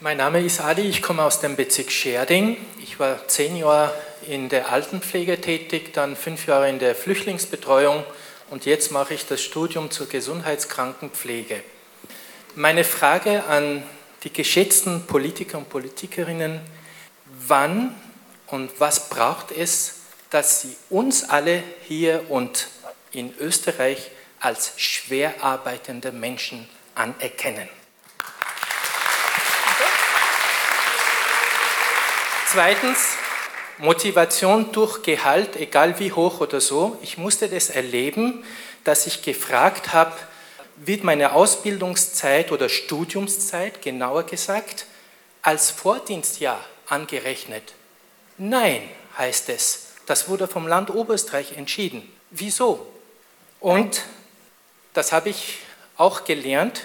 Mein 0.00 0.18
Name 0.18 0.44
ist 0.44 0.60
Adi, 0.60 0.82
ich 0.82 1.00
komme 1.00 1.22
aus 1.22 1.40
dem 1.40 1.56
Bezirk 1.56 1.90
Scherding. 1.90 2.56
Ich 2.82 2.98
war 2.98 3.26
zehn 3.26 3.56
Jahre 3.56 3.92
in 4.28 4.48
der 4.48 4.70
Altenpflege 4.70 5.40
tätig, 5.40 5.92
dann 5.92 6.16
fünf 6.16 6.46
Jahre 6.46 6.68
in 6.68 6.78
der 6.78 6.94
Flüchtlingsbetreuung 6.94 8.04
und 8.50 8.66
jetzt 8.66 8.92
mache 8.92 9.14
ich 9.14 9.26
das 9.26 9.42
Studium 9.42 9.90
zur 9.90 10.08
Gesundheitskrankenpflege. 10.08 11.62
Meine 12.54 12.84
Frage 12.84 13.44
an 13.44 13.82
die 14.22 14.32
geschätzten 14.32 15.06
Politiker 15.06 15.58
und 15.58 15.68
Politikerinnen, 15.68 16.60
wann 17.46 17.94
und 18.46 18.70
was 18.78 19.08
braucht 19.08 19.50
es, 19.50 20.02
dass 20.30 20.62
Sie 20.62 20.76
uns 20.90 21.28
alle 21.28 21.62
hier 21.86 22.30
und 22.30 22.68
in 23.12 23.34
Österreich 23.38 24.10
als 24.40 24.72
schwer 24.76 25.42
arbeitende 25.42 26.12
Menschen 26.12 26.68
anerkennen? 26.94 27.68
Zweitens, 32.46 33.16
Motivation 33.78 34.70
durch 34.72 35.02
Gehalt, 35.02 35.56
egal 35.56 35.98
wie 35.98 36.12
hoch 36.12 36.40
oder 36.40 36.60
so. 36.60 36.98
Ich 37.02 37.18
musste 37.18 37.48
das 37.48 37.70
erleben, 37.70 38.44
dass 38.84 39.06
ich 39.06 39.22
gefragt 39.22 39.92
habe, 39.92 40.14
wird 40.76 41.04
meine 41.04 41.32
Ausbildungszeit 41.32 42.52
oder 42.52 42.68
Studiumszeit, 42.68 43.82
genauer 43.82 44.24
gesagt, 44.24 44.86
als 45.42 45.70
Vordienstjahr 45.70 46.64
angerechnet? 46.88 47.74
Nein, 48.38 48.82
heißt 49.18 49.48
es. 49.50 49.86
Das 50.06 50.28
wurde 50.28 50.48
vom 50.48 50.66
Land 50.66 50.90
Oberösterreich 50.90 51.56
entschieden. 51.56 52.10
Wieso? 52.30 52.86
Und 53.60 54.02
das 54.92 55.12
habe 55.12 55.30
ich 55.30 55.58
auch 55.96 56.24
gelernt. 56.24 56.82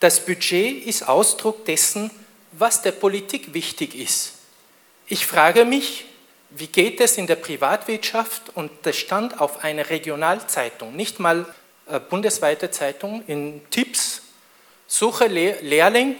Das 0.00 0.24
Budget 0.24 0.84
ist 0.84 1.06
Ausdruck 1.06 1.64
dessen, 1.64 2.10
was 2.52 2.82
der 2.82 2.92
Politik 2.92 3.54
wichtig 3.54 3.94
ist. 3.94 4.32
Ich 5.06 5.26
frage 5.26 5.64
mich, 5.64 6.06
wie 6.58 6.66
geht 6.66 7.00
es 7.00 7.18
in 7.18 7.26
der 7.26 7.36
Privatwirtschaft 7.36 8.50
und 8.54 8.70
das 8.82 8.96
stand 8.96 9.40
auf 9.40 9.64
einer 9.64 9.90
Regionalzeitung, 9.90 10.94
nicht 10.94 11.20
mal 11.20 11.46
äh, 11.86 12.00
bundesweite 12.00 12.70
Zeitung, 12.70 13.22
in 13.26 13.62
Tipps, 13.70 14.22
suche 14.86 15.26
Lehrling, 15.26 16.16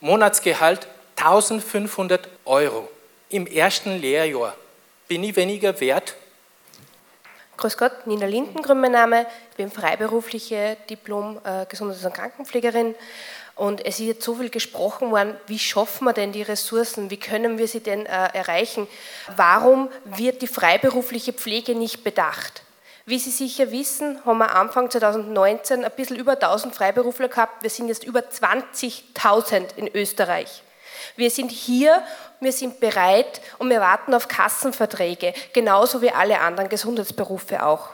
Monatsgehalt 0.00 0.86
1500 1.16 2.28
Euro 2.44 2.88
im 3.30 3.46
ersten 3.46 4.00
Lehrjahr. 4.00 4.54
Bin 5.08 5.24
ich 5.24 5.36
weniger 5.36 5.80
wert? 5.80 6.14
Grüß 7.56 7.76
Gott, 7.76 8.06
Nina 8.06 8.26
Lindengrün 8.26 8.80
mein 8.80 8.92
Name. 8.92 9.26
Ich 9.50 9.56
bin 9.56 9.70
freiberufliche 9.70 10.76
Diplom-Gesundheits- 10.88 12.06
und 12.06 12.14
Krankenpflegerin 12.14 12.94
Und 13.58 13.84
es 13.84 13.98
ist 13.98 14.06
jetzt 14.06 14.24
so 14.24 14.36
viel 14.36 14.50
gesprochen 14.50 15.10
worden, 15.10 15.36
wie 15.48 15.58
schaffen 15.58 16.04
wir 16.04 16.12
denn 16.12 16.30
die 16.30 16.42
Ressourcen, 16.42 17.10
wie 17.10 17.16
können 17.16 17.58
wir 17.58 17.66
sie 17.66 17.80
denn 17.80 18.06
äh, 18.06 18.28
erreichen? 18.32 18.86
Warum 19.34 19.90
wird 20.04 20.42
die 20.42 20.46
freiberufliche 20.46 21.32
Pflege 21.32 21.74
nicht 21.74 22.04
bedacht? 22.04 22.62
Wie 23.04 23.18
Sie 23.18 23.30
sicher 23.30 23.72
wissen, 23.72 24.24
haben 24.24 24.38
wir 24.38 24.54
Anfang 24.54 24.90
2019 24.90 25.84
ein 25.84 25.90
bisschen 25.90 26.16
über 26.16 26.34
1000 26.34 26.72
Freiberufler 26.72 27.26
gehabt. 27.26 27.64
Wir 27.64 27.70
sind 27.70 27.88
jetzt 27.88 28.04
über 28.04 28.20
20.000 28.20 29.76
in 29.76 29.88
Österreich. 29.92 30.62
Wir 31.16 31.30
sind 31.30 31.50
hier, 31.50 32.02
wir 32.38 32.52
sind 32.52 32.78
bereit 32.78 33.40
und 33.58 33.70
wir 33.70 33.80
warten 33.80 34.14
auf 34.14 34.28
Kassenverträge, 34.28 35.34
genauso 35.52 36.00
wie 36.00 36.10
alle 36.12 36.38
anderen 36.40 36.68
Gesundheitsberufe 36.68 37.66
auch. 37.66 37.88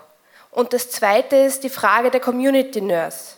Und 0.50 0.74
das 0.74 0.90
Zweite 0.90 1.36
ist 1.36 1.64
die 1.64 1.70
Frage 1.70 2.10
der 2.10 2.20
Community 2.20 2.82
Nurse. 2.82 3.36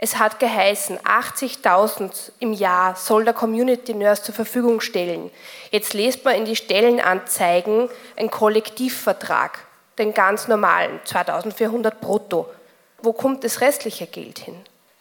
Es 0.00 0.16
hat 0.16 0.38
geheißen, 0.38 1.00
80.000 1.00 2.30
im 2.38 2.52
Jahr 2.52 2.94
soll 2.94 3.24
der 3.24 3.34
Community 3.34 3.94
Nurse 3.94 4.22
zur 4.22 4.34
Verfügung 4.34 4.80
stellen. 4.80 5.30
Jetzt 5.72 5.92
lest 5.92 6.24
man 6.24 6.36
in 6.36 6.44
die 6.44 6.54
Stellenanzeigen 6.54 7.90
einen 8.16 8.30
Kollektivvertrag, 8.30 9.58
den 9.98 10.14
ganz 10.14 10.46
normalen, 10.46 11.00
2.400 11.04 11.90
brutto. 12.00 12.48
Wo 13.02 13.12
kommt 13.12 13.42
das 13.42 13.60
restliche 13.60 14.06
Geld 14.06 14.38
hin? 14.38 14.54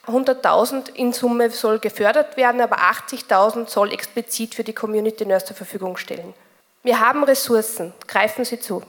100.000 0.07 0.95
in 0.95 1.13
Summe 1.13 1.51
soll 1.51 1.77
gefördert 1.77 2.35
werden, 2.35 2.59
aber 2.61 2.77
80.000 2.77 3.69
soll 3.69 3.93
explizit 3.93 4.55
für 4.55 4.63
die 4.63 4.73
Community 4.73 5.25
Nurse 5.27 5.47
zur 5.47 5.55
Verfügung 5.55 5.97
stellen. 5.97 6.33
Wir 6.81 6.99
haben 6.99 7.23
Ressourcen, 7.23 7.93
greifen 8.07 8.45
Sie 8.45 8.59
zu. 8.59 8.81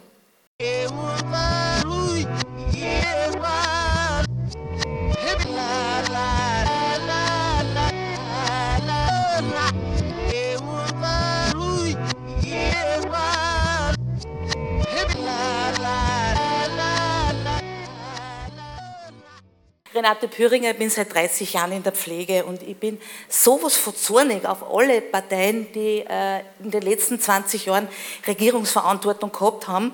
Renate 19.98 20.28
Püringer, 20.28 20.70
ich 20.70 20.78
bin 20.78 20.90
seit 20.90 21.12
30 21.12 21.54
Jahren 21.54 21.72
in 21.72 21.82
der 21.82 21.90
Pflege 21.90 22.44
und 22.44 22.62
ich 22.62 22.76
bin 22.76 23.00
sowas 23.28 23.76
von 23.76 23.96
zornig 23.96 24.46
auf 24.46 24.72
alle 24.72 25.00
Parteien, 25.00 25.66
die 25.72 26.04
äh, 26.08 26.42
in 26.62 26.70
den 26.70 26.82
letzten 26.82 27.18
20 27.18 27.66
Jahren 27.66 27.88
Regierungsverantwortung 28.24 29.32
gehabt 29.32 29.66
haben, 29.66 29.92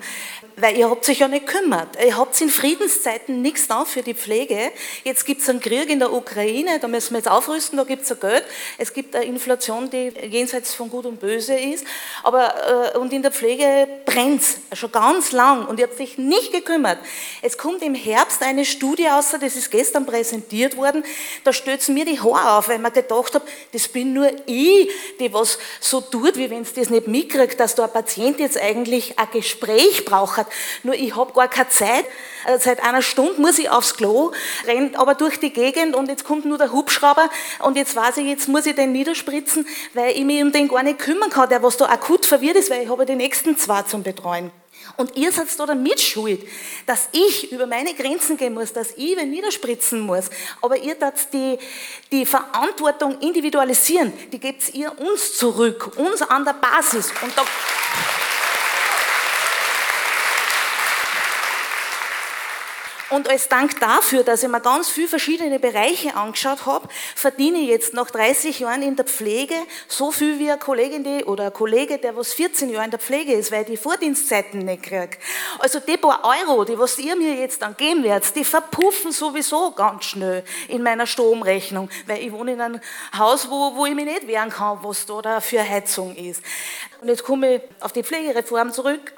weil 0.57 0.77
ihr 0.77 0.89
habt 0.89 1.07
euch 1.09 1.19
ja 1.19 1.27
nicht 1.27 1.47
gekümmert. 1.47 1.89
Ihr 2.03 2.17
habt 2.17 2.39
in 2.39 2.49
Friedenszeiten 2.49 3.41
nichts 3.41 3.67
da 3.67 3.83
für 3.85 4.01
die 4.01 4.13
Pflege. 4.13 4.71
Jetzt 5.03 5.25
gibt 5.25 5.41
es 5.41 5.49
einen 5.49 5.59
Krieg 5.59 5.89
in 5.89 5.99
der 5.99 6.13
Ukraine, 6.13 6.79
da 6.79 6.87
müssen 6.87 7.11
wir 7.11 7.17
jetzt 7.17 7.29
aufrüsten, 7.29 7.77
da 7.77 7.83
gibt 7.83 8.03
es 8.03 8.09
ja 8.09 8.15
Geld. 8.15 8.45
Es 8.77 8.93
gibt 8.93 9.15
eine 9.15 9.25
Inflation, 9.25 9.89
die 9.89 10.13
jenseits 10.29 10.73
von 10.73 10.89
Gut 10.89 11.05
und 11.05 11.19
Böse 11.19 11.55
ist. 11.55 11.85
Aber, 12.23 12.93
äh, 12.93 12.97
und 12.97 13.11
in 13.11 13.21
der 13.21 13.31
Pflege 13.31 13.87
brennt 14.05 14.41
es 14.41 14.79
schon 14.79 14.91
ganz 14.91 15.31
lang 15.31 15.67
und 15.67 15.79
ihr 15.79 15.87
habt 15.87 15.99
euch 15.99 16.17
nicht 16.17 16.53
gekümmert. 16.53 16.99
Es 17.41 17.57
kommt 17.57 17.81
im 17.81 17.95
Herbst 17.95 18.41
eine 18.41 18.65
Studie 18.65 19.09
aus, 19.09 19.31
das 19.31 19.55
ist 19.55 19.71
gestern 19.71 20.05
präsentiert 20.05 20.77
worden, 20.77 21.03
da 21.43 21.51
stößt 21.51 21.89
mir 21.89 22.05
die 22.05 22.19
Haare 22.19 22.57
auf, 22.57 22.69
weil 22.69 22.79
man 22.79 22.93
gedacht 22.93 23.35
habe, 23.35 23.45
das 23.73 23.87
bin 23.87 24.13
nur 24.13 24.31
ich, 24.45 24.89
die 25.19 25.33
was 25.33 25.59
so 25.79 26.01
tut, 26.01 26.37
wie 26.37 26.49
wenn 26.49 26.61
es 26.61 26.73
das 26.73 26.89
nicht 26.89 27.07
mitkriegt, 27.07 27.59
dass 27.59 27.75
da 27.75 27.85
ein 27.85 27.91
Patient 27.91 28.39
jetzt 28.39 28.57
eigentlich 28.57 29.19
ein 29.19 29.27
Gespräch 29.31 30.05
braucht. 30.05 30.44
Nur 30.83 30.95
ich 30.95 31.15
habe 31.15 31.33
gar 31.33 31.47
keine 31.47 31.69
Zeit. 31.69 32.05
Also 32.45 32.65
seit 32.65 32.83
einer 32.83 33.01
Stunde 33.01 33.41
muss 33.41 33.57
ich 33.57 33.69
aufs 33.69 33.95
Klo, 33.95 34.31
rennt 34.67 34.97
aber 34.97 35.15
durch 35.15 35.39
die 35.39 35.51
Gegend 35.51 35.95
und 35.95 36.09
jetzt 36.09 36.23
kommt 36.23 36.45
nur 36.45 36.59
der 36.59 36.71
Hubschrauber 36.71 37.29
und 37.59 37.75
jetzt 37.75 37.95
weiß 37.95 38.17
ich, 38.17 38.27
jetzt 38.27 38.47
muss 38.47 38.67
ich 38.67 38.75
den 38.75 38.91
niederspritzen, 38.91 39.67
weil 39.93 40.15
ich 40.15 40.23
mich 40.25 40.43
um 40.43 40.51
den 40.51 40.67
gar 40.67 40.83
nicht 40.83 40.99
kümmern 40.99 41.31
kann, 41.31 41.49
der 41.49 41.63
was 41.63 41.77
da 41.77 41.85
akut 41.85 42.25
verwirrt 42.25 42.57
ist, 42.57 42.69
weil 42.69 42.83
ich 42.83 42.89
habe 42.89 43.05
die 43.05 43.15
nächsten 43.15 43.57
zwei 43.57 43.81
zum 43.81 44.03
Betreuen. 44.03 44.51
Und 44.97 45.15
ihr 45.17 45.31
seid 45.31 45.47
da 45.57 45.65
damit 45.65 45.99
schuld, 45.99 46.41
dass 46.85 47.09
ich 47.11 47.51
über 47.51 47.65
meine 47.65 47.93
Grenzen 47.93 48.37
gehen 48.37 48.53
muss, 48.53 48.71
dass 48.71 48.91
ich 48.91 49.17
wen 49.17 49.29
niederspritzen 49.29 49.99
muss. 49.99 50.29
Aber 50.61 50.77
ihr 50.77 50.97
tat 50.97 51.33
die, 51.33 51.57
die 52.11 52.25
Verantwortung 52.25 53.19
individualisieren, 53.19 54.13
die 54.31 54.39
gebt 54.39 54.73
ihr 54.73 54.97
uns 54.99 55.37
zurück, 55.37 55.91
uns 55.97 56.21
an 56.21 56.45
der 56.45 56.53
Basis. 56.53 57.11
Und 57.21 57.35
da 57.35 57.43
Und 63.11 63.29
als 63.29 63.47
Dank 63.49 63.79
dafür, 63.79 64.23
dass 64.23 64.41
ich 64.41 64.49
mir 64.49 64.61
ganz 64.61 64.89
viele 64.89 65.07
verschiedene 65.07 65.59
Bereiche 65.59 66.15
angeschaut 66.15 66.65
habe, 66.65 66.87
verdiene 67.15 67.59
ich 67.59 67.69
jetzt 67.69 67.93
nach 67.93 68.09
30 68.09 68.59
Jahren 68.61 68.81
in 68.81 68.95
der 68.95 69.05
Pflege 69.05 69.53
so 69.87 70.11
viel 70.11 70.39
wie 70.39 70.49
eine 70.49 70.57
Kollegin 70.59 71.03
die, 71.03 71.23
oder 71.23 71.45
ein 71.45 71.53
Kollege, 71.53 71.99
der 71.99 72.15
was 72.15 72.33
14 72.33 72.69
Jahre 72.71 72.85
in 72.85 72.91
der 72.91 72.99
Pflege 72.99 73.33
ist, 73.33 73.51
weil 73.51 73.61
ich 73.61 73.67
die 73.67 73.77
Vordienstzeiten 73.77 74.65
nicht 74.65 74.83
kriege. 74.83 75.17
Also 75.59 75.79
die 75.79 75.97
paar 75.97 76.23
Euro, 76.23 76.65
die 76.65 76.79
was 76.79 76.97
ihr 76.97 77.15
mir 77.15 77.35
jetzt 77.35 77.61
dann 77.61 77.77
geben 77.77 78.03
werdet, 78.03 78.35
die 78.35 78.43
verpuffen 78.43 79.11
sowieso 79.11 79.71
ganz 79.71 80.05
schnell 80.05 80.43
in 80.67 80.81
meiner 80.81 81.05
Stromrechnung, 81.05 81.89
weil 82.07 82.23
ich 82.23 82.31
wohne 82.31 82.53
in 82.53 82.61
einem 82.61 82.81
Haus, 83.15 83.47
wo, 83.51 83.75
wo 83.75 83.85
ich 83.85 83.93
mich 83.93 84.05
nicht 84.05 84.27
wehren 84.27 84.49
kann, 84.49 84.79
was 84.81 85.05
da 85.05 85.39
für 85.41 85.67
Heizung 85.67 86.15
ist. 86.15 86.41
Und 87.01 87.09
jetzt 87.09 87.23
komme 87.23 87.57
ich 87.57 87.61
auf 87.81 87.91
die 87.91 88.03
Pflegereform 88.03 88.73
zurück. 88.73 89.13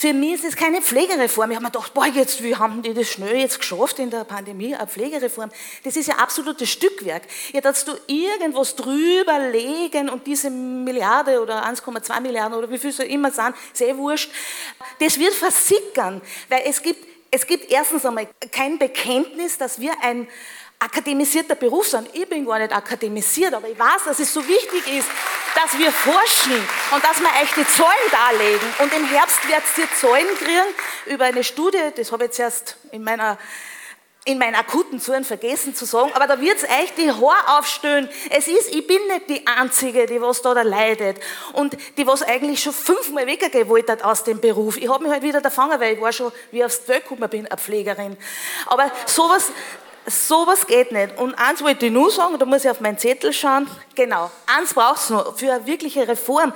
Für 0.00 0.12
mich 0.12 0.34
ist 0.34 0.44
es 0.44 0.54
keine 0.54 0.80
Pflegereform. 0.80 1.50
Ich 1.50 1.56
habe 1.56 1.64
mir 1.64 1.72
gedacht, 1.72 1.92
boah, 1.92 2.06
jetzt, 2.06 2.40
wie 2.44 2.54
haben 2.54 2.82
die 2.82 2.94
das 2.94 3.08
schnell 3.08 3.34
jetzt 3.34 3.58
geschafft 3.58 3.98
in 3.98 4.10
der 4.10 4.22
Pandemie, 4.22 4.72
eine 4.72 4.86
Pflegereform? 4.86 5.50
Das 5.82 5.96
ist 5.96 6.06
ja 6.06 6.14
absolutes 6.18 6.70
Stückwerk. 6.70 7.24
Ja, 7.52 7.60
dass 7.60 7.84
du 7.84 7.94
irgendwas 8.06 8.76
drüber 8.76 9.40
legen 9.50 10.08
und 10.08 10.24
diese 10.24 10.50
Milliarde 10.50 11.42
oder 11.42 11.66
1,2 11.66 12.20
Milliarden 12.20 12.56
oder 12.56 12.70
wie 12.70 12.78
viel 12.78 12.92
soll 12.92 13.06
immer 13.06 13.32
sein, 13.32 13.52
sehr 13.72 13.98
wurscht, 13.98 14.30
das 15.00 15.18
wird 15.18 15.34
versickern, 15.34 16.22
weil 16.48 16.62
es 16.66 16.80
gibt, 16.80 17.04
es 17.32 17.44
gibt 17.44 17.68
erstens 17.68 18.06
einmal 18.06 18.28
kein 18.52 18.78
Bekenntnis, 18.78 19.58
dass 19.58 19.80
wir 19.80 19.90
ein 20.00 20.28
akademisierter 20.78 21.56
Beruf 21.56 21.88
sind. 21.88 22.08
Ich 22.12 22.28
bin 22.28 22.46
gar 22.46 22.60
nicht 22.60 22.72
akademisiert, 22.72 23.52
aber 23.52 23.68
ich 23.68 23.76
weiß, 23.76 24.04
dass 24.04 24.20
es 24.20 24.32
so 24.32 24.46
wichtig 24.46 24.96
ist, 24.96 25.08
dass 25.60 25.76
wir 25.76 25.90
forschen 25.90 26.54
und 26.92 27.04
dass 27.04 27.18
wir 27.20 27.28
euch 27.42 27.52
die 27.56 27.66
Zahlen 27.66 28.10
darlegen. 28.12 28.68
Und 28.78 28.94
im 28.94 29.04
Herbst 29.08 29.48
werdet 29.48 29.66
ihr 29.76 29.88
Zahlen 30.00 30.26
kriegen 30.38 30.74
über 31.06 31.24
eine 31.24 31.42
Studie, 31.42 31.78
das 31.96 32.12
habe 32.12 32.24
ich 32.24 32.28
jetzt 32.28 32.38
erst 32.38 32.76
in 32.92 33.02
meiner 33.02 33.38
in 34.24 34.36
meinen 34.36 34.56
akuten 34.56 35.00
Zuren 35.00 35.24
vergessen 35.24 35.74
zu 35.74 35.86
sagen, 35.86 36.10
aber 36.12 36.26
da 36.26 36.38
wird 36.38 36.58
es 36.58 36.64
euch 36.64 36.92
die 36.98 37.10
Haare 37.10 37.58
aufstellen. 37.58 38.10
Es 38.28 38.46
ist, 38.46 38.74
ich 38.74 38.86
bin 38.86 38.98
nicht 39.06 39.30
die 39.30 39.46
Einzige, 39.46 40.04
die 40.04 40.20
was 40.20 40.42
da, 40.42 40.52
da 40.52 40.60
leidet 40.60 41.16
und 41.54 41.74
die 41.96 42.06
was 42.06 42.22
eigentlich 42.22 42.62
schon 42.62 42.74
fünfmal 42.74 43.26
weggewollt 43.26 43.88
hat 43.88 44.02
aus 44.02 44.24
dem 44.24 44.38
Beruf. 44.38 44.76
Ich 44.76 44.90
habe 44.90 45.04
mich 45.04 45.12
halt 45.12 45.22
wieder 45.22 45.40
gefangen, 45.40 45.80
weil 45.80 45.94
ich 45.94 46.00
war 46.02 46.12
schon, 46.12 46.30
wie 46.50 46.62
aufs 46.62 46.86
Welt 46.88 47.04
gekommen 47.04 47.30
bin, 47.30 47.46
eine 47.46 47.56
Pflegerin. 47.56 48.18
Aber 48.66 48.90
sowas, 49.06 49.50
Sowas 50.10 50.66
geht 50.66 50.92
nicht. 50.92 51.18
Und 51.18 51.34
eins 51.34 51.62
wollte 51.62 51.86
ich 51.86 51.92
nur 51.92 52.10
sagen, 52.10 52.38
da 52.38 52.46
muss 52.46 52.64
ich 52.64 52.70
auf 52.70 52.80
meinen 52.80 52.98
Zettel 52.98 53.32
schauen. 53.32 53.68
Genau, 53.94 54.30
eins 54.46 54.74
braucht 54.74 55.02
es 55.02 55.10
noch 55.10 55.36
für 55.36 55.52
eine 55.52 55.66
wirkliche 55.66 56.06
Reform. 56.06 56.52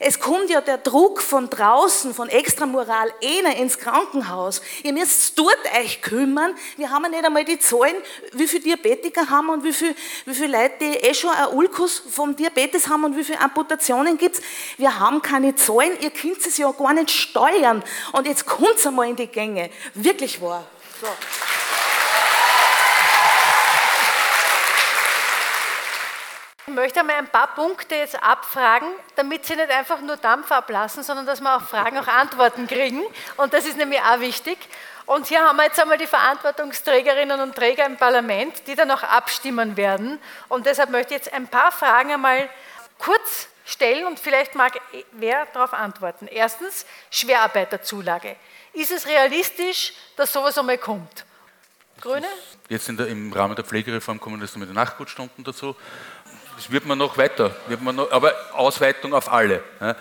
Es 0.00 0.18
kommt 0.18 0.50
ja 0.50 0.60
der 0.60 0.78
Druck 0.78 1.22
von 1.22 1.48
draußen, 1.48 2.14
von 2.14 2.28
Extramoral, 2.28 3.12
einer 3.22 3.56
ins 3.56 3.78
Krankenhaus. 3.78 4.60
Ihr 4.82 4.92
müsst 4.92 5.38
dort 5.38 5.56
euch 5.80 6.02
kümmern. 6.02 6.54
Wir 6.76 6.90
haben 6.90 7.04
ja 7.04 7.10
nicht 7.10 7.24
einmal 7.24 7.44
die 7.44 7.58
Zahlen, 7.58 7.94
wie 8.32 8.46
viele 8.48 8.64
Diabetiker 8.64 9.30
haben 9.30 9.50
und 9.50 9.64
wie 9.64 9.72
viele, 9.72 9.94
wie 10.26 10.34
viele 10.34 10.58
Leute, 10.58 10.74
die 10.80 10.94
eh 10.96 11.14
schon 11.14 11.30
ein 11.30 11.48
Ulkus 11.54 12.02
vom 12.10 12.34
Diabetes 12.34 12.88
haben 12.88 13.04
und 13.04 13.16
wie 13.16 13.24
viele 13.24 13.40
Amputationen 13.40 14.18
gibt 14.18 14.36
es. 14.36 14.42
Wir 14.78 14.98
haben 14.98 15.22
keine 15.22 15.54
Zahlen, 15.54 15.92
ihr 16.00 16.10
könnt 16.10 16.44
es 16.44 16.58
ja 16.58 16.70
gar 16.72 16.92
nicht 16.92 17.10
steuern. 17.10 17.82
Und 18.12 18.26
jetzt 18.26 18.46
kommt 18.46 18.76
es 18.76 18.86
einmal 18.86 19.08
in 19.08 19.16
die 19.16 19.28
Gänge. 19.28 19.70
Wirklich 19.94 20.40
wahr. 20.42 20.66
So. 21.00 21.06
Ich 26.66 26.72
möchte 26.72 27.00
einmal 27.00 27.16
ein 27.16 27.28
paar 27.28 27.54
Punkte 27.54 27.94
jetzt 27.94 28.22
abfragen, 28.22 28.88
damit 29.16 29.44
Sie 29.44 29.54
nicht 29.54 29.70
einfach 29.70 30.00
nur 30.00 30.16
Dampf 30.16 30.50
ablassen, 30.50 31.02
sondern 31.02 31.26
dass 31.26 31.42
wir 31.42 31.56
auf 31.56 31.68
Fragen 31.68 31.98
auch 31.98 32.06
Antworten 32.06 32.66
kriegen. 32.66 33.02
Und 33.36 33.52
das 33.52 33.66
ist 33.66 33.76
nämlich 33.76 34.00
auch 34.00 34.18
wichtig. 34.20 34.56
Und 35.04 35.26
hier 35.26 35.40
haben 35.40 35.56
wir 35.56 35.64
jetzt 35.64 35.78
einmal 35.78 35.98
die 35.98 36.06
Verantwortungsträgerinnen 36.06 37.38
und 37.42 37.54
Träger 37.54 37.84
im 37.84 37.98
Parlament, 37.98 38.66
die 38.66 38.74
dann 38.74 38.90
auch 38.90 39.02
abstimmen 39.02 39.76
werden. 39.76 40.18
Und 40.48 40.64
deshalb 40.64 40.88
möchte 40.88 41.12
ich 41.12 41.24
jetzt 41.24 41.34
ein 41.34 41.48
paar 41.48 41.70
Fragen 41.70 42.12
einmal 42.12 42.48
kurz 42.98 43.48
stellen 43.66 44.06
und 44.06 44.18
vielleicht 44.18 44.54
mag 44.54 44.80
wer 45.12 45.44
darauf 45.52 45.74
antworten. 45.74 46.26
Erstens, 46.28 46.86
Schwerarbeiterzulage. 47.10 48.36
Ist 48.72 48.90
es 48.90 49.06
realistisch, 49.06 49.92
dass 50.16 50.32
sowas 50.32 50.56
einmal 50.56 50.78
kommt? 50.78 51.26
Grüne? 52.00 52.26
Jetzt 52.68 52.88
der, 52.88 53.06
im 53.06 53.32
Rahmen 53.32 53.54
der 53.54 53.64
Pflegereform 53.64 54.18
kommen 54.18 54.40
das 54.40 54.56
mit 54.56 54.68
den 54.68 54.74
Nachgutstunden 54.74 55.44
dazu. 55.44 55.76
Das 56.56 56.70
wird 56.70 56.86
man 56.86 56.98
noch 56.98 57.16
weiter, 57.18 57.54
wird 57.66 57.80
man 57.82 57.96
noch, 57.96 58.10
aber 58.10 58.32
Ausweitung 58.52 59.12
auf 59.14 59.30
alle. 59.32 59.62
Ja, 59.80 59.96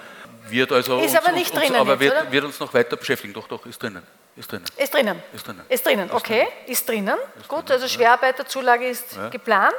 wird 0.49 0.71
also 0.71 0.99
ist 0.99 1.05
uns, 1.05 1.15
aber 1.15 1.31
nicht 1.31 1.51
uns, 1.51 1.59
drinnen. 1.61 1.75
aber 1.79 1.91
jetzt, 1.93 1.99
wird, 2.01 2.13
oder? 2.21 2.31
wird 2.31 2.45
uns 2.45 2.59
noch 2.59 2.73
weiter 2.73 2.95
beschäftigen. 2.95 3.33
Doch, 3.33 3.47
doch, 3.47 3.65
ist 3.65 3.81
drinnen. 3.81 4.03
Ist 4.35 4.51
drinnen. 4.51 4.65
Ist 4.77 4.93
drinnen. 4.93 5.21
Ist 5.31 5.47
drinnen. 5.47 5.61
Ist 5.69 5.85
drinnen, 5.85 6.11
okay. 6.11 6.47
Ist 6.67 6.87
drinnen. 6.89 7.17
Gut, 7.47 7.69
also 7.71 7.87
Schwerarbeiterzulage 7.87 8.87
ist 8.87 9.15
Ja. 9.15 9.29
geplant. 9.29 9.73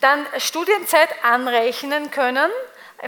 Dann 0.00 0.26
Studienzeit 0.38 1.08
anrechnen 1.22 2.10
können 2.10 2.50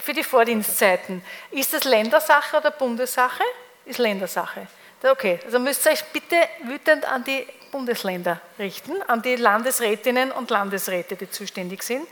für 0.01 0.13
die 0.13 0.25
Vordienstzeiten. 0.25 1.25
Ist 1.51 1.73
das 1.75 1.85
Ländersache 1.85 2.57
oder 2.59 2.71
Bundessache? 2.71 3.43
Ist 3.85 3.99
Ländersache. 3.99 4.67
Okay, 5.03 5.39
also 5.45 5.59
müsst 5.59 5.87
ihr 5.87 5.93
euch 5.93 6.05
bitte 6.07 6.37
wütend 6.65 7.05
an 7.07 7.25
die 7.25 7.47
Bundesländer 7.71 8.41
richten, 8.59 9.01
an 9.03 9.23
die 9.23 9.37
Landesrätinnen 9.37 10.33
und 10.33 10.51
Landesräte, 10.51 11.17
die 11.17 11.31
zuständig 11.31 11.83
sind. 11.83 12.07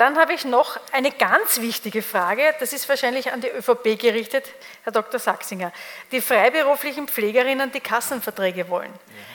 Dann 0.00 0.16
habe 0.16 0.32
ich 0.32 0.46
noch 0.46 0.80
eine 0.92 1.10
ganz 1.10 1.60
wichtige 1.60 2.00
Frage, 2.00 2.54
das 2.58 2.72
ist 2.72 2.88
wahrscheinlich 2.88 3.34
an 3.34 3.42
die 3.42 3.48
ÖVP 3.48 4.00
gerichtet, 4.00 4.46
Herr 4.82 4.92
Dr. 4.92 5.20
Sachsinger. 5.20 5.74
Die 6.10 6.22
freiberuflichen 6.22 7.06
Pflegerinnen, 7.06 7.70
die 7.70 7.80
Kassenverträge 7.80 8.70
wollen. 8.70 8.90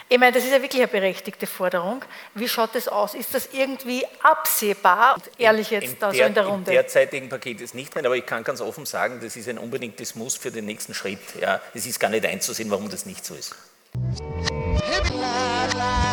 Ich 0.09 0.18
meine, 0.18 0.32
das 0.32 0.43
ist 0.43 0.51
ja 0.51 0.63
wirklich 0.63 0.82
eine 0.82 0.88
berechtigte 0.88 1.45
Forderung. 1.45 2.03
Wie 2.34 2.49
schaut 2.49 2.74
das 2.74 2.88
aus? 2.88 3.13
Ist 3.13 3.36
das 3.36 3.49
irgendwie 3.53 4.07
absehbar? 4.24 5.18
Und 5.18 5.39
ehrlich 5.39 5.70
jetzt 5.70 5.97
da 5.99 6.11
so 6.11 6.20
in 6.20 6.34
der 6.34 6.45
Im 6.45 6.49
Runde. 6.49 6.72
derzeitigen 6.72 7.30
Paket 7.30 7.61
ist 7.61 7.76
nicht 7.76 7.93
drin, 7.93 8.07
aber 8.07 8.18
ich 8.18 8.26
kann 8.26 8.43
ganz 8.43 8.59
offen 8.59 8.88
sagen, 8.88 9.20
das 9.22 9.36
ist 9.36 9.47
ein 9.47 9.59
unbedingtes 9.59 10.16
Muss 10.16 10.36
für 10.36 10.49
den 10.49 10.66
nächsten 10.66 10.95
Schritt. 10.95 11.20
Ja, 11.39 11.61
es 11.76 11.86
ist 11.86 11.99
gar 11.99 12.09
nicht 12.09 12.26
einzusehen, 12.26 12.72
warum 12.72 12.89
das 12.89 13.05
nicht 13.05 13.24
so 13.24 13.36
ist. 13.36 13.55
Herr 14.82 16.05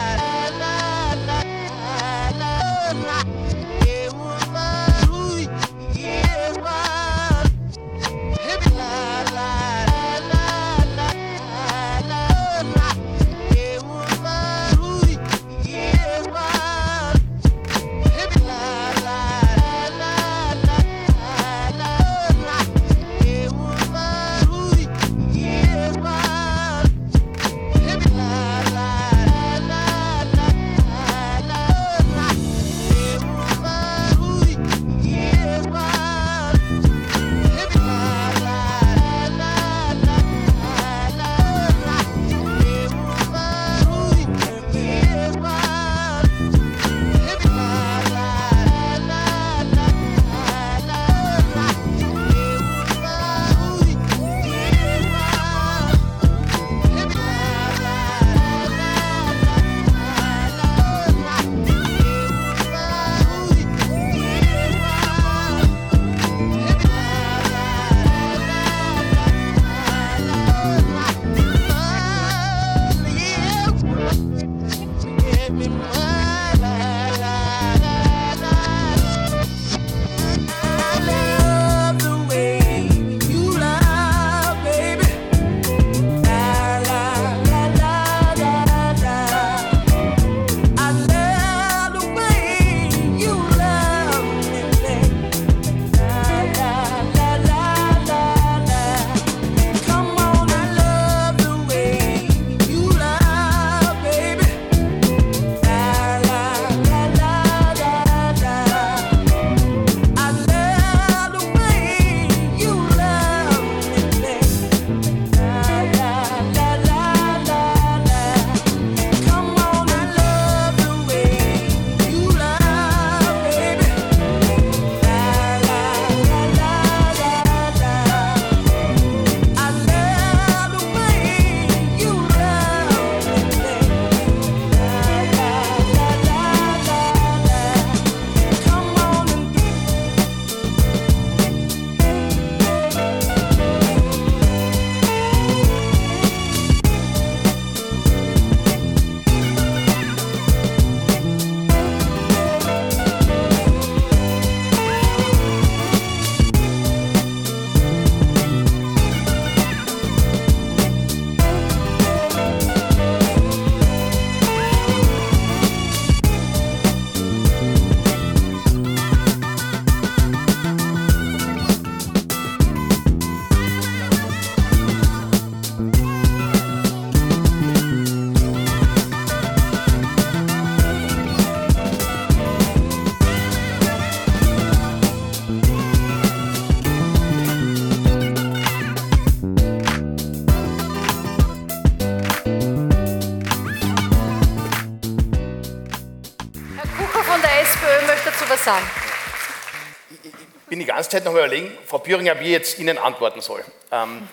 Zeit 201.12 201.24
noch 201.24 201.32
überlegen, 201.32 201.76
Frau 201.86 201.98
Büringer, 201.98 202.38
wie 202.40 202.44
ich 202.44 202.50
jetzt 202.50 202.78
Ihnen 202.78 202.98
antworten 202.98 203.40
soll. 203.40 203.64
Ähm, 203.90 204.28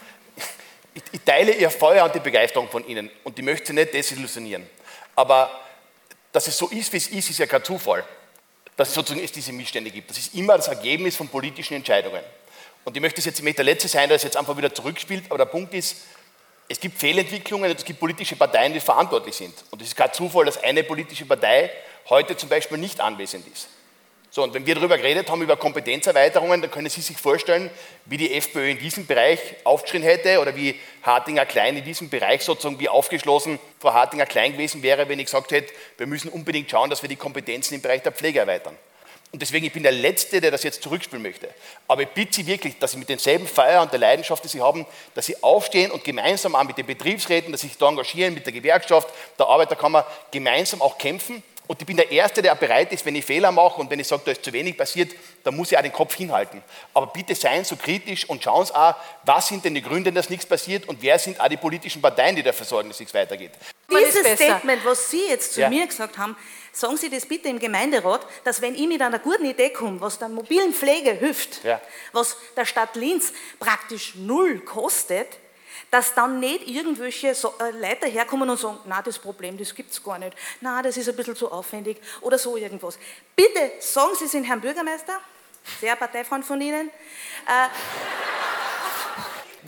ich, 0.93 1.03
ich 1.11 1.21
teile 1.21 1.53
Ihr 1.53 1.69
Feuer 1.69 2.05
und 2.05 2.15
die 2.15 2.19
Begeisterung 2.19 2.69
von 2.69 2.87
Ihnen 2.87 3.09
und 3.23 3.37
ich 3.37 3.45
möchte 3.45 3.67
Sie 3.67 3.73
nicht 3.73 3.93
desillusionieren. 3.93 4.67
Aber 5.15 5.51
dass 6.31 6.47
es 6.47 6.57
so 6.57 6.67
ist, 6.67 6.91
wie 6.93 6.97
es 6.97 7.07
ist, 7.07 7.29
ist 7.29 7.39
ja 7.39 7.45
kein 7.45 7.63
Zufall, 7.63 8.03
dass 8.75 8.89
es 8.89 8.93
sozusagen 8.93 9.23
es 9.23 9.31
diese 9.31 9.51
Missstände 9.51 9.91
gibt. 9.91 10.09
Das 10.09 10.17
ist 10.17 10.33
immer 10.35 10.55
das 10.55 10.67
Ergebnis 10.67 11.15
von 11.15 11.27
politischen 11.27 11.75
Entscheidungen. 11.75 12.21
Und 12.85 12.95
ich 12.95 13.01
möchte 13.01 13.19
es 13.19 13.25
jetzt 13.25 13.43
nicht 13.43 13.57
der 13.57 13.65
Letzte 13.65 13.87
sein, 13.87 14.07
der 14.07 14.15
es 14.15 14.23
jetzt 14.23 14.37
einfach 14.37 14.55
wieder 14.55 14.73
zurückspielt, 14.73 15.25
aber 15.29 15.39
der 15.39 15.45
Punkt 15.45 15.73
ist, 15.73 15.97
es 16.67 16.79
gibt 16.79 16.99
Fehlentwicklungen 16.99 17.69
und 17.69 17.77
es 17.77 17.83
gibt 17.83 17.99
politische 17.99 18.35
Parteien, 18.35 18.73
die 18.73 18.79
verantwortlich 18.79 19.35
sind. 19.35 19.53
Und 19.71 19.81
es 19.81 19.89
ist 19.89 19.95
kein 19.95 20.13
Zufall, 20.13 20.45
dass 20.45 20.61
eine 20.63 20.83
politische 20.83 21.25
Partei 21.25 21.71
heute 22.09 22.37
zum 22.37 22.47
Beispiel 22.47 22.77
nicht 22.77 23.01
anwesend 23.01 23.45
ist. 23.47 23.67
So, 24.31 24.43
und 24.43 24.53
wenn 24.53 24.65
wir 24.65 24.75
darüber 24.75 24.97
geredet 24.97 25.29
haben, 25.29 25.41
über 25.41 25.57
Kompetenzerweiterungen, 25.57 26.61
dann 26.61 26.69
können 26.69 26.89
Sie 26.89 27.01
sich 27.01 27.17
vorstellen, 27.17 27.71
wie 28.05 28.17
die 28.17 28.35
FPÖ 28.35 28.69
in 28.69 28.77
diesem 28.77 29.07
Bereich 29.07 29.39
aufgeschrien 29.63 30.03
hätte 30.03 30.39
oder 30.39 30.55
wie 30.55 30.75
Hartinger 31.01 31.47
Klein 31.47 31.77
in 31.77 31.83
diesem 31.83 32.09
Bereich 32.09 32.43
sozusagen, 32.43 32.79
wie 32.79 32.89
aufgeschlossen 32.89 33.59
Frau 33.79 33.93
Hartinger 33.93 34.27
Klein 34.27 34.53
gewesen 34.53 34.83
wäre, 34.83 35.09
wenn 35.09 35.17
ich 35.17 35.25
gesagt 35.25 35.51
hätte, 35.51 35.73
wir 35.97 36.05
müssen 36.05 36.29
unbedingt 36.29 36.69
schauen, 36.69 36.91
dass 36.91 37.01
wir 37.01 37.09
die 37.09 37.15
Kompetenzen 37.15 37.73
im 37.73 37.81
Bereich 37.81 38.03
der 38.03 38.11
Pflege 38.11 38.39
erweitern. 38.39 38.77
Und 39.31 39.41
deswegen, 39.41 39.65
ich 39.65 39.73
bin 39.73 39.83
der 39.83 39.91
Letzte, 39.91 40.41
der 40.41 40.49
das 40.49 40.63
jetzt 40.63 40.81
zurückspielen 40.81 41.21
möchte. 41.21 41.49
Aber 41.87 42.01
ich 42.01 42.09
bitte 42.09 42.33
Sie 42.33 42.47
wirklich, 42.47 42.79
dass 42.79 42.91
Sie 42.91 42.97
mit 42.97 43.09
demselben 43.09 43.47
Feuer 43.47 43.81
und 43.81 43.91
der 43.91 43.99
Leidenschaft, 43.99 44.43
die 44.43 44.47
Sie 44.47 44.61
haben, 44.61 44.87
dass 45.13 45.27
Sie 45.27 45.41
aufstehen 45.43 45.91
und 45.91 46.03
gemeinsam 46.03 46.55
auch 46.55 46.63
mit 46.63 46.77
den 46.77 46.87
Betriebsräten, 46.87 47.51
dass 47.51 47.61
Sie 47.61 47.67
sich 47.67 47.77
da 47.77 47.89
engagieren, 47.89 48.33
mit 48.33 48.45
der 48.45 48.53
Gewerkschaft, 48.53 49.07
der 49.37 49.47
Arbeiterkammer, 49.47 50.05
gemeinsam 50.31 50.81
auch 50.81 50.97
kämpfen. 50.97 51.43
Und 51.69 51.79
ich 51.79 51.85
bin 51.85 51.97
der 51.97 52.09
Erste, 52.11 52.41
der 52.41 52.55
bereit 52.55 52.91
ist, 52.91 53.05
wenn 53.05 53.15
ich 53.15 53.23
Fehler 53.23 53.51
mache 53.51 53.79
und 53.79 53.91
wenn 53.91 53.99
ich 53.99 54.07
sage, 54.07 54.23
da 54.25 54.31
ist 54.31 54.43
zu 54.43 54.51
wenig 54.51 54.75
passiert, 54.75 55.11
dann 55.43 55.55
muss 55.55 55.71
ich 55.71 55.77
auch 55.77 55.83
den 55.83 55.93
Kopf 55.93 56.15
hinhalten. 56.15 56.63
Aber 56.95 57.05
bitte 57.05 57.35
seien 57.35 57.63
so 57.63 57.75
kritisch 57.75 58.27
und 58.27 58.43
schauen 58.43 58.65
Sie 58.65 58.73
auch, 58.75 58.95
was 59.23 59.49
sind 59.49 59.63
denn 59.63 59.75
die 59.75 59.83
Gründe, 59.83 60.11
dass 60.11 60.31
nichts 60.31 60.47
passiert 60.47 60.87
und 60.87 60.99
wer 61.03 61.19
sind 61.19 61.39
auch 61.39 61.47
die 61.47 61.57
politischen 61.57 62.01
Parteien, 62.01 62.35
die 62.35 62.41
dafür 62.41 62.65
sorgen, 62.65 62.89
dass 62.89 62.99
nichts 62.99 63.13
weitergeht. 63.13 63.51
Dieses 63.87 64.33
Statement, 64.39 64.83
was 64.83 65.11
Sie 65.11 65.27
jetzt 65.29 65.53
zu 65.53 65.61
Ja. 65.61 65.69
mir 65.69 65.85
gesagt 65.85 66.17
haben, 66.17 66.35
sagen 66.71 66.97
Sie 66.97 67.07
das 67.07 67.27
bitte 67.27 67.49
im 67.49 67.59
Gemeinderat, 67.59 68.25
dass 68.45 68.63
wenn 68.63 68.73
ich 68.73 68.87
mit 68.87 69.03
einer 69.03 69.19
guten 69.19 69.45
Idee 69.45 69.69
komme, 69.69 70.01
was 70.01 70.17
der 70.17 70.29
mobilen 70.29 70.73
Pflege 70.73 71.11
hilft, 71.11 71.63
Ja. 71.63 71.79
was 72.13 72.35
der 72.57 72.65
Stadt 72.65 72.95
Linz 72.95 73.31
praktisch 73.59 74.15
null 74.15 74.59
kostet, 74.61 75.27
dass 75.91 76.13
dann 76.13 76.39
nicht 76.39 76.67
irgendwelche 76.67 77.29
äh, 77.29 77.33
Leute 77.79 78.07
herkommen 78.07 78.49
und 78.49 78.59
sagen, 78.59 78.77
na 78.85 79.01
das 79.01 79.19
Problem, 79.19 79.57
das 79.57 79.73
gibt 79.73 79.91
es 79.91 80.03
gar 80.03 80.19
nicht, 80.19 80.35
na 80.61 80.81
das 80.81 80.97
ist 80.97 81.09
ein 81.09 81.15
bisschen 81.15 81.35
zu 81.35 81.51
aufwendig 81.51 81.97
oder 82.21 82.37
so 82.37 82.57
irgendwas. 82.57 82.97
Bitte 83.35 83.71
sagen 83.79 84.11
Sie 84.15 84.25
es 84.25 84.45
Herrn 84.45 84.61
Bürgermeister, 84.61 85.19
sehr 85.79 85.95
Parteifreund 85.95 86.45
von 86.45 86.59
Ihnen, 86.61 86.89
äh, 86.89 87.67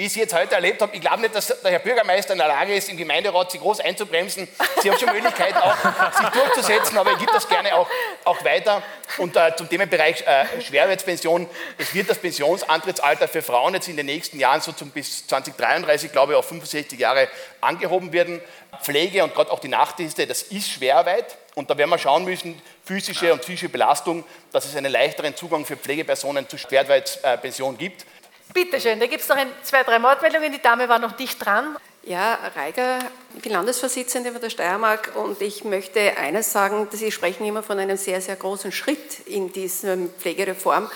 Wie 0.02 0.06
ich 0.06 0.14
Sie 0.14 0.20
jetzt 0.22 0.34
heute 0.34 0.56
erlebt 0.56 0.82
habe, 0.82 0.96
ich 0.96 1.00
glaube 1.00 1.22
nicht, 1.22 1.36
dass 1.36 1.46
der 1.62 1.70
Herr 1.70 1.78
Bürgermeister 1.78 2.34
in 2.34 2.40
der 2.40 2.48
Lage 2.48 2.74
ist, 2.74 2.90
im 2.90 2.98
Gemeinderat 2.98 3.52
Sie 3.52 3.60
groß 3.60 3.82
einzubremsen. 3.82 4.48
Sie 4.82 4.90
haben 4.90 4.98
schon 4.98 5.14
Möglichkeiten, 5.14 5.60
auch 5.60 5.76
sich 6.18 6.28
durchzusetzen, 6.30 6.98
aber 6.98 7.12
ich 7.12 7.20
gebe 7.20 7.32
das 7.32 7.48
gerne 7.48 7.76
auch, 7.76 7.88
auch 8.24 8.44
weiter. 8.44 8.82
Und 9.20 9.36
äh, 9.36 9.56
zum 9.56 9.70
Themenbereich 9.70 10.26
äh, 10.26 10.60
Schwerarbeitspension. 10.60 11.48
Es 11.78 11.94
wird 11.94 12.10
das 12.10 12.18
Pensionsantrittsalter 12.18 13.28
für 13.28 13.44
Frauen 13.44 13.76
jetzt 13.76 13.90
in 13.90 13.96
den 13.96 14.08
nächsten 14.08 14.40
Jahren 14.40 14.60
so 14.62 14.72
zum, 14.72 14.90
bis 14.90 15.28
2033, 15.28 16.12
glaube 16.12 16.34
ich, 16.34 16.40
auf 16.40 16.48
65 16.48 17.00
Jahre 17.00 17.28
angehoben 17.60 18.12
werden. 18.12 18.42
Pflege 18.82 19.24
und 19.24 19.36
gerade 19.36 19.52
auch 19.52 19.60
die 19.60 19.68
Nachtdienste, 19.68 20.26
das 20.26 20.42
ist 20.42 20.68
Schwerarbeit. 20.68 21.38
Und 21.54 21.70
da 21.70 21.78
werden 21.78 21.92
wir 21.92 22.00
schauen 22.00 22.26
müssen, 22.26 22.60
physische 22.86 23.34
und 23.34 23.44
psychische 23.44 23.70
Belastung, 23.70 24.24
dass 24.52 24.66
es 24.66 24.76
einen 24.76 24.92
leichteren 24.92 25.36
Zugang 25.36 25.64
für 25.64 25.78
Pflegepersonen 25.78 26.50
zu 26.50 26.58
Schwerarbeitspension 26.58 27.78
gibt. 27.78 28.08
Bitte 28.54 28.82
schön, 28.82 29.00
da 29.00 29.08
gibt 29.08 29.22
es 29.22 29.30
noch 29.30 29.38
ein, 29.38 29.48
zwei, 29.64 29.84
drei 29.84 29.98
Mordmeldungen. 30.00 30.52
Die 30.52 30.62
Dame 30.62 30.90
war 30.90 31.00
noch 31.00 31.18
nicht 31.18 31.44
dran. 31.44 31.78
Ja, 32.04 32.38
Reiger, 32.56 33.00
ich 33.36 33.44
bin 33.44 33.52
Landesvorsitzende 33.52 34.32
von 34.32 34.42
der 34.42 34.50
Steiermark 34.50 35.12
und 35.16 35.40
ich 35.42 35.64
möchte 35.64 36.18
eines 36.18 36.52
sagen, 36.52 36.88
Sie 36.92 37.12
sprechen 37.12 37.46
immer 37.46 37.64
von 37.64 37.78
einem 37.78 37.96
sehr, 37.96 38.20
sehr 38.22 38.36
großen 38.36 38.72
Schritt 38.72 39.20
in 39.28 39.54
dieser 39.54 39.96
Pflegereform. 39.98 40.90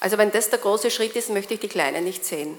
Also 0.00 0.18
wenn 0.18 0.30
das 0.30 0.50
der 0.50 0.60
große 0.60 0.90
Schritt 0.90 1.16
ist, 1.16 1.30
möchte 1.30 1.54
ich 1.54 1.60
die 1.60 1.68
Kleinen 1.68 2.04
nicht 2.04 2.24
sehen. 2.24 2.58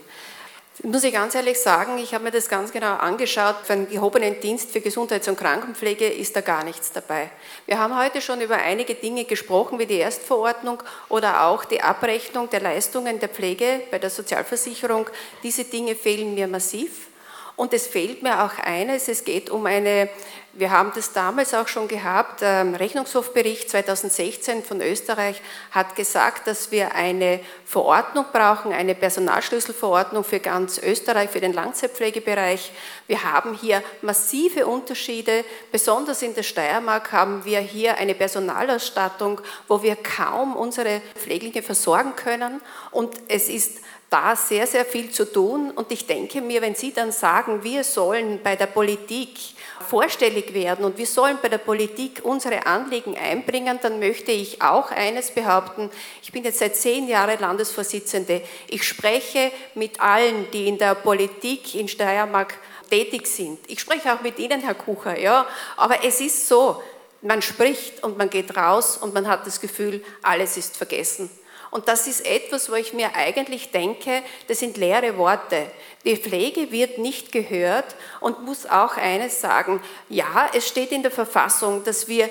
Muss 0.82 1.04
ich 1.04 1.14
ganz 1.14 1.36
ehrlich 1.36 1.60
sagen, 1.60 2.00
ich 2.00 2.16
habe 2.16 2.24
mir 2.24 2.32
das 2.32 2.50
ganz 2.50 2.72
genau 2.72 2.96
angeschaut. 2.96 3.58
Für 3.64 3.74
einen 3.74 3.88
gehobenen 3.88 4.40
Dienst 4.40 4.72
für 4.72 4.82
Gesundheits- 4.82 5.28
und 5.28 5.38
Krankenpflege 5.38 6.08
ist 6.08 6.36
da 6.36 6.42
gar 6.42 6.64
nichts 6.64 6.92
dabei. 6.92 7.30
Wir 7.68 7.78
haben 7.78 7.96
heute 7.96 8.22
schon 8.22 8.42
über 8.42 8.56
einige 8.56 8.96
Dinge 8.96 9.26
gesprochen, 9.26 9.78
wie 9.78 9.86
die 9.86 10.00
Erstverordnung 10.00 10.82
oder 11.10 11.46
auch 11.46 11.64
die 11.64 11.82
Abrechnung 11.82 12.50
der 12.50 12.62
Leistungen 12.62 13.20
der 13.20 13.30
Pflege 13.30 13.82
bei 13.92 14.00
der 14.00 14.10
Sozialversicherung. 14.10 15.08
Diese 15.44 15.64
Dinge 15.64 15.96
fehlen 15.96 16.34
mir 16.34 16.48
massiv. 16.48 17.08
Und 17.56 17.72
es 17.72 17.86
fehlt 17.86 18.24
mir 18.24 18.44
auch 18.44 18.58
eines, 18.58 19.08
es 19.08 19.24
geht 19.24 19.52
um 19.52 19.68
eine, 19.68 20.10
wir 20.56 20.70
haben 20.70 20.92
das 20.94 21.14
damals 21.14 21.54
auch 21.56 21.68
schon 21.68 21.88
gehabt, 21.88 22.42
ähm, 22.44 22.76
Rechnungshofbericht 22.76 23.72
2016 23.72 24.64
von 24.64 24.82
Österreich 24.82 25.42
hat 25.72 25.96
gesagt, 25.96 26.46
dass 26.46 26.72
wir 26.72 26.94
eine 26.94 27.40
Verordnung 27.66 28.26
brauchen, 28.32 28.72
eine 28.72 28.94
Personalschlüsselverordnung 28.94 30.24
für 30.24 30.40
ganz 30.40 30.78
Österreich, 30.78 31.32
für 31.32 31.42
den 31.42 31.54
Langzeitpflegebereich. 31.54 32.72
Wir 33.08 33.24
haben 33.24 33.56
hier 33.56 33.82
massive 34.04 34.68
Unterschiede, 34.68 35.44
besonders 35.72 36.22
in 36.22 36.36
der 36.36 36.44
Steiermark 36.44 37.12
haben 37.12 37.46
wir 37.46 37.60
hier 37.60 37.98
eine 37.98 38.14
Personalausstattung, 38.14 39.42
wo 39.68 39.82
wir 39.82 39.96
kaum 39.96 40.56
unsere 40.56 41.02
Pfleglinge 41.16 41.64
versorgen 41.64 42.16
können 42.16 42.62
und 42.92 43.16
es 43.28 43.50
ist 43.50 43.80
da 44.14 44.36
sehr, 44.36 44.68
sehr 44.68 44.86
viel 44.86 45.10
zu 45.10 45.26
tun. 45.26 45.72
Und 45.72 45.92
ich 45.92 46.06
denke 46.06 46.40
mir, 46.40 46.62
wenn 46.62 46.76
Sie 46.76 46.94
dann 46.94 47.12
sagen, 47.12 47.64
wir 47.64 47.84
sollen 47.84 48.42
bei 48.44 48.56
der 48.56 48.68
Politik 48.68 49.53
vorstellig 49.84 50.54
werden 50.54 50.86
und 50.86 50.98
wir 50.98 51.06
sollen 51.06 51.38
bei 51.42 51.50
der 51.50 51.60
Politik 51.60 52.22
unsere 52.24 52.66
Anliegen 52.66 53.16
einbringen, 53.18 53.80
dann 53.82 54.00
möchte 54.00 54.32
ich 54.32 54.62
auch 54.62 54.92
eines 54.92 55.32
behaupten. 55.32 55.90
Ich 56.22 56.32
bin 56.32 56.44
jetzt 56.44 56.60
seit 56.60 56.76
zehn 56.76 57.08
Jahren 57.08 57.40
Landesvorsitzende. 57.40 58.42
Ich 58.68 58.84
spreche 58.84 59.52
mit 59.76 60.02
allen, 60.02 60.50
die 60.52 60.68
in 60.68 60.78
der 60.78 60.96
Politik 60.96 61.76
in 61.76 61.88
Steiermark 61.88 62.56
tätig 62.90 63.28
sind. 63.28 63.60
Ich 63.68 63.80
spreche 63.80 64.14
auch 64.14 64.22
mit 64.22 64.40
Ihnen, 64.40 64.62
Herr 64.62 64.76
Kucher, 64.76 65.20
ja. 65.20 65.46
Aber 65.78 66.04
es 66.04 66.22
ist 66.22 66.48
so, 66.48 66.82
man 67.22 67.42
spricht 67.42 68.04
und 68.04 68.18
man 68.18 68.30
geht 68.30 68.56
raus 68.56 68.98
und 68.98 69.14
man 69.14 69.28
hat 69.28 69.48
das 69.48 69.60
Gefühl, 69.62 70.04
alles 70.22 70.58
ist 70.58 70.78
vergessen. 70.78 71.30
Und 71.74 71.88
das 71.88 72.06
ist 72.06 72.24
etwas, 72.28 72.70
wo 72.70 72.76
ich 72.76 72.94
mir 72.94 73.16
eigentlich 73.16 73.72
denke, 73.72 74.22
das 74.48 74.60
sind 74.60 74.78
leere 74.78 75.18
Worte. 75.18 75.72
Die 76.06 76.16
Pflege 76.16 76.72
wird 76.72 77.00
nicht 77.00 77.32
gehört 77.32 77.96
und 78.20 78.46
muss 78.46 78.68
auch 78.68 78.96
eines 78.96 79.42
sagen, 79.42 79.82
ja, 80.08 80.52
es 80.54 80.68
steht 80.68 80.92
in 80.92 81.02
der 81.02 81.10
Verfassung, 81.10 81.84
dass 81.84 82.08
wir 82.08 82.30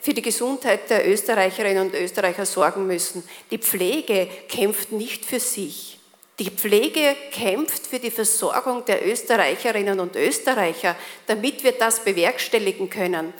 für 0.00 0.14
die 0.14 0.22
Gesundheit 0.22 0.90
der 0.90 1.08
Österreicherinnen 1.08 1.88
und 1.88 1.94
Österreicher 1.96 2.46
sorgen 2.46 2.86
müssen. 2.86 3.28
Die 3.50 3.58
Pflege 3.58 4.28
kämpft 4.48 4.92
nicht 4.92 5.24
für 5.24 5.40
sich. 5.40 5.98
Die 6.38 6.50
Pflege 6.50 7.16
kämpft 7.32 7.88
für 7.88 7.98
die 7.98 8.12
Versorgung 8.12 8.84
der 8.84 9.04
Österreicherinnen 9.04 9.98
und 9.98 10.14
Österreicher, 10.14 10.94
damit 11.26 11.64
wir 11.64 11.72
das 11.72 12.04
bewerkstelligen 12.04 12.90
können. 12.90 13.34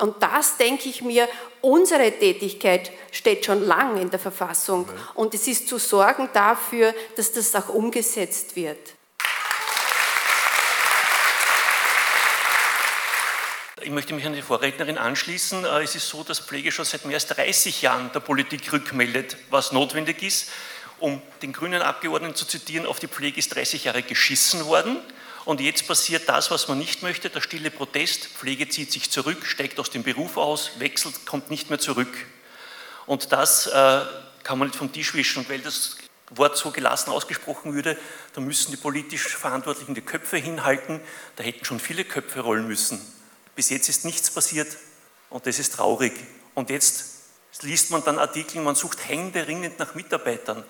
Und 0.00 0.22
das 0.22 0.56
denke 0.56 0.88
ich 0.88 1.02
mir, 1.02 1.28
unsere 1.60 2.10
Tätigkeit 2.10 2.90
steht 3.12 3.44
schon 3.44 3.62
lang 3.62 4.00
in 4.00 4.10
der 4.10 4.18
Verfassung. 4.18 4.88
Und 5.14 5.34
es 5.34 5.46
ist 5.46 5.68
zu 5.68 5.78
sorgen 5.78 6.30
dafür, 6.32 6.94
dass 7.16 7.32
das 7.32 7.54
auch 7.54 7.68
umgesetzt 7.68 8.56
wird. 8.56 8.78
Ich 13.82 13.90
möchte 13.90 14.14
mich 14.14 14.24
an 14.26 14.34
die 14.34 14.42
Vorrednerin 14.42 14.98
anschließen. 14.98 15.64
Äh, 15.64 15.82
Es 15.82 15.94
ist 15.94 16.08
so, 16.08 16.22
dass 16.22 16.40
Pflege 16.40 16.72
schon 16.72 16.84
seit 16.84 17.04
mehr 17.04 17.16
als 17.16 17.26
30 17.26 17.82
Jahren 17.82 18.10
der 18.12 18.20
Politik 18.20 18.72
rückmeldet, 18.72 19.36
was 19.50 19.72
notwendig 19.72 20.22
ist. 20.22 20.50
Um 20.98 21.20
den 21.42 21.52
grünen 21.52 21.80
Abgeordneten 21.80 22.34
zu 22.34 22.46
zitieren, 22.46 22.86
auf 22.86 23.00
die 23.00 23.08
Pflege 23.08 23.38
ist 23.38 23.54
30 23.54 23.84
Jahre 23.84 24.02
geschissen 24.02 24.66
worden. 24.66 24.98
Und 25.44 25.60
jetzt 25.60 25.86
passiert 25.88 26.28
das, 26.28 26.50
was 26.50 26.68
man 26.68 26.78
nicht 26.78 27.02
möchte, 27.02 27.30
der 27.30 27.40
stille 27.40 27.70
Protest. 27.70 28.26
Pflege 28.26 28.68
zieht 28.68 28.92
sich 28.92 29.10
zurück, 29.10 29.46
steigt 29.46 29.80
aus 29.80 29.90
dem 29.90 30.02
Beruf 30.02 30.36
aus, 30.36 30.72
wechselt, 30.78 31.26
kommt 31.26 31.50
nicht 31.50 31.70
mehr 31.70 31.78
zurück. 31.78 32.12
Und 33.06 33.32
das 33.32 33.66
äh, 33.66 34.00
kann 34.42 34.58
man 34.58 34.68
nicht 34.68 34.76
vom 34.76 34.92
Tisch 34.92 35.14
wischen. 35.14 35.40
Und 35.40 35.48
weil 35.50 35.60
das 35.60 35.96
Wort 36.30 36.56
so 36.56 36.70
gelassen 36.70 37.10
ausgesprochen 37.10 37.74
würde, 37.74 37.96
dann 38.34 38.44
müssen 38.44 38.70
die 38.70 38.76
politisch 38.76 39.26
Verantwortlichen 39.28 39.94
die 39.94 40.02
Köpfe 40.02 40.36
hinhalten. 40.36 41.00
Da 41.36 41.42
hätten 41.42 41.64
schon 41.64 41.80
viele 41.80 42.04
Köpfe 42.04 42.40
rollen 42.40 42.68
müssen. 42.68 43.00
Bis 43.56 43.70
jetzt 43.70 43.88
ist 43.88 44.04
nichts 44.04 44.30
passiert 44.30 44.68
und 45.28 45.46
das 45.46 45.58
ist 45.58 45.74
traurig. 45.74 46.12
Und 46.54 46.70
jetzt 46.70 47.06
liest 47.62 47.90
man 47.90 48.04
dann 48.04 48.18
Artikel, 48.18 48.62
man 48.62 48.74
sucht 48.74 49.08
händeringend 49.08 49.78
nach 49.78 49.94
Mitarbeitern. 49.94 50.64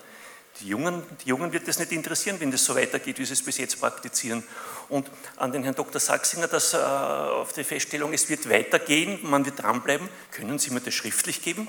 Die 0.61 0.67
Jungen, 0.67 1.01
die 1.23 1.29
Jungen 1.29 1.51
wird 1.53 1.67
das 1.67 1.79
nicht 1.79 1.91
interessieren, 1.91 2.37
wenn 2.39 2.51
das 2.51 2.63
so 2.63 2.75
weitergeht, 2.75 3.17
wie 3.17 3.25
sie 3.25 3.33
es 3.33 3.43
bis 3.43 3.57
jetzt 3.57 3.79
praktizieren. 3.79 4.43
Und 4.89 5.09
an 5.37 5.51
den 5.51 5.63
Herrn 5.63 5.75
Dr. 5.75 5.99
Sachsinger, 5.99 6.47
dass, 6.47 6.73
äh, 6.73 6.77
auf 6.77 7.53
die 7.53 7.63
Feststellung, 7.63 8.13
es 8.13 8.29
wird 8.29 8.47
weitergehen, 8.47 9.19
man 9.23 9.43
wird 9.43 9.61
dranbleiben. 9.61 10.07
Können 10.29 10.59
Sie 10.59 10.71
mir 10.71 10.81
das 10.81 10.93
schriftlich 10.93 11.41
geben? 11.41 11.67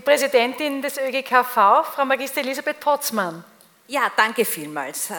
Die 0.00 0.04
Präsidentin 0.06 0.80
des 0.80 0.96
ÖGKV, 0.96 1.84
Frau 1.84 2.06
Magister 2.06 2.40
Elisabeth 2.40 2.80
Potzmann. 2.80 3.44
Ja, 3.86 4.10
danke 4.16 4.46
vielmals. 4.46 5.10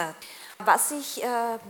Was 0.57 0.89
ich 0.89 1.23
äh, 1.23 1.27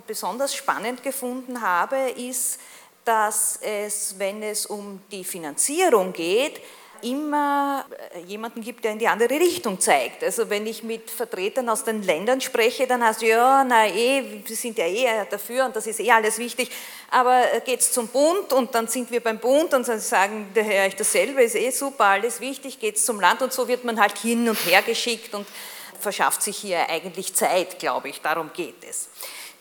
besonders 0.07 0.55
spannend 0.55 1.03
gefunden 1.03 1.62
habe, 1.62 2.12
ist, 2.12 2.57
dass 3.03 3.57
es, 3.62 4.18
wenn 4.18 4.41
es 4.41 4.66
um 4.66 5.01
die 5.12 5.26
Finanzierung 5.26 6.14
geht, 6.14 6.62
immer 7.03 7.85
äh, 8.13 8.19
jemanden 8.21 8.61
gibt, 8.61 8.83
der 8.83 8.91
in 8.91 8.99
die 8.99 9.07
andere 9.07 9.39
Richtung 9.39 9.79
zeigt. 9.79 10.23
Also 10.23 10.49
wenn 10.49 10.65
ich 10.65 10.83
mit 10.83 11.09
Vertretern 11.09 11.69
aus 11.69 11.83
den 11.83 12.03
Ländern 12.03 12.41
spreche, 12.41 12.87
dann 12.87 13.03
heißt 13.03 13.21
ja, 13.21 13.63
na 13.63 13.87
eh, 13.87 14.41
wir 14.45 14.55
sind 14.55 14.77
ja 14.77 14.85
eh 14.85 15.25
dafür 15.29 15.65
und 15.65 15.75
das 15.75 15.87
ist 15.87 15.99
eh 15.99 16.11
alles 16.11 16.37
wichtig, 16.37 16.69
aber 17.09 17.43
geht 17.65 17.79
es 17.81 17.91
zum 17.91 18.07
Bund 18.07 18.53
und 18.53 18.73
dann 18.73 18.87
sind 18.87 19.11
wir 19.11 19.21
beim 19.21 19.39
Bund 19.39 19.73
und 19.73 19.87
dann 19.87 19.99
sagen, 19.99 20.51
der 20.55 20.63
Herr, 20.63 20.87
ich 20.87 20.95
dasselbe 20.95 21.43
ist 21.43 21.55
eh 21.55 21.71
super, 21.71 22.05
alles 22.05 22.39
wichtig, 22.39 22.79
geht 22.79 22.95
es 22.97 23.05
zum 23.05 23.19
Land 23.19 23.41
und 23.41 23.53
so 23.53 23.67
wird 23.67 23.83
man 23.83 23.99
halt 23.99 24.17
hin 24.17 24.47
und 24.47 24.57
her 24.65 24.81
geschickt 24.81 25.33
und 25.33 25.47
verschafft 25.99 26.41
sich 26.41 26.57
hier 26.57 26.89
eigentlich 26.89 27.33
Zeit, 27.33 27.79
glaube 27.79 28.09
ich, 28.09 28.21
darum 28.21 28.51
geht 28.53 28.83
es. 28.89 29.09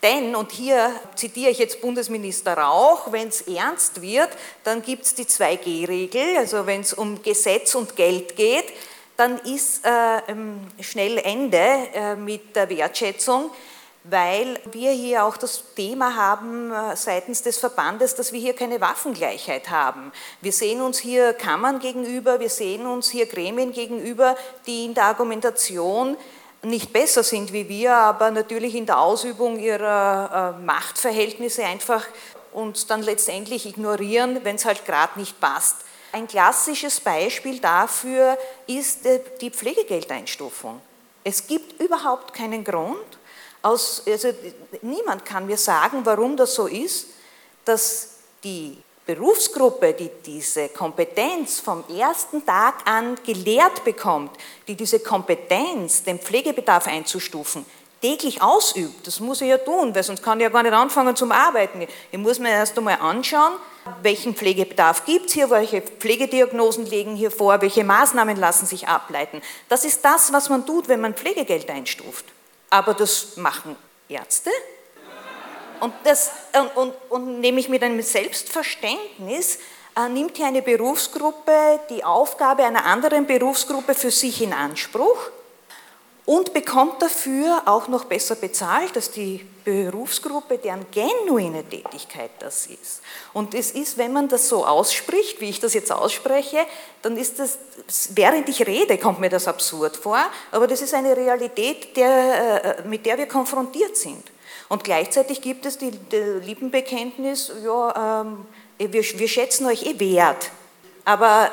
Denn, 0.03 0.35
und 0.35 0.51
hier 0.51 0.91
zitiere 1.15 1.51
ich 1.51 1.59
jetzt 1.59 1.83
Bundesminister 1.83 2.55
Rauch, 2.55 3.13
wenn 3.13 3.29
es 3.29 3.43
ernst 3.43 4.01
wird, 4.01 4.31
dann 4.65 4.83
gibt 4.83 5.05
es 5.05 5.15
die 5.15 5.27
2G-Regel, 5.27 6.39
also 6.39 6.67
wenn 6.67 6.81
es 6.81 6.95
um 6.95 7.23
Gesetz 7.23 7.75
und 7.75 7.97
Geld 7.97 8.35
geht, 8.35 8.73
dann 9.19 9.39
ist 9.41 9.85
äh, 9.85 10.23
schnell 10.83 11.19
Ende 11.19 11.59
äh, 11.59 12.17
mit 12.17 12.57
der 12.57 12.71
Wertschätzung, 12.71 13.51
weil 14.05 14.59
wir 14.73 14.93
hier 14.93 15.25
auch 15.25 15.37
das 15.37 15.63
Thema 15.77 16.17
haben 16.17 16.73
äh, 16.73 16.97
seitens 16.97 17.43
des 17.43 17.59
Verbandes, 17.59 18.15
dass 18.15 18.33
wir 18.33 18.41
hier 18.41 18.55
keine 18.55 18.81
Waffengleichheit 18.81 19.69
haben. 19.69 20.13
Wir 20.41 20.53
sehen 20.53 20.81
uns 20.81 20.99
hier 20.99 21.35
Kammern 21.35 21.81
gegenüber, 21.81 22.41
wir 22.41 22.49
sehen 22.49 22.87
uns 22.87 23.11
hier 23.11 23.27
Gremien 23.27 23.73
gegenüber, 23.73 24.37
die 24.67 24.87
in 24.87 24.95
der 24.95 25.05
Argumentation 25.05 26.17
nicht 26.63 26.93
besser 26.93 27.23
sind 27.23 27.53
wie 27.53 27.69
wir, 27.69 27.95
aber 27.95 28.31
natürlich 28.31 28.75
in 28.75 28.87
der 28.87 28.99
Ausübung 28.99 29.59
ihrer 29.59 30.57
äh, 30.59 30.63
Machtverhältnisse 30.63 31.65
einfach 31.65 32.07
uns 32.53 32.87
dann 32.87 33.03
letztendlich 33.03 33.67
ignorieren, 33.67 34.41
wenn 34.43 34.57
es 34.57 34.65
halt 34.65 34.85
gerade 34.85 35.19
nicht 35.19 35.41
passt. 35.41 35.77
Ein 36.13 36.27
klassisches 36.27 37.01
Beispiel 37.01 37.61
dafür 37.61 38.37
ist 38.67 39.07
äh, 39.07 39.21
die 39.41 39.51
Pflegegeldeinstufung. 39.51 40.81
Es 41.23 41.47
gibt 41.47 41.81
überhaupt 41.81 42.35
keinen 42.35 42.65
Grund, 42.65 43.19
aus, 43.63 44.03
also 44.07 44.33
niemand 44.83 45.25
kann 45.25 45.47
mir 45.47 45.59
sagen, 45.59 46.01
warum 46.05 46.37
das 46.37 46.55
so 46.55 46.67
ist, 46.67 47.09
dass 47.65 48.17
die 48.43 48.79
Berufsgruppe, 49.15 49.93
die 49.93 50.11
diese 50.25 50.69
Kompetenz 50.69 51.59
vom 51.59 51.83
ersten 51.89 52.47
Tag 52.47 52.75
an 52.85 53.17
gelehrt 53.27 53.83
bekommt, 53.85 54.31
die 54.69 54.77
diese 54.77 55.01
Kompetenz, 55.01 56.05
den 56.05 56.21
Pflegebedarf 56.21 56.87
einzustufen, 56.87 57.67
täglich 58.01 58.41
ausübt, 58.41 59.05
das 59.07 59.19
muss 59.19 59.41
ich 59.41 59.49
ja 59.49 59.59
tun, 59.59 59.95
weil 59.95 60.05
sonst 60.05 60.23
kann 60.23 60.39
ich 60.39 60.45
ja 60.45 60.49
gar 60.49 60.63
nicht 60.63 60.73
anfangen 60.73 61.17
zum 61.17 61.33
Arbeiten. 61.33 61.89
Ich 62.13 62.19
muss 62.19 62.39
mir 62.39 62.51
erst 62.51 62.79
einmal 62.79 62.99
anschauen, 63.01 63.55
welchen 64.03 64.37
Pflegebedarf 64.37 65.05
gibt 65.05 65.27
es 65.27 65.33
hier, 65.33 65.51
welche 65.51 65.83
Pflegediagnosen 65.83 66.87
liegen 66.87 67.17
hier 67.17 67.33
vor, 67.33 67.61
welche 67.63 67.83
Maßnahmen 67.83 68.37
lassen 68.37 68.67
sich 68.67 68.87
ableiten. 68.87 69.43
Das 69.69 69.85
ist 69.85 70.05
das, 70.05 70.33
was 70.33 70.49
man 70.49 70.65
tut, 70.65 70.87
wenn 70.87 71.01
man 71.01 71.15
Pflegegeld 71.15 71.69
einstuft. 71.69 72.27
Aber 72.71 72.95
das 72.95 73.37
machen 73.37 73.75
Ärzte, 74.09 74.51
und, 75.81 75.93
das, 76.05 76.31
und, 76.53 76.77
und, 76.77 76.95
und 77.11 77.41
nämlich 77.41 77.69
mit 77.69 77.83
einem 77.83 78.03
Selbstverständnis 78.03 79.59
äh, 79.97 80.09
nimmt 80.09 80.37
hier 80.37 80.47
eine 80.47 80.63
Berufsgruppe 80.63 81.81
die 81.91 82.05
Aufgabe 82.05 82.65
einer 82.65 82.85
anderen 82.85 83.27
Berufsgruppe 83.27 83.95
für 83.95 84.11
sich 84.11 84.43
in 84.43 84.53
Anspruch 84.53 85.31
und 86.27 86.55
bekommt 86.55 87.03
dafür 87.03 87.63
auch 87.67 87.89
noch 87.89 88.05
besser 88.05 88.37
bezahlt 88.37 88.95
als 88.95 89.11
die 89.11 89.45
Berufsgruppe, 89.65 90.59
deren 90.59 90.87
genuine 90.93 91.69
Tätigkeit 91.69 92.31
das 92.39 92.67
ist. 92.67 93.03
Und 93.33 93.55
es 93.55 93.73
ist, 93.73 93.99
wenn 93.99 94.13
man 94.13 94.29
das 94.29 94.49
so 94.49 94.65
ausspricht, 94.65 95.41
wie 95.41 95.51
ich 95.51 95.59
das 95.59 95.75
jetzt 95.75 95.91
ausspreche, 95.91 96.59
dann 97.03 97.17
ist 97.17 97.41
das, 97.41 97.59
während 98.11 98.49
ich 98.49 98.67
rede, 98.67 98.97
kommt 98.99 99.19
mir 99.19 99.29
das 99.29 99.49
absurd 99.49 99.97
vor, 99.97 100.21
aber 100.53 100.69
das 100.69 100.83
ist 100.83 100.95
eine 100.95 101.17
Realität, 101.17 101.97
der, 101.97 102.79
äh, 102.79 102.89
mit 102.89 103.07
der 103.07 103.19
wir 103.19 103.27
konfrontiert 103.27 103.97
sind. 103.97 104.23
Und 104.71 104.85
gleichzeitig 104.85 105.41
gibt 105.43 105.67
es 105.67 105.79
die, 105.79 105.91
die 105.91 106.17
Lippenbekenntnis, 106.47 107.51
ja, 107.65 108.23
ähm, 108.23 108.47
wir, 108.79 109.03
wir 109.03 109.29
schätzen 109.29 109.67
euch 109.67 109.85
eh 109.85 109.99
wert. 109.99 110.53
Aber 111.05 111.51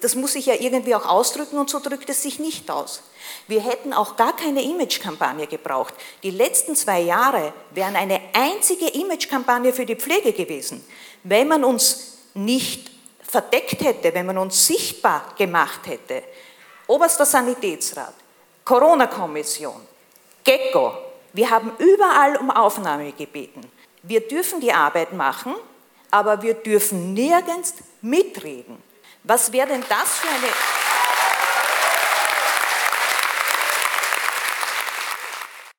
das 0.00 0.16
muss 0.16 0.32
sich 0.32 0.46
ja 0.46 0.54
irgendwie 0.58 0.96
auch 0.96 1.06
ausdrücken 1.06 1.56
und 1.56 1.70
so 1.70 1.78
drückt 1.78 2.10
es 2.10 2.24
sich 2.24 2.40
nicht 2.40 2.68
aus. 2.68 3.04
Wir 3.46 3.60
hätten 3.60 3.92
auch 3.92 4.16
gar 4.16 4.34
keine 4.34 4.60
Imagekampagne 4.60 5.46
gebraucht. 5.46 5.94
Die 6.24 6.32
letzten 6.32 6.74
zwei 6.74 6.98
Jahre 7.00 7.52
wären 7.70 7.94
eine 7.94 8.20
einzige 8.32 8.88
Imagekampagne 8.88 9.72
für 9.72 9.86
die 9.86 9.94
Pflege 9.94 10.32
gewesen. 10.32 10.84
Wenn 11.22 11.46
man 11.46 11.62
uns 11.62 12.18
nicht 12.34 12.90
verdeckt 13.22 13.84
hätte, 13.84 14.12
wenn 14.14 14.26
man 14.26 14.36
uns 14.36 14.66
sichtbar 14.66 15.32
gemacht 15.38 15.86
hätte, 15.86 16.24
Oberster 16.88 17.24
Sanitätsrat, 17.24 18.14
Corona-Kommission, 18.64 19.80
Gecko, 20.42 21.07
wir 21.32 21.50
haben 21.50 21.72
überall 21.78 22.36
um 22.36 22.50
Aufnahme 22.50 23.12
gebeten. 23.12 23.60
Wir 24.02 24.26
dürfen 24.26 24.60
die 24.60 24.72
Arbeit 24.72 25.12
machen, 25.12 25.54
aber 26.10 26.42
wir 26.42 26.54
dürfen 26.54 27.12
nirgends 27.14 27.74
mitreden. 28.00 28.82
Was 29.24 29.52
wäre 29.52 29.68
denn 29.68 29.84
das 29.88 30.18
für 30.18 30.28
eine... 30.28 30.52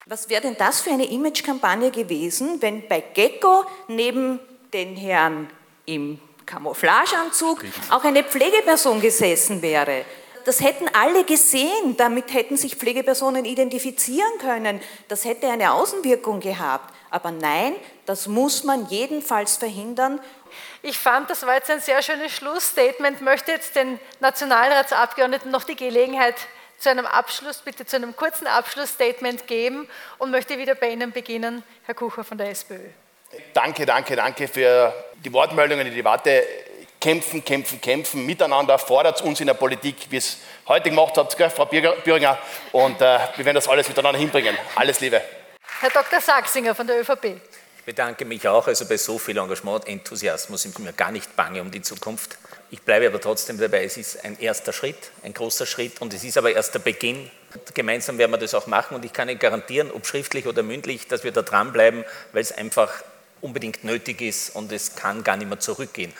Was 0.05 0.27
wäre 0.27 0.41
denn 0.41 0.57
das 0.57 0.81
für 0.81 0.89
eine 0.89 1.05
Imagekampagne 1.05 1.91
gewesen, 1.91 2.59
wenn 2.61 2.87
bei 2.87 2.99
Gecko 2.99 3.63
neben 3.87 4.39
den 4.73 4.95
Herrn 4.95 5.49
im 5.85 6.19
Camouflageanzug 6.47 7.63
auch 7.91 8.03
eine 8.03 8.23
Pflegeperson 8.23 9.01
gesessen 9.01 9.61
wäre? 9.61 10.05
Das 10.45 10.61
hätten 10.61 10.87
alle 10.93 11.23
gesehen, 11.23 11.97
damit 11.97 12.33
hätten 12.33 12.57
sich 12.57 12.75
Pflegepersonen 12.75 13.45
identifizieren 13.45 14.37
können. 14.39 14.81
Das 15.07 15.25
hätte 15.25 15.49
eine 15.49 15.73
Außenwirkung 15.73 16.39
gehabt. 16.39 16.93
Aber 17.11 17.31
nein, 17.31 17.75
das 18.05 18.27
muss 18.27 18.63
man 18.63 18.87
jedenfalls 18.87 19.57
verhindern. 19.57 20.19
Ich 20.81 20.97
fand, 20.97 21.29
das 21.29 21.45
war 21.45 21.55
jetzt 21.55 21.69
ein 21.69 21.81
sehr 21.81 22.01
schönes 22.01 22.31
Schlussstatement, 22.31 23.21
möchte 23.21 23.51
jetzt 23.51 23.75
den 23.75 23.99
Nationalratsabgeordneten 24.19 25.51
noch 25.51 25.63
die 25.63 25.75
Gelegenheit 25.75 26.35
zu 26.77 26.89
einem 26.89 27.05
Abschluss, 27.05 27.57
bitte 27.57 27.85
zu 27.85 27.97
einem 27.97 28.15
kurzen 28.15 28.47
Abschlussstatement 28.47 29.47
geben 29.47 29.87
und 30.17 30.31
möchte 30.31 30.57
wieder 30.57 30.75
bei 30.75 30.89
Ihnen 30.89 31.11
beginnen, 31.11 31.63
Herr 31.85 31.95
Kucher 31.95 32.23
von 32.23 32.37
der 32.37 32.49
SPÖ. 32.49 32.79
Danke, 33.53 33.85
danke, 33.85 34.15
danke 34.15 34.47
für 34.47 34.93
die 35.23 35.31
Wortmeldungen, 35.31 35.85
die 35.85 35.93
Debatte 35.93 36.43
kämpfen, 36.99 37.43
kämpfen, 37.43 37.79
kämpfen, 37.81 38.25
miteinander, 38.25 38.77
fordert 38.77 39.21
uns 39.21 39.39
in 39.39 39.47
der 39.47 39.53
Politik, 39.53 39.95
wie 40.09 40.17
es 40.17 40.37
heute 40.67 40.89
gemacht 40.89 41.17
habt, 41.17 41.35
gell, 41.37 41.49
Frau 41.49 41.65
Büringer, 41.65 42.37
und 42.71 43.01
äh, 43.01 43.19
wir 43.35 43.45
werden 43.45 43.55
das 43.55 43.67
alles 43.67 43.87
miteinander 43.87 44.19
hinbringen. 44.19 44.57
Alles 44.75 44.99
Liebe. 44.99 45.21
Herr 45.79 45.89
Dr. 45.89 46.19
Sachsinger 46.19 46.75
von 46.75 46.87
der 46.87 46.99
ÖVP. 46.99 47.39
Ich 47.77 47.85
bedanke 47.85 48.25
mich 48.25 48.47
auch, 48.47 48.67
also 48.67 48.85
bei 48.85 48.97
so 48.97 49.17
viel 49.17 49.37
Engagement, 49.37 49.87
Enthusiasmus 49.87 50.61
sind 50.61 50.77
mir 50.79 50.93
gar 50.93 51.11
nicht 51.11 51.35
bange 51.35 51.61
um 51.61 51.71
die 51.71 51.81
Zukunft. 51.81 52.37
Ich 52.69 52.81
bleibe 52.81 53.07
aber 53.07 53.19
trotzdem 53.19 53.57
dabei, 53.57 53.83
es 53.83 53.97
ist 53.97 54.23
ein 54.23 54.37
erster 54.39 54.73
Schritt, 54.73 55.11
ein 55.23 55.33
großer 55.33 55.65
Schritt 55.65 56.01
und 56.01 56.13
es 56.13 56.23
ist 56.23 56.37
aber 56.37 56.51
erst 56.51 56.75
der 56.75 56.79
Beginn. 56.79 57.31
Gemeinsam 57.73 58.19
werden 58.19 58.31
wir 58.31 58.37
das 58.37 58.53
auch 58.53 58.67
machen 58.67 58.95
und 58.95 59.05
ich 59.05 59.13
kann 59.13 59.27
Ihnen 59.27 59.39
garantieren, 59.39 59.89
ob 59.89 60.05
schriftlich 60.05 60.45
oder 60.45 60.61
mündlich, 60.61 61.07
dass 61.07 61.23
wir 61.23 61.31
da 61.31 61.41
dranbleiben, 61.41 62.05
weil 62.31 62.41
es 62.41 62.51
einfach 62.51 62.91
unbedingt 63.41 63.83
nötig 63.83 64.21
ist 64.21 64.55
und 64.55 64.71
es 64.71 64.95
kann 64.95 65.23
gar 65.23 65.37
nicht 65.37 65.47
mehr 65.47 65.59
zurückgehen. 65.59 66.13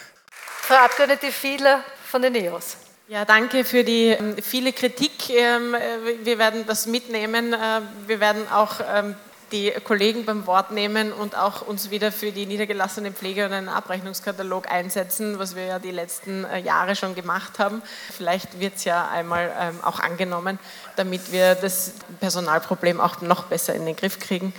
Frau 0.61 0.75
Abgeordnete 0.75 1.31
Fiedler 1.31 1.83
von 2.05 2.21
den 2.21 2.33
NEOS. 2.33 2.77
Ja, 3.09 3.25
danke 3.25 3.65
für 3.65 3.83
die 3.83 4.09
ähm, 4.09 4.35
viele 4.37 4.71
Kritik. 4.71 5.31
Ähm, 5.31 5.73
äh, 5.73 5.79
wir 6.23 6.37
werden 6.37 6.67
das 6.67 6.85
mitnehmen. 6.85 7.53
Äh, 7.53 7.81
wir 8.05 8.19
werden 8.19 8.47
auch 8.51 8.75
ähm, 8.87 9.15
die 9.51 9.71
Kollegen 9.83 10.25
beim 10.25 10.45
Wort 10.45 10.69
nehmen 10.69 11.11
und 11.11 11.35
auch 11.35 11.63
uns 11.63 11.89
wieder 11.89 12.11
für 12.11 12.31
die 12.31 12.45
niedergelassene 12.45 13.11
Pflege 13.11 13.45
und 13.45 13.53
einen 13.53 13.67
Abrechnungskatalog 13.67 14.71
einsetzen, 14.71 15.39
was 15.39 15.55
wir 15.55 15.65
ja 15.65 15.79
die 15.79 15.89
letzten 15.89 16.45
äh, 16.45 16.59
Jahre 16.59 16.95
schon 16.95 17.15
gemacht 17.15 17.57
haben. 17.57 17.81
Vielleicht 18.15 18.59
wird 18.59 18.75
es 18.75 18.83
ja 18.83 19.09
einmal 19.09 19.73
auch 19.81 19.99
angenommen, 19.99 20.59
damit 20.95 21.31
wir 21.31 21.55
das 21.55 21.93
Personalproblem 22.19 23.01
auch 23.01 23.21
noch 23.21 23.45
besser 23.45 23.73
in 23.73 23.87
den 23.87 23.95
Griff 23.95 24.19
kriegen. 24.19 24.53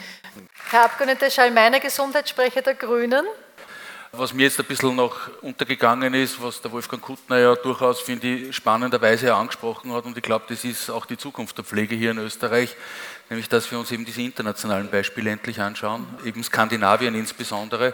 Herr 0.70 0.86
Abgeordneter 0.86 1.30
Schallmeiner, 1.30 1.78
Gesundheitssprecher 1.78 2.62
der 2.62 2.74
Grünen. 2.74 3.24
Was 4.12 4.34
mir 4.34 4.42
jetzt 4.42 4.58
ein 4.58 4.66
bisschen 4.66 4.96
noch 4.96 5.16
untergegangen 5.40 6.14
ist, 6.14 6.42
was 6.42 6.60
der 6.60 6.72
Wolfgang 6.72 7.00
Kuttner 7.00 7.38
ja 7.38 7.54
durchaus, 7.54 8.00
finde 8.00 8.26
ich, 8.26 8.56
spannenderweise 8.56 9.32
angesprochen 9.32 9.92
hat, 9.92 10.04
und 10.04 10.16
ich 10.16 10.22
glaube, 10.24 10.46
das 10.48 10.64
ist 10.64 10.90
auch 10.90 11.06
die 11.06 11.16
Zukunft 11.16 11.56
der 11.56 11.64
Pflege 11.64 11.94
hier 11.94 12.10
in 12.10 12.18
Österreich, 12.18 12.74
nämlich 13.28 13.48
dass 13.48 13.70
wir 13.70 13.78
uns 13.78 13.92
eben 13.92 14.04
diese 14.04 14.20
internationalen 14.22 14.90
Beispiele 14.90 15.30
endlich 15.30 15.60
anschauen, 15.60 16.08
eben 16.24 16.42
Skandinavien 16.42 17.14
insbesondere, 17.14 17.92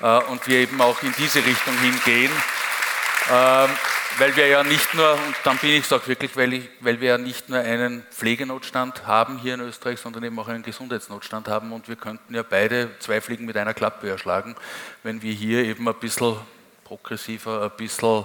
äh, 0.00 0.18
und 0.30 0.46
wir 0.46 0.58
eben 0.58 0.80
auch 0.80 1.02
in 1.02 1.12
diese 1.18 1.44
Richtung 1.44 1.76
hingehen. 1.80 2.30
Weil 4.18 4.34
wir 4.34 4.46
ja 4.46 4.64
nicht 4.64 4.94
nur, 4.94 5.12
und 5.12 5.36
dann 5.44 5.58
bin 5.58 5.70
ich 5.70 5.84
es 5.84 5.92
auch 5.92 6.06
wirklich, 6.08 6.34
weil, 6.36 6.54
ich, 6.54 6.68
weil 6.80 7.00
wir 7.00 7.08
ja 7.10 7.18
nicht 7.18 7.50
nur 7.50 7.58
einen 7.58 8.02
Pflegenotstand 8.10 9.06
haben 9.06 9.38
hier 9.38 9.54
in 9.54 9.60
Österreich, 9.60 10.00
sondern 10.00 10.24
eben 10.24 10.38
auch 10.38 10.48
einen 10.48 10.62
Gesundheitsnotstand 10.62 11.48
haben 11.48 11.70
und 11.72 11.86
wir 11.86 11.96
könnten 11.96 12.34
ja 12.34 12.42
beide 12.42 12.88
zwei 12.98 13.20
Fliegen 13.20 13.44
mit 13.44 13.58
einer 13.58 13.74
Klappe 13.74 14.08
erschlagen, 14.08 14.56
wenn 15.02 15.20
wir 15.20 15.34
hier 15.34 15.64
eben 15.64 15.86
ein 15.86 15.94
bisschen 16.00 16.36
progressiver, 16.84 17.64
ein 17.64 17.76
bisschen 17.76 18.24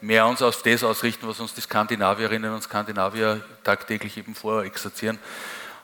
mehr 0.00 0.26
uns 0.26 0.42
auf 0.42 0.62
das 0.62 0.84
ausrichten, 0.84 1.26
was 1.26 1.40
uns 1.40 1.54
die 1.54 1.60
Skandinavierinnen 1.60 2.54
und 2.54 2.62
Skandinavier 2.62 3.44
tagtäglich 3.64 4.16
eben 4.18 4.36
vorexerzieren. 4.36 5.18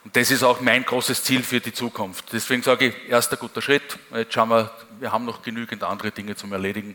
Und 0.05 0.15
das 0.15 0.31
ist 0.31 0.45
auch 0.45 0.61
mein 0.61 0.85
großes 0.85 1.25
Ziel 1.25 1.43
für 1.43 1.59
die 1.59 1.73
Zukunft. 1.73 2.33
Deswegen 2.33 2.63
sage 2.63 2.87
ich, 2.87 3.09
erster 3.09 3.37
guter 3.37 3.61
Schritt. 3.61 3.99
Jetzt 4.15 4.33
schauen 4.33 4.51
wir, 4.51 4.71
wir 5.01 5.11
haben 5.11 5.25
noch 5.25 5.43
genügend 5.43 5.83
andere 5.83 6.13
Dinge 6.13 6.37
zum 6.37 6.53
Erledigen. 6.53 6.95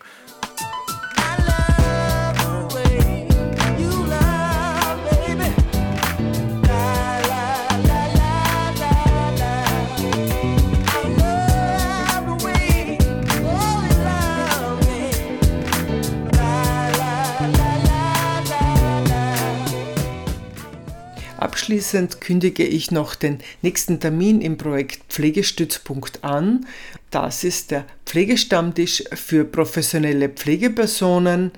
Abschließend 21.64 22.20
kündige 22.20 22.66
ich 22.66 22.92
noch 22.92 23.16
den 23.16 23.40
nächsten 23.62 24.02
Termin 24.02 24.42
im 24.42 24.58
Projekt 24.58 25.00
Pflegestützpunkt 25.08 26.22
an. 26.22 26.66
Das 27.10 27.46
ist 27.46 27.72
der 27.72 27.86
Pflegestammtisch 28.06 29.06
für 29.14 29.46
professionelle 29.46 30.28
Pflegepersonen 30.28 31.52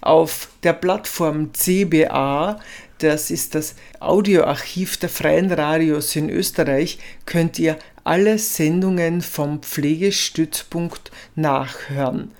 Auf 0.00 0.48
der 0.62 0.72
Plattform 0.72 1.52
CBA, 1.52 2.58
das 2.98 3.30
ist 3.30 3.54
das 3.54 3.74
Audioarchiv 4.00 4.96
der 4.96 5.10
Freien 5.10 5.52
Radios 5.52 6.16
in 6.16 6.30
Österreich, 6.30 6.98
könnt 7.26 7.58
ihr 7.58 7.76
alle 8.02 8.38
Sendungen 8.38 9.20
vom 9.20 9.62
Pflegestützpunkt 9.62 11.10
nachhören. 11.34 12.30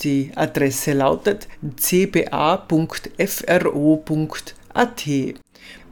Die 0.00 0.30
Adresse 0.34 0.92
lautet 0.92 1.48
cba.fro.at 1.76 2.66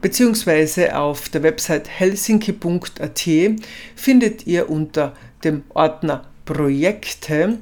beziehungsweise 0.01 0.97
auf 0.97 1.29
der 1.29 1.41
Website 1.41 1.89
helsinki.at 1.89 3.27
findet 3.95 4.45
ihr 4.45 4.69
unter 4.69 5.15
dem 5.43 5.63
Ordner 5.73 6.25
Projekte 6.45 7.57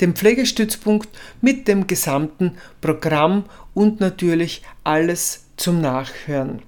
den 0.00 0.14
Pflegestützpunkt 0.14 1.08
mit 1.40 1.68
dem 1.68 1.86
gesamten 1.86 2.58
Programm 2.80 3.44
und 3.74 4.00
natürlich 4.00 4.62
alles 4.82 5.44
zum 5.56 5.80
Nachhören. 5.80 6.62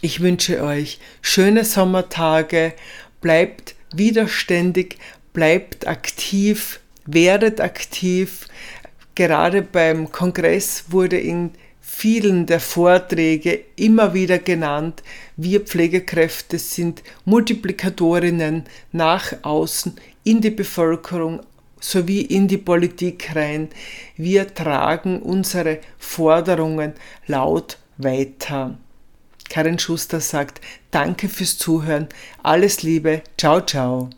Ich 0.00 0.20
wünsche 0.20 0.62
euch 0.62 0.98
schöne 1.20 1.64
Sommertage, 1.64 2.72
bleibt 3.20 3.74
widerständig, 3.94 4.96
bleibt 5.34 5.86
aktiv, 5.86 6.79
werdet 7.12 7.60
aktiv. 7.60 8.46
Gerade 9.14 9.62
beim 9.62 10.10
Kongress 10.12 10.84
wurde 10.88 11.18
in 11.18 11.50
vielen 11.80 12.46
der 12.46 12.60
Vorträge 12.60 13.60
immer 13.76 14.14
wieder 14.14 14.38
genannt, 14.38 15.02
wir 15.36 15.60
Pflegekräfte 15.60 16.58
sind 16.58 17.02
Multiplikatorinnen 17.24 18.64
nach 18.92 19.32
außen 19.42 19.96
in 20.24 20.40
die 20.40 20.50
Bevölkerung 20.50 21.40
sowie 21.80 22.22
in 22.22 22.46
die 22.46 22.58
Politik 22.58 23.34
rein. 23.34 23.68
Wir 24.16 24.54
tragen 24.54 25.20
unsere 25.20 25.78
Forderungen 25.98 26.92
laut 27.26 27.78
weiter. 27.96 28.78
Karin 29.48 29.78
Schuster 29.78 30.20
sagt, 30.20 30.60
danke 30.90 31.28
fürs 31.28 31.58
Zuhören, 31.58 32.08
alles 32.42 32.82
Liebe, 32.82 33.22
ciao, 33.36 33.60
ciao. 33.60 34.10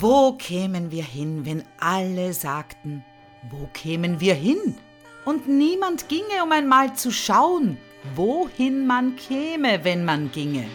Wo 0.00 0.34
kämen 0.34 0.92
wir 0.92 1.02
hin, 1.02 1.44
wenn 1.44 1.64
alle 1.80 2.32
sagten, 2.32 3.04
wo 3.50 3.68
kämen 3.72 4.20
wir 4.20 4.34
hin? 4.34 4.76
Und 5.24 5.48
niemand 5.48 6.08
ginge, 6.08 6.44
um 6.44 6.52
einmal 6.52 6.94
zu 6.94 7.10
schauen, 7.10 7.78
wohin 8.14 8.86
man 8.86 9.16
käme, 9.16 9.82
wenn 9.82 10.04
man 10.04 10.30
ginge. 10.30 10.66